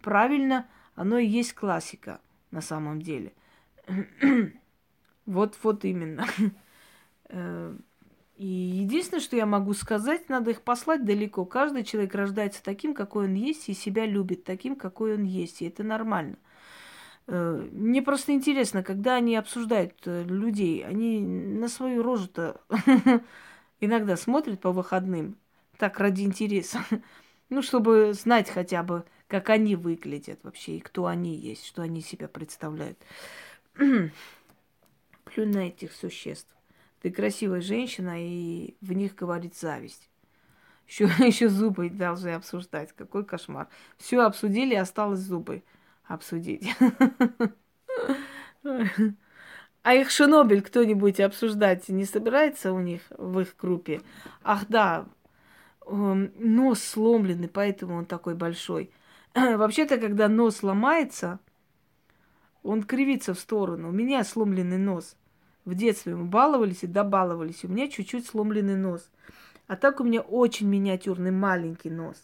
[0.00, 2.20] правильно, оно и есть классика
[2.52, 3.32] на самом деле.
[5.26, 6.24] вот, вот именно.
[8.36, 11.46] И единственное, что я могу сказать, надо их послать далеко.
[11.46, 15.62] Каждый человек рождается таким, какой он есть, и себя любит таким, какой он есть.
[15.62, 16.36] И это нормально.
[17.28, 22.60] Э, мне просто интересно, когда они обсуждают э, людей, они на свою рожу-то
[23.80, 25.36] иногда смотрят по выходным,
[25.78, 26.80] так ради интереса.
[27.48, 32.00] Ну, чтобы знать хотя бы, как они выглядят вообще, и кто они есть, что они
[32.00, 32.98] себя представляют.
[33.74, 34.10] Плюнь
[35.36, 36.55] на этих существ.
[37.06, 40.10] Ты красивая женщина, и в них говорит зависть.
[40.88, 42.92] Еще, еще зубы должны обсуждать.
[42.96, 43.68] Какой кошмар.
[43.96, 45.62] Все обсудили, осталось зубы
[46.04, 46.68] обсудить.
[49.84, 54.00] А их Шинобель кто-нибудь обсуждать не собирается у них в их группе?
[54.42, 55.06] Ах да,
[55.86, 58.90] эм, нос сломленный, поэтому он такой большой.
[59.36, 61.38] Вообще-то, когда нос ломается,
[62.64, 63.90] он кривится в сторону.
[63.90, 65.16] У меня сломленный нос.
[65.66, 67.64] В детстве мы баловались и добаловались.
[67.64, 69.10] У меня чуть-чуть сломленный нос.
[69.66, 72.16] А так у меня очень миниатюрный маленький нос.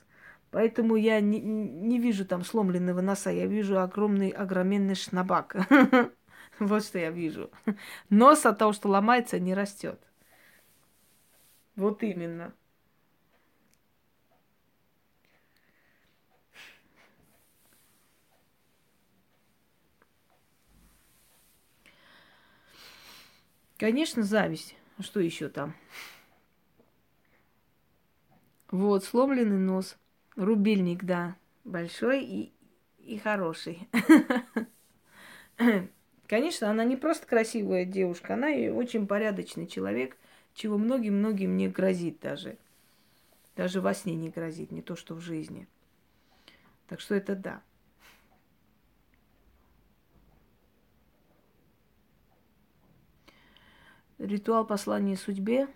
[0.53, 3.31] Поэтому я не, не вижу там сломленного носа.
[3.31, 5.57] Я вижу огромный, огроменный шнабак.
[6.59, 7.51] Вот что я вижу.
[8.11, 9.99] Нос от того, что ломается, не растет.
[11.75, 12.53] Вот именно.
[23.83, 24.77] Конечно, зависть.
[24.97, 25.75] А что еще там?
[28.71, 29.97] Вот, сломленный нос.
[30.37, 31.35] Рубильник, да.
[31.65, 32.53] Большой и,
[32.99, 33.89] и хороший.
[36.29, 40.17] Конечно, она не просто красивая девушка, она и очень порядочный человек,
[40.55, 42.59] чего многим-многим не грозит даже.
[43.57, 45.67] Даже во сне не грозит, не то что в жизни.
[46.87, 47.63] Так что это да.
[54.23, 55.67] Ритуал послания судьбе,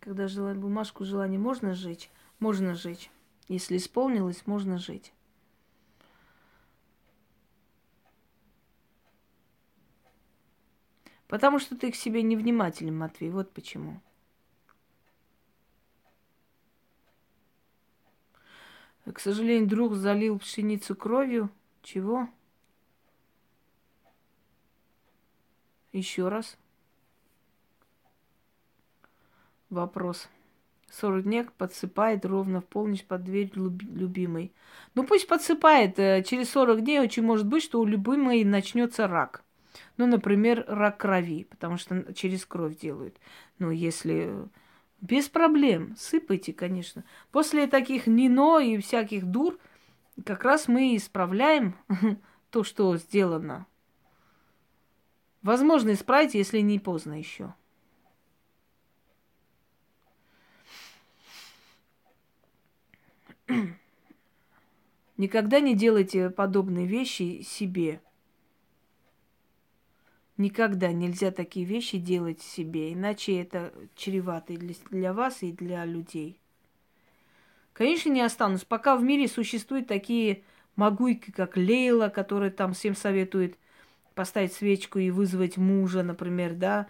[0.00, 3.10] когда желание, бумажку желания можно сжечь, можно сжечь.
[3.48, 5.14] Если исполнилось, можно жить.
[11.26, 13.30] Потому что ты к себе невнимателен, Матвей.
[13.30, 14.02] Вот почему.
[19.10, 21.48] К сожалению, друг залил пшеницу кровью.
[21.80, 22.28] Чего?
[25.92, 26.58] Еще раз.
[29.70, 30.28] Вопрос.
[30.92, 34.52] 40 дней подсыпает ровно в полночь под дверь любимой.
[34.94, 35.98] Ну пусть подсыпает.
[35.98, 39.42] Э, через 40 дней очень может быть, что у любимой начнется рак.
[39.96, 43.18] Ну, например, рак крови, потому что через кровь делают.
[43.58, 44.32] Ну, если
[45.00, 47.04] без проблем, сыпайте, конечно.
[47.30, 49.58] После таких нино и всяких дур
[50.24, 51.74] как раз мы исправляем
[52.50, 53.66] то, что сделано.
[55.42, 57.54] Возможно, исправить, если не поздно еще.
[65.16, 68.00] Никогда не делайте подобные вещи себе.
[70.36, 74.58] Никогда нельзя такие вещи делать себе, иначе это чревато и
[74.90, 76.38] для, вас, и для людей.
[77.72, 78.64] Конечно, не останусь.
[78.64, 80.42] Пока в мире существуют такие
[80.76, 83.58] могуйки, как Лейла, которая там всем советует
[84.14, 86.86] поставить свечку и вызвать мужа, например, да,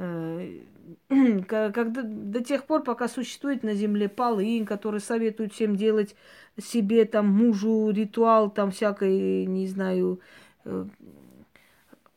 [1.48, 6.16] когда, до тех пор, пока существует на земле полынь, который советует всем делать
[6.58, 10.20] себе, там, мужу ритуал, там, всякой, не знаю,
[10.64, 10.86] э,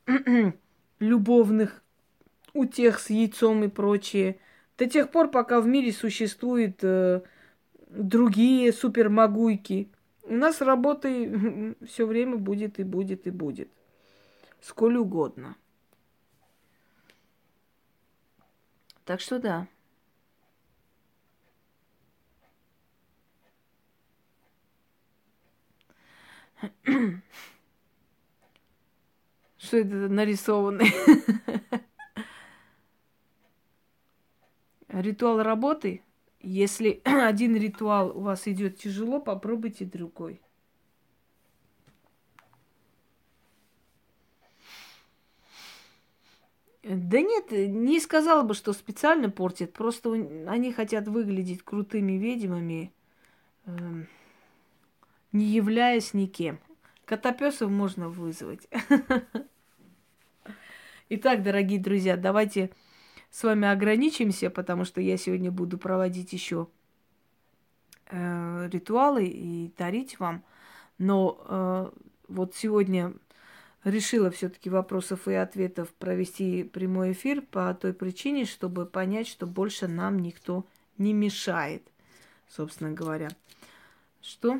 [1.00, 1.84] любовных
[2.54, 4.38] утех с яйцом и прочее.
[4.78, 7.22] До тех пор, пока в мире существуют э,
[7.90, 9.90] другие супермогуйки,
[10.24, 13.70] у нас работы все время будет и будет и будет.
[14.62, 15.58] Сколь угодно.
[19.06, 19.68] Так что да.
[29.58, 30.92] Что это нарисованный?
[34.90, 36.04] Ритуал работы.
[36.40, 40.42] Если один ритуал у вас идет тяжело, попробуйте другой.
[46.84, 49.72] Да нет, не сказала бы, что специально портят.
[49.72, 52.92] Просто они хотят выглядеть крутыми ведьмами,
[53.66, 54.04] э,
[55.32, 56.60] не являясь никем.
[57.06, 58.68] Котопесов можно вызвать.
[61.10, 62.70] Итак, дорогие друзья, давайте
[63.30, 66.68] с вами ограничимся, потому что я сегодня буду проводить еще
[68.08, 70.44] э, ритуалы и дарить вам.
[70.98, 71.92] Но э,
[72.28, 73.14] вот сегодня
[73.84, 79.88] решила все-таки вопросов и ответов провести прямой эфир по той причине, чтобы понять, что больше
[79.88, 80.66] нам никто
[80.98, 81.84] не мешает,
[82.48, 83.30] собственно говоря.
[84.22, 84.60] Что?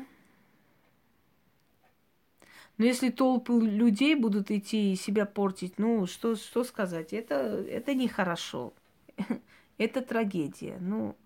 [2.76, 7.12] Но если толпы людей будут идти и себя портить, ну, что, что сказать?
[7.12, 8.74] Это, это нехорошо.
[9.78, 10.76] это трагедия.
[10.80, 11.16] Ну,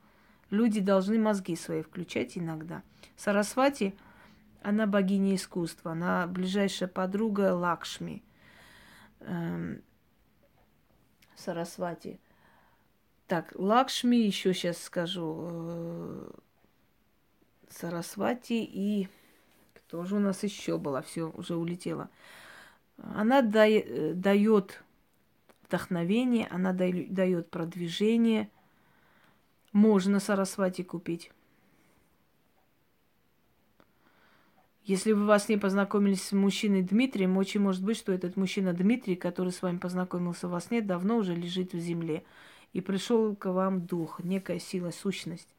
[0.50, 2.82] люди должны мозги свои включать иногда.
[3.16, 3.94] Сарасвати–
[4.62, 8.22] она богиня искусства, она ближайшая подруга Лакшми.
[9.20, 9.82] Эм,
[11.36, 12.20] Сарасвати.
[13.26, 15.48] Так, Лакшми еще сейчас скажу.
[15.50, 16.30] Э,
[17.68, 19.08] Сарасвати и
[19.74, 22.10] кто же у нас еще была, все уже улетело.
[22.98, 24.82] Она дает
[25.62, 28.50] вдохновение, она дает продвижение.
[29.72, 31.30] Можно Сарасвати купить.
[34.88, 39.16] Если вы вас не познакомились с мужчиной Дмитрием, очень может быть, что этот мужчина Дмитрий,
[39.16, 42.24] который с вами познакомился во сне, давно уже лежит в земле.
[42.72, 45.54] И пришел к вам дух, некая сила, сущность.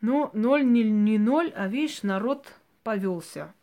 [0.00, 3.54] Ну, ноль не, не ноль, а видишь, народ повелся.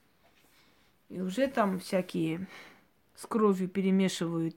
[1.10, 2.48] И уже там всякие
[3.18, 4.56] с кровью перемешивают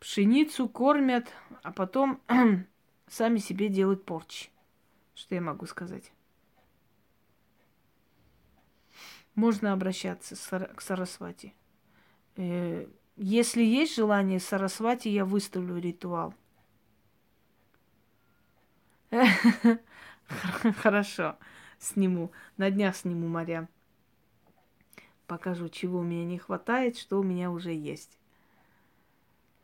[0.00, 1.28] пшеницу, кормят,
[1.62, 2.22] а потом
[3.08, 4.50] сами себе делают порчи.
[5.14, 6.12] Что я могу сказать?
[9.34, 10.36] Можно обращаться
[10.74, 11.54] к Сарасвати.
[12.36, 12.86] Э,
[13.16, 16.34] если есть желание Сарасвати, я выставлю ритуал.
[20.82, 21.36] Хорошо,
[21.78, 22.30] сниму.
[22.56, 23.68] На днях сниму, Марьям.
[25.26, 28.18] Покажу, чего у меня не хватает, что у меня уже есть.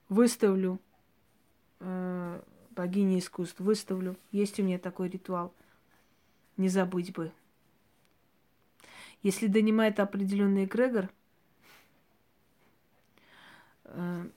[0.08, 0.78] Выставлю
[1.80, 2.42] э,
[2.74, 4.16] богини искусств выставлю.
[4.32, 5.52] Есть у меня такой ритуал.
[6.56, 7.32] Не забыть бы.
[9.22, 11.08] Если донимает определенный эгрегор,
[13.84, 14.28] э,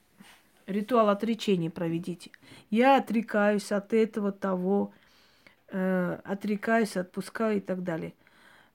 [0.65, 2.31] ритуал отречения проведите.
[2.69, 4.93] Я отрекаюсь от этого, того,
[5.69, 8.13] э, отрекаюсь, отпускаю и так далее.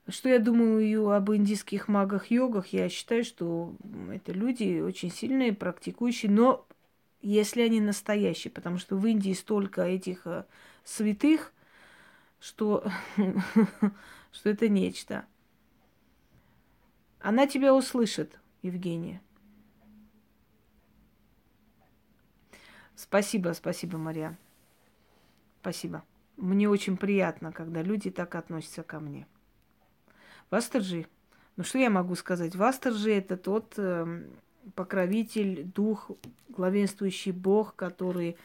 [0.08, 2.68] Что я думаю об индийских магах-йогах?
[2.68, 3.72] Я считаю, что
[4.12, 6.66] это люди очень сильные, практикующие, но
[7.22, 10.44] если они настоящие, потому что в Индии столько этих э,
[10.84, 11.52] святых,
[12.40, 12.84] что,
[14.32, 15.24] что это нечто.
[17.20, 19.22] Она тебя услышит, Евгения.
[22.96, 24.36] Спасибо, спасибо, Мария.
[25.60, 26.04] Спасибо.
[26.36, 29.26] Мне очень приятно, когда люди так относятся ко мне.
[30.50, 31.06] Вастерджи.
[31.56, 32.56] Ну что я могу сказать?
[32.56, 34.24] Вастерджи это тот э,
[34.74, 36.10] покровитель, дух,
[36.48, 38.36] главенствующий бог, который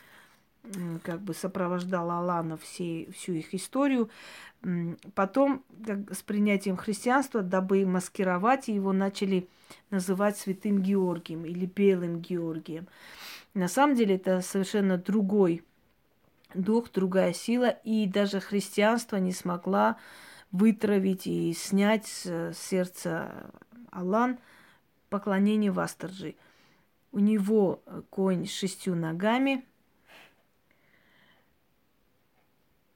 [1.03, 4.10] как бы сопровождал Алана все, всю их историю.
[5.15, 9.48] Потом, как, с принятием христианства, дабы маскировать его, начали
[9.89, 12.88] называть святым Георгием или белым Георгием.
[13.53, 15.64] На самом деле это совершенно другой
[16.53, 19.98] дух, другая сила, и даже христианство не смогла
[20.52, 23.52] вытравить и снять с сердца
[23.91, 24.38] Аллан
[25.10, 26.36] поклонение Вастерджи.
[27.12, 29.64] У него конь с шестью ногами.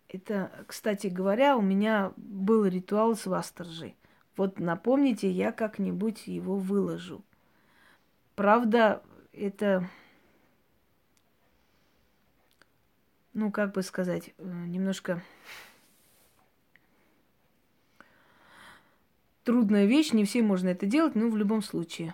[0.08, 3.96] Это, кстати говоря, у меня был ритуал с Вастерджи.
[4.36, 7.24] Вот напомните, я как-нибудь его выложу.
[8.36, 9.02] Правда,
[9.32, 9.90] это
[13.34, 15.24] ну, как бы сказать, э, немножко
[19.44, 22.14] трудная вещь, не все можно это делать, но в любом случае.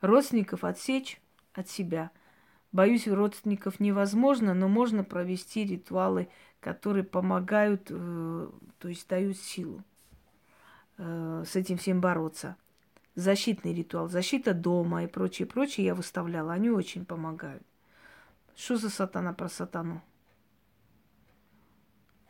[0.00, 1.20] Родственников отсечь
[1.54, 2.10] от себя.
[2.70, 6.28] Боюсь, родственников невозможно, но можно провести ритуалы,
[6.60, 9.82] которые помогают, э, то есть дают силу
[10.98, 12.56] э, с этим всем бороться.
[13.14, 17.62] Защитный ритуал, защита дома и прочее, прочее я выставляла, они очень помогают.
[18.54, 20.02] Что за сатана про сатану?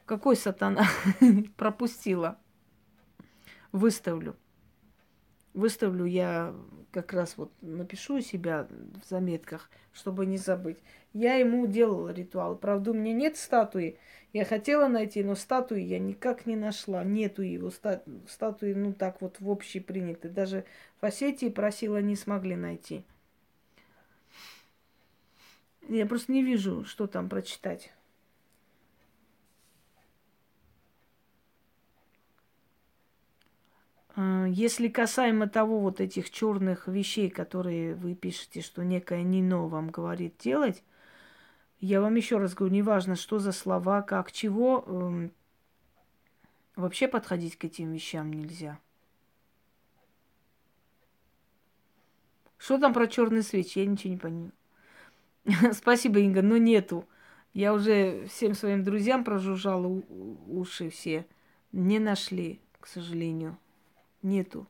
[0.06, 0.86] Какой сатана?
[1.56, 2.38] Пропустила.
[3.72, 4.36] Выставлю.
[5.54, 6.54] Выставлю я
[6.92, 8.68] как раз вот напишу у себя
[9.02, 10.78] в заметках, чтобы не забыть.
[11.12, 12.56] Я ему делала ритуал.
[12.56, 13.98] Правда, у меня нет статуи.
[14.32, 17.02] Я хотела найти, но статуи я никак не нашла.
[17.04, 20.28] Нету его статуи, ну так вот в общей приняты.
[20.28, 20.64] Даже
[21.00, 23.04] в Осетии просила, не смогли найти.
[25.88, 27.92] Я просто не вижу, что там прочитать.
[34.18, 40.36] Если касаемо того, вот этих черных вещей, которые вы пишете, что некая Нино вам говорит
[40.38, 40.82] делать,
[41.78, 45.32] я вам еще раз говорю, неважно, что за слова, как, чего, эм,
[46.74, 48.80] вообще подходить к этим вещам нельзя.
[52.56, 53.78] Что там про черные свечи?
[53.78, 54.52] Я ничего не понимаю.
[55.74, 57.06] Спасибо, Инга, но нету.
[57.54, 61.24] Я уже всем своим друзьям прожужжала уши все.
[61.70, 63.56] Не нашли, к сожалению.
[64.22, 64.66] Нету.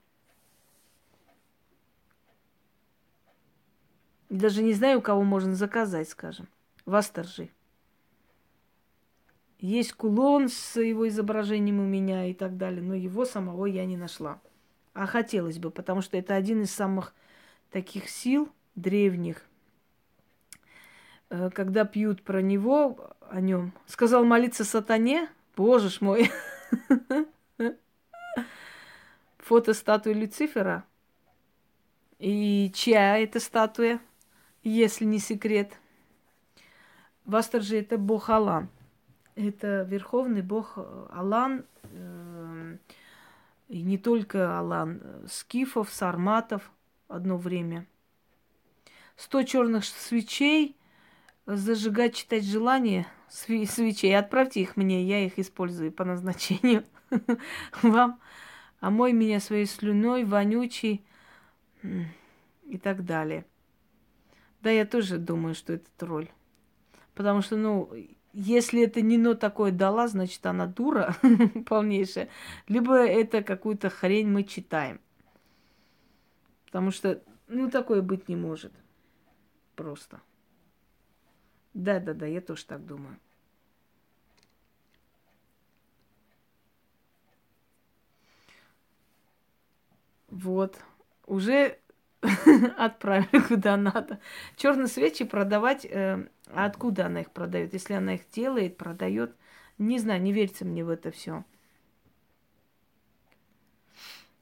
[4.28, 6.48] Даже не знаю, у кого можно заказать, скажем.
[6.84, 7.50] Восторжи.
[9.58, 13.96] Есть кулон с его изображением у меня и так далее, но его самого я не
[13.96, 14.40] нашла.
[14.92, 17.14] А хотелось бы, потому что это один из самых
[17.70, 19.48] таких сил древних,
[21.30, 26.30] Э, когда пьют про него, о нем, сказал молиться сатане, боже ж мой,
[29.48, 30.84] фото статуи Люцифера.
[32.18, 33.98] И чья это статуя,
[34.62, 35.72] если не секрет?
[37.24, 38.68] Вастерджи это бог Алан.
[39.36, 40.78] Это верховный бог
[41.10, 42.76] Алан, э,
[43.68, 46.70] и не только Алан, скифов, сарматов
[47.08, 47.86] одно время.
[49.16, 50.76] Сто черных свечей–
[51.46, 54.16] зажигать, читать желания свечей.
[54.18, 56.84] Отправьте их мне, я их использую по назначению
[57.82, 58.20] вам.
[58.80, 61.04] А мой меня своей слюной, вонючий
[61.82, 63.44] и так далее.
[64.60, 66.28] Да, я тоже думаю, что это тролль.
[67.14, 67.92] Потому что, ну,
[68.32, 71.16] если это Нино такое дала, значит, она дура
[71.66, 72.28] полнейшая.
[72.68, 75.00] Либо это какую-то хрень мы читаем.
[76.66, 78.72] Потому что, ну, такое быть не может.
[79.74, 80.20] Просто.
[81.74, 83.18] Да, да, да, я тоже так думаю.
[90.38, 90.78] Вот.
[91.26, 91.78] Уже
[92.76, 94.20] отправили куда надо.
[94.56, 95.84] Черные свечи продавать.
[95.84, 97.72] Э, а откуда она их продает?
[97.72, 99.34] Если она их делает, продает.
[99.78, 101.44] Не знаю, не верьте мне в это все.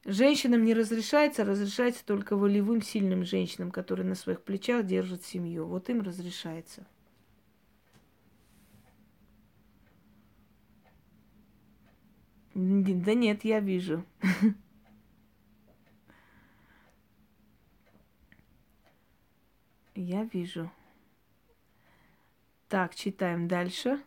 [0.04, 5.66] Женщинам не разрешается, разрешается только волевым, сильным женщинам, которые на своих плечах держат семью.
[5.66, 6.86] Вот им разрешается.
[12.54, 14.04] Да нет, я вижу.
[19.96, 20.70] Я вижу.
[22.68, 23.98] Так, читаем дальше.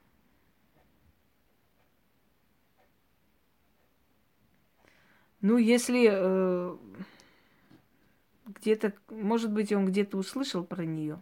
[5.42, 6.78] Ну, если э,
[8.46, 11.20] где-то, может быть, он где-то услышал про нее.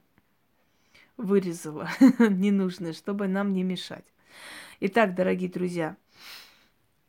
[1.16, 1.90] вырезала
[2.20, 4.06] ненужное, чтобы нам не мешать.
[4.82, 5.96] Итак, дорогие друзья,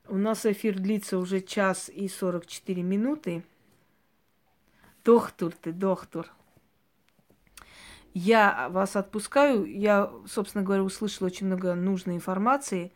[0.06, 3.42] у нас эфир длится уже час и 44 минуты.
[5.02, 6.32] Доктор ты, доктор.
[8.20, 9.64] Я вас отпускаю.
[9.64, 12.92] Я, собственно говоря, услышала очень много нужной информации.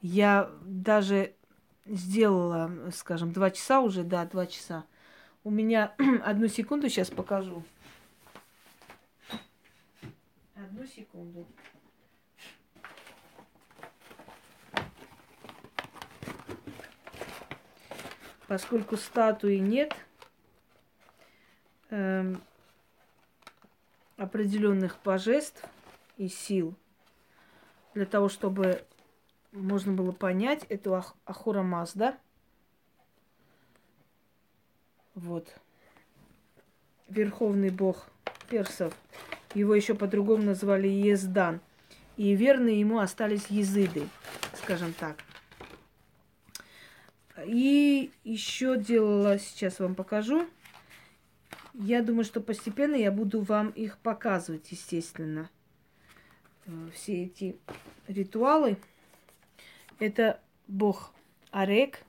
[0.00, 1.34] Я даже
[1.86, 4.84] сделала, скажем, два часа уже, да, два часа.
[5.42, 5.92] У меня
[6.24, 7.64] одну секунду сейчас покажу.
[10.54, 11.48] Одну секунду.
[18.46, 19.96] Поскольку статуи нет,
[21.90, 22.40] эм,
[24.20, 25.64] определенных божеств
[26.18, 26.74] и сил
[27.94, 28.84] для того, чтобы
[29.50, 32.18] можно было понять эту Ах- Ахура Мазда.
[35.14, 35.48] Вот.
[37.08, 38.08] Верховный бог
[38.50, 38.94] персов.
[39.54, 41.60] Его еще по-другому назвали Ездан.
[42.18, 44.06] И верные ему остались езыды,
[44.54, 45.16] скажем так.
[47.46, 50.46] И еще делала, сейчас вам покажу.
[51.74, 55.48] Я думаю, что постепенно я буду вам их показывать, естественно.
[56.66, 57.56] Э, все эти
[58.08, 58.76] ритуалы.
[60.00, 61.12] Это бог
[61.50, 62.00] Арек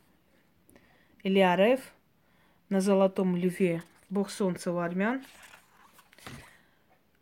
[1.24, 1.94] или Ареф
[2.70, 5.24] на золотом льве, бог солнца у армян,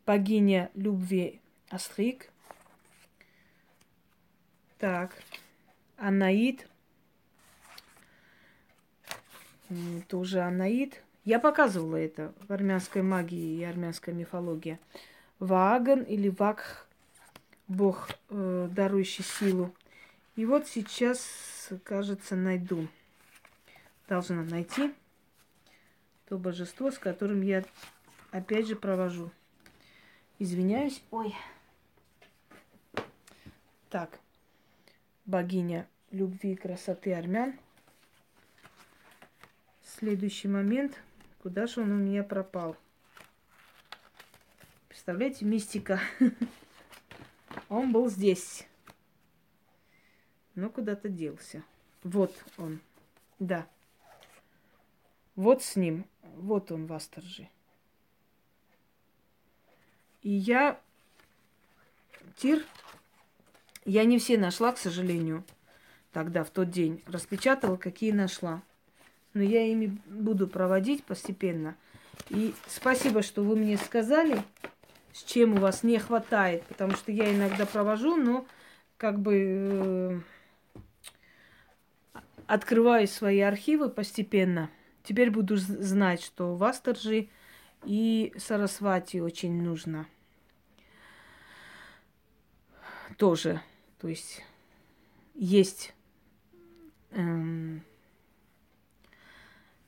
[0.05, 2.29] богиня любви Астрик,
[4.77, 5.21] так,
[5.97, 6.69] Анаид,
[10.07, 14.79] тоже Анаид– я показывала это в армянской магии и армянской мифологии.
[15.39, 16.87] Вааган или Вакх,
[17.67, 19.73] бог, э, дарующий силу.
[20.35, 22.87] И вот сейчас, кажется, найду.
[24.07, 24.93] Должна найти
[26.27, 27.63] то божество, с которым я
[28.31, 29.29] опять же провожу.
[30.39, 31.03] Извиняюсь.
[31.11, 31.35] Ой.
[33.89, 34.19] Так.
[35.25, 37.53] Богиня любви и красоты армян.
[39.83, 40.97] Следующий момент–
[41.41, 42.75] Куда же он у меня пропал?
[44.89, 46.01] Представляете, мистика.
[47.69, 48.67] Он был здесь.
[50.55, 51.63] Но куда-то делся.
[52.03, 52.81] Вот он.
[53.37, 53.67] Да.
[55.35, 56.05] Вот с ним.
[56.35, 57.47] Вот он, Васторжи.
[60.21, 60.81] И я...
[62.35, 62.65] Тир...
[63.85, 65.43] Я не все нашла, к сожалению,
[66.11, 67.01] тогда, в тот день.
[67.07, 68.61] Распечатала, какие нашла
[69.39, 71.77] но я ими буду проводить постепенно.
[72.29, 74.43] И спасибо, что вы мне сказали,
[75.13, 78.45] с чем у вас не хватает, потому что я иногда провожу, но
[78.97, 80.23] как бы
[82.13, 84.69] э, открываю свои архивы постепенно.
[85.03, 87.29] Теперь буду знать, что в Астерджи
[87.85, 90.05] и Сарасвати очень нужно.
[93.15, 93.61] Тоже.
[94.01, 94.43] То есть
[95.33, 95.93] есть
[97.11, 97.85] эм,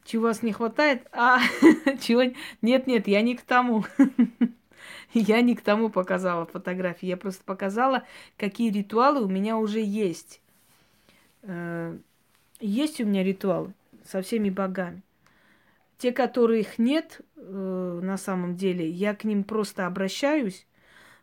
[0.04, 1.08] чего вас не хватает?
[1.12, 1.40] А,
[2.02, 2.34] чего?
[2.62, 3.86] Нет, нет, я не к тому.
[5.14, 7.06] Я не к тому показала фотографии.
[7.06, 8.04] Я просто показала,
[8.38, 10.42] какие ритуалы у меня уже есть.
[11.44, 11.98] Э,
[12.62, 13.74] есть у меня ритуалы
[14.06, 15.02] со всеми богами.
[15.98, 20.66] Те, которых нет э, на самом деле, я к ним просто обращаюсь.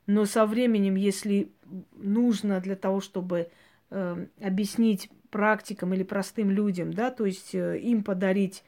[0.07, 1.51] Но со временем, если
[1.93, 3.51] нужно для того, чтобы
[3.91, 8.65] э, объяснить практикам или простым людям, да, то есть э, им подарить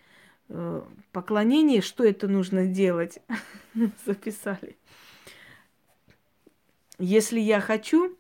[0.48, 0.82] э,
[1.12, 3.18] поклонение, что это нужно делать,
[4.06, 4.76] записали.
[6.98, 8.16] Если я хочу,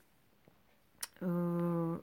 [1.20, 1.98] э,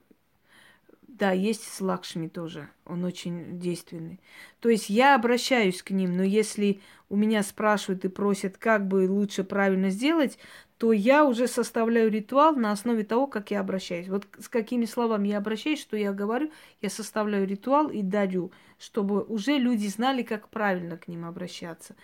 [1.18, 4.20] да, есть с Лакшми тоже, он очень действенный.
[4.60, 9.10] То есть я обращаюсь к ним, но если у меня спрашивают и просят, как бы
[9.10, 10.38] лучше правильно сделать,
[10.78, 14.08] то я уже составляю ритуал на основе того, как я обращаюсь.
[14.08, 19.22] Вот с какими словами я обращаюсь, что я говорю, я составляю ритуал и дарю, чтобы
[19.24, 21.96] уже люди знали, как правильно к ним обращаться.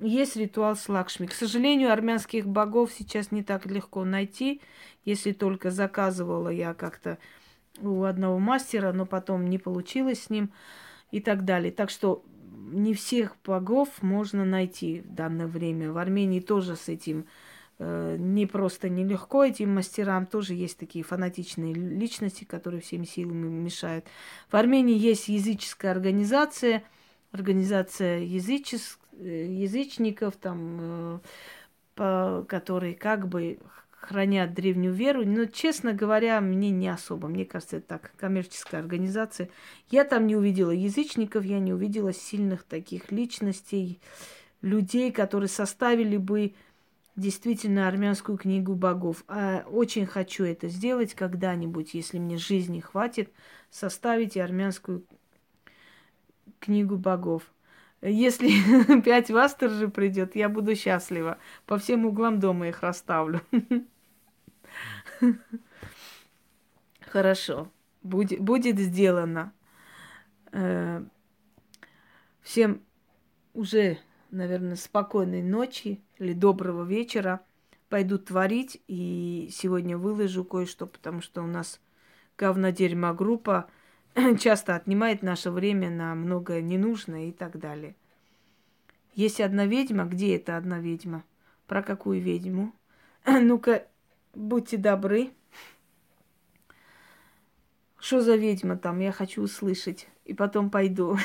[0.00, 1.26] Есть ритуал с Лакшми.
[1.26, 4.60] К сожалению, армянских богов сейчас не так легко найти,
[5.04, 7.18] если только заказывала я как-то
[7.80, 10.50] у одного мастера, но потом не получилось с ним
[11.10, 11.72] и так далее.
[11.72, 12.24] Так что
[12.72, 15.92] не всех богов можно найти в данное время.
[15.92, 17.26] В Армении тоже с этим
[17.82, 20.26] Э, не просто нелегко этим мастерам.
[20.26, 24.04] Тоже есть такие фанатичные личности, которые всеми силами мешают.
[24.50, 26.84] В Армении есть языческая организация,
[27.32, 28.98] организация язычес...
[29.18, 31.18] Э, язычников, там, э,
[31.94, 32.44] по...
[32.46, 33.58] которые как бы
[34.00, 35.24] хранят древнюю веру.
[35.24, 37.28] Но, честно говоря, мне не особо.
[37.28, 39.50] Мне кажется, это так, коммерческая организация.
[39.90, 44.00] Я там не увидела язычников, я не увидела сильных таких личностей,
[44.62, 46.54] людей, которые составили бы
[47.16, 49.24] действительно армянскую книгу богов.
[49.28, 53.30] А очень хочу это сделать когда-нибудь, если мне жизни хватит,
[53.70, 55.04] составить армянскую
[56.58, 57.42] книгу богов.
[58.02, 61.38] Если пять вастержи придет, я буду счастлива.
[61.66, 63.42] По всем углам дома их расставлю.
[67.00, 67.70] Хорошо.
[68.02, 69.52] Будет, будет сделано.
[70.52, 71.04] Э,
[72.40, 72.82] всем
[73.52, 73.98] уже,
[74.30, 77.40] наверное, спокойной ночи или доброго вечера.
[77.90, 81.80] Пойду творить и сегодня выложу кое-что, потому что у нас
[82.38, 83.68] говнодерьма группа
[84.38, 87.94] часто отнимает наше время на многое ненужное и так далее.
[89.14, 90.04] Есть одна ведьма.
[90.04, 91.24] Где эта одна ведьма?
[91.66, 92.72] Про какую ведьму?
[93.26, 93.86] Ну-ка,
[94.34, 95.30] будьте добры.
[97.98, 99.00] Что за ведьма там?
[99.00, 100.08] Я хочу услышать.
[100.24, 101.18] И потом пойду.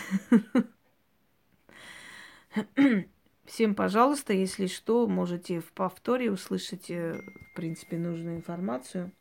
[3.45, 9.11] Всем, пожалуйста, если что, можете в повторе услышать, э, в принципе, нужную информацию.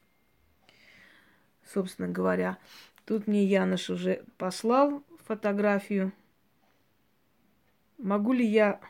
[1.72, 2.58] Собственно говоря,
[3.04, 6.12] тут мне Янош уже послал фотографию.
[7.98, 8.80] Могу ли я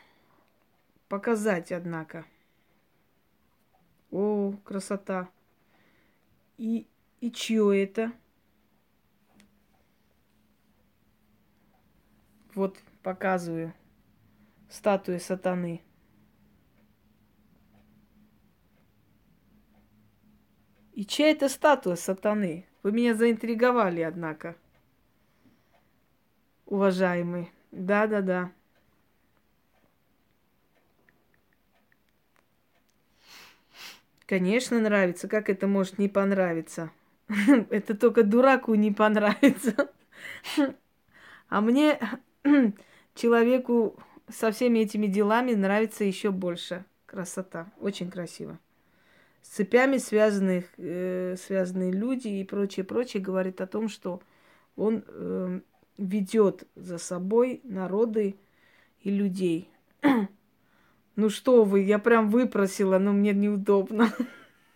[1.07, 2.25] показать, однако?
[4.11, 5.29] О, красота.
[6.57, 6.87] И,
[7.19, 8.11] и чье это?
[12.53, 13.73] Вот, показываю.
[14.69, 15.81] Статуя сатаны.
[20.93, 22.65] И чья это статуя сатаны?
[22.85, 24.55] Вы меня заинтриговали, однако.
[26.67, 27.51] Уважаемый.
[27.71, 28.51] Да-да-да.
[34.27, 35.27] Конечно, нравится.
[35.27, 36.91] Как это может не понравиться?
[37.71, 39.89] Это только дураку не понравится.
[41.49, 41.99] А мне,
[43.15, 43.97] человеку
[44.29, 46.85] со всеми этими делами, нравится еще больше.
[47.07, 47.71] Красота.
[47.79, 48.59] Очень красиво.
[49.47, 54.21] Цепями связанных, э, связанные люди и прочее, прочее говорит о том, что
[54.75, 55.59] он э,
[55.97, 58.35] ведет за собой народы
[59.01, 59.69] и людей.
[61.17, 64.11] Ну что вы, я прям выпросила, но мне неудобно.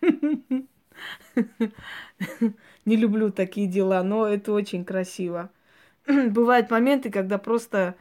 [2.86, 5.50] Не люблю такие дела, но это очень красиво.
[6.06, 7.94] Бывают моменты, когда просто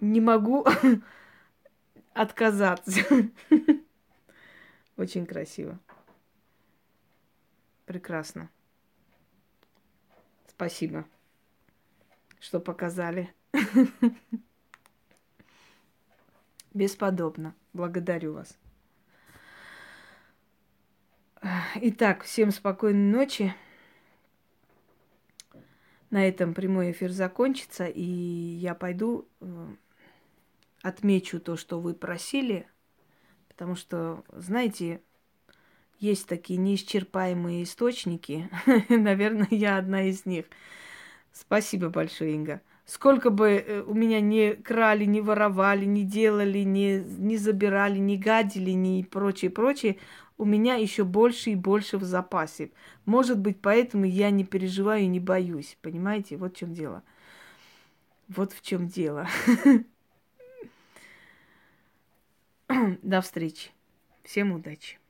[0.00, 0.64] не могу
[2.14, 3.00] отказаться.
[5.02, 5.80] Очень красиво.
[7.86, 8.48] Прекрасно.
[10.46, 11.04] Спасибо,
[12.38, 13.34] что показали.
[16.72, 17.56] Бесподобно.
[17.72, 18.56] Благодарю вас.
[21.74, 23.52] Итак, всем спокойной ночи.
[26.10, 29.66] На этом прямой эфир закончится, и я пойду э,
[30.80, 32.68] отмечу то, что вы просили,
[33.62, 35.02] потому что, знаете,
[36.00, 38.50] есть такие неисчерпаемые источники.
[38.88, 40.46] Наверное, я одна из них.
[41.32, 42.60] Спасибо большое, Инга.
[42.86, 48.18] Сколько бы э, у меня не крали, не воровали, не делали, не, не забирали, не
[48.18, 49.98] гадили, не прочее, прочее,
[50.38, 52.72] у меня еще больше и больше в запасе.
[53.04, 55.78] Может быть, поэтому я не переживаю и не боюсь.
[55.82, 56.36] Понимаете?
[56.36, 57.04] Вот в чем дело.
[58.26, 59.28] Вот в чем дело.
[63.02, 63.70] До встречи.
[64.24, 65.01] Всем удачи.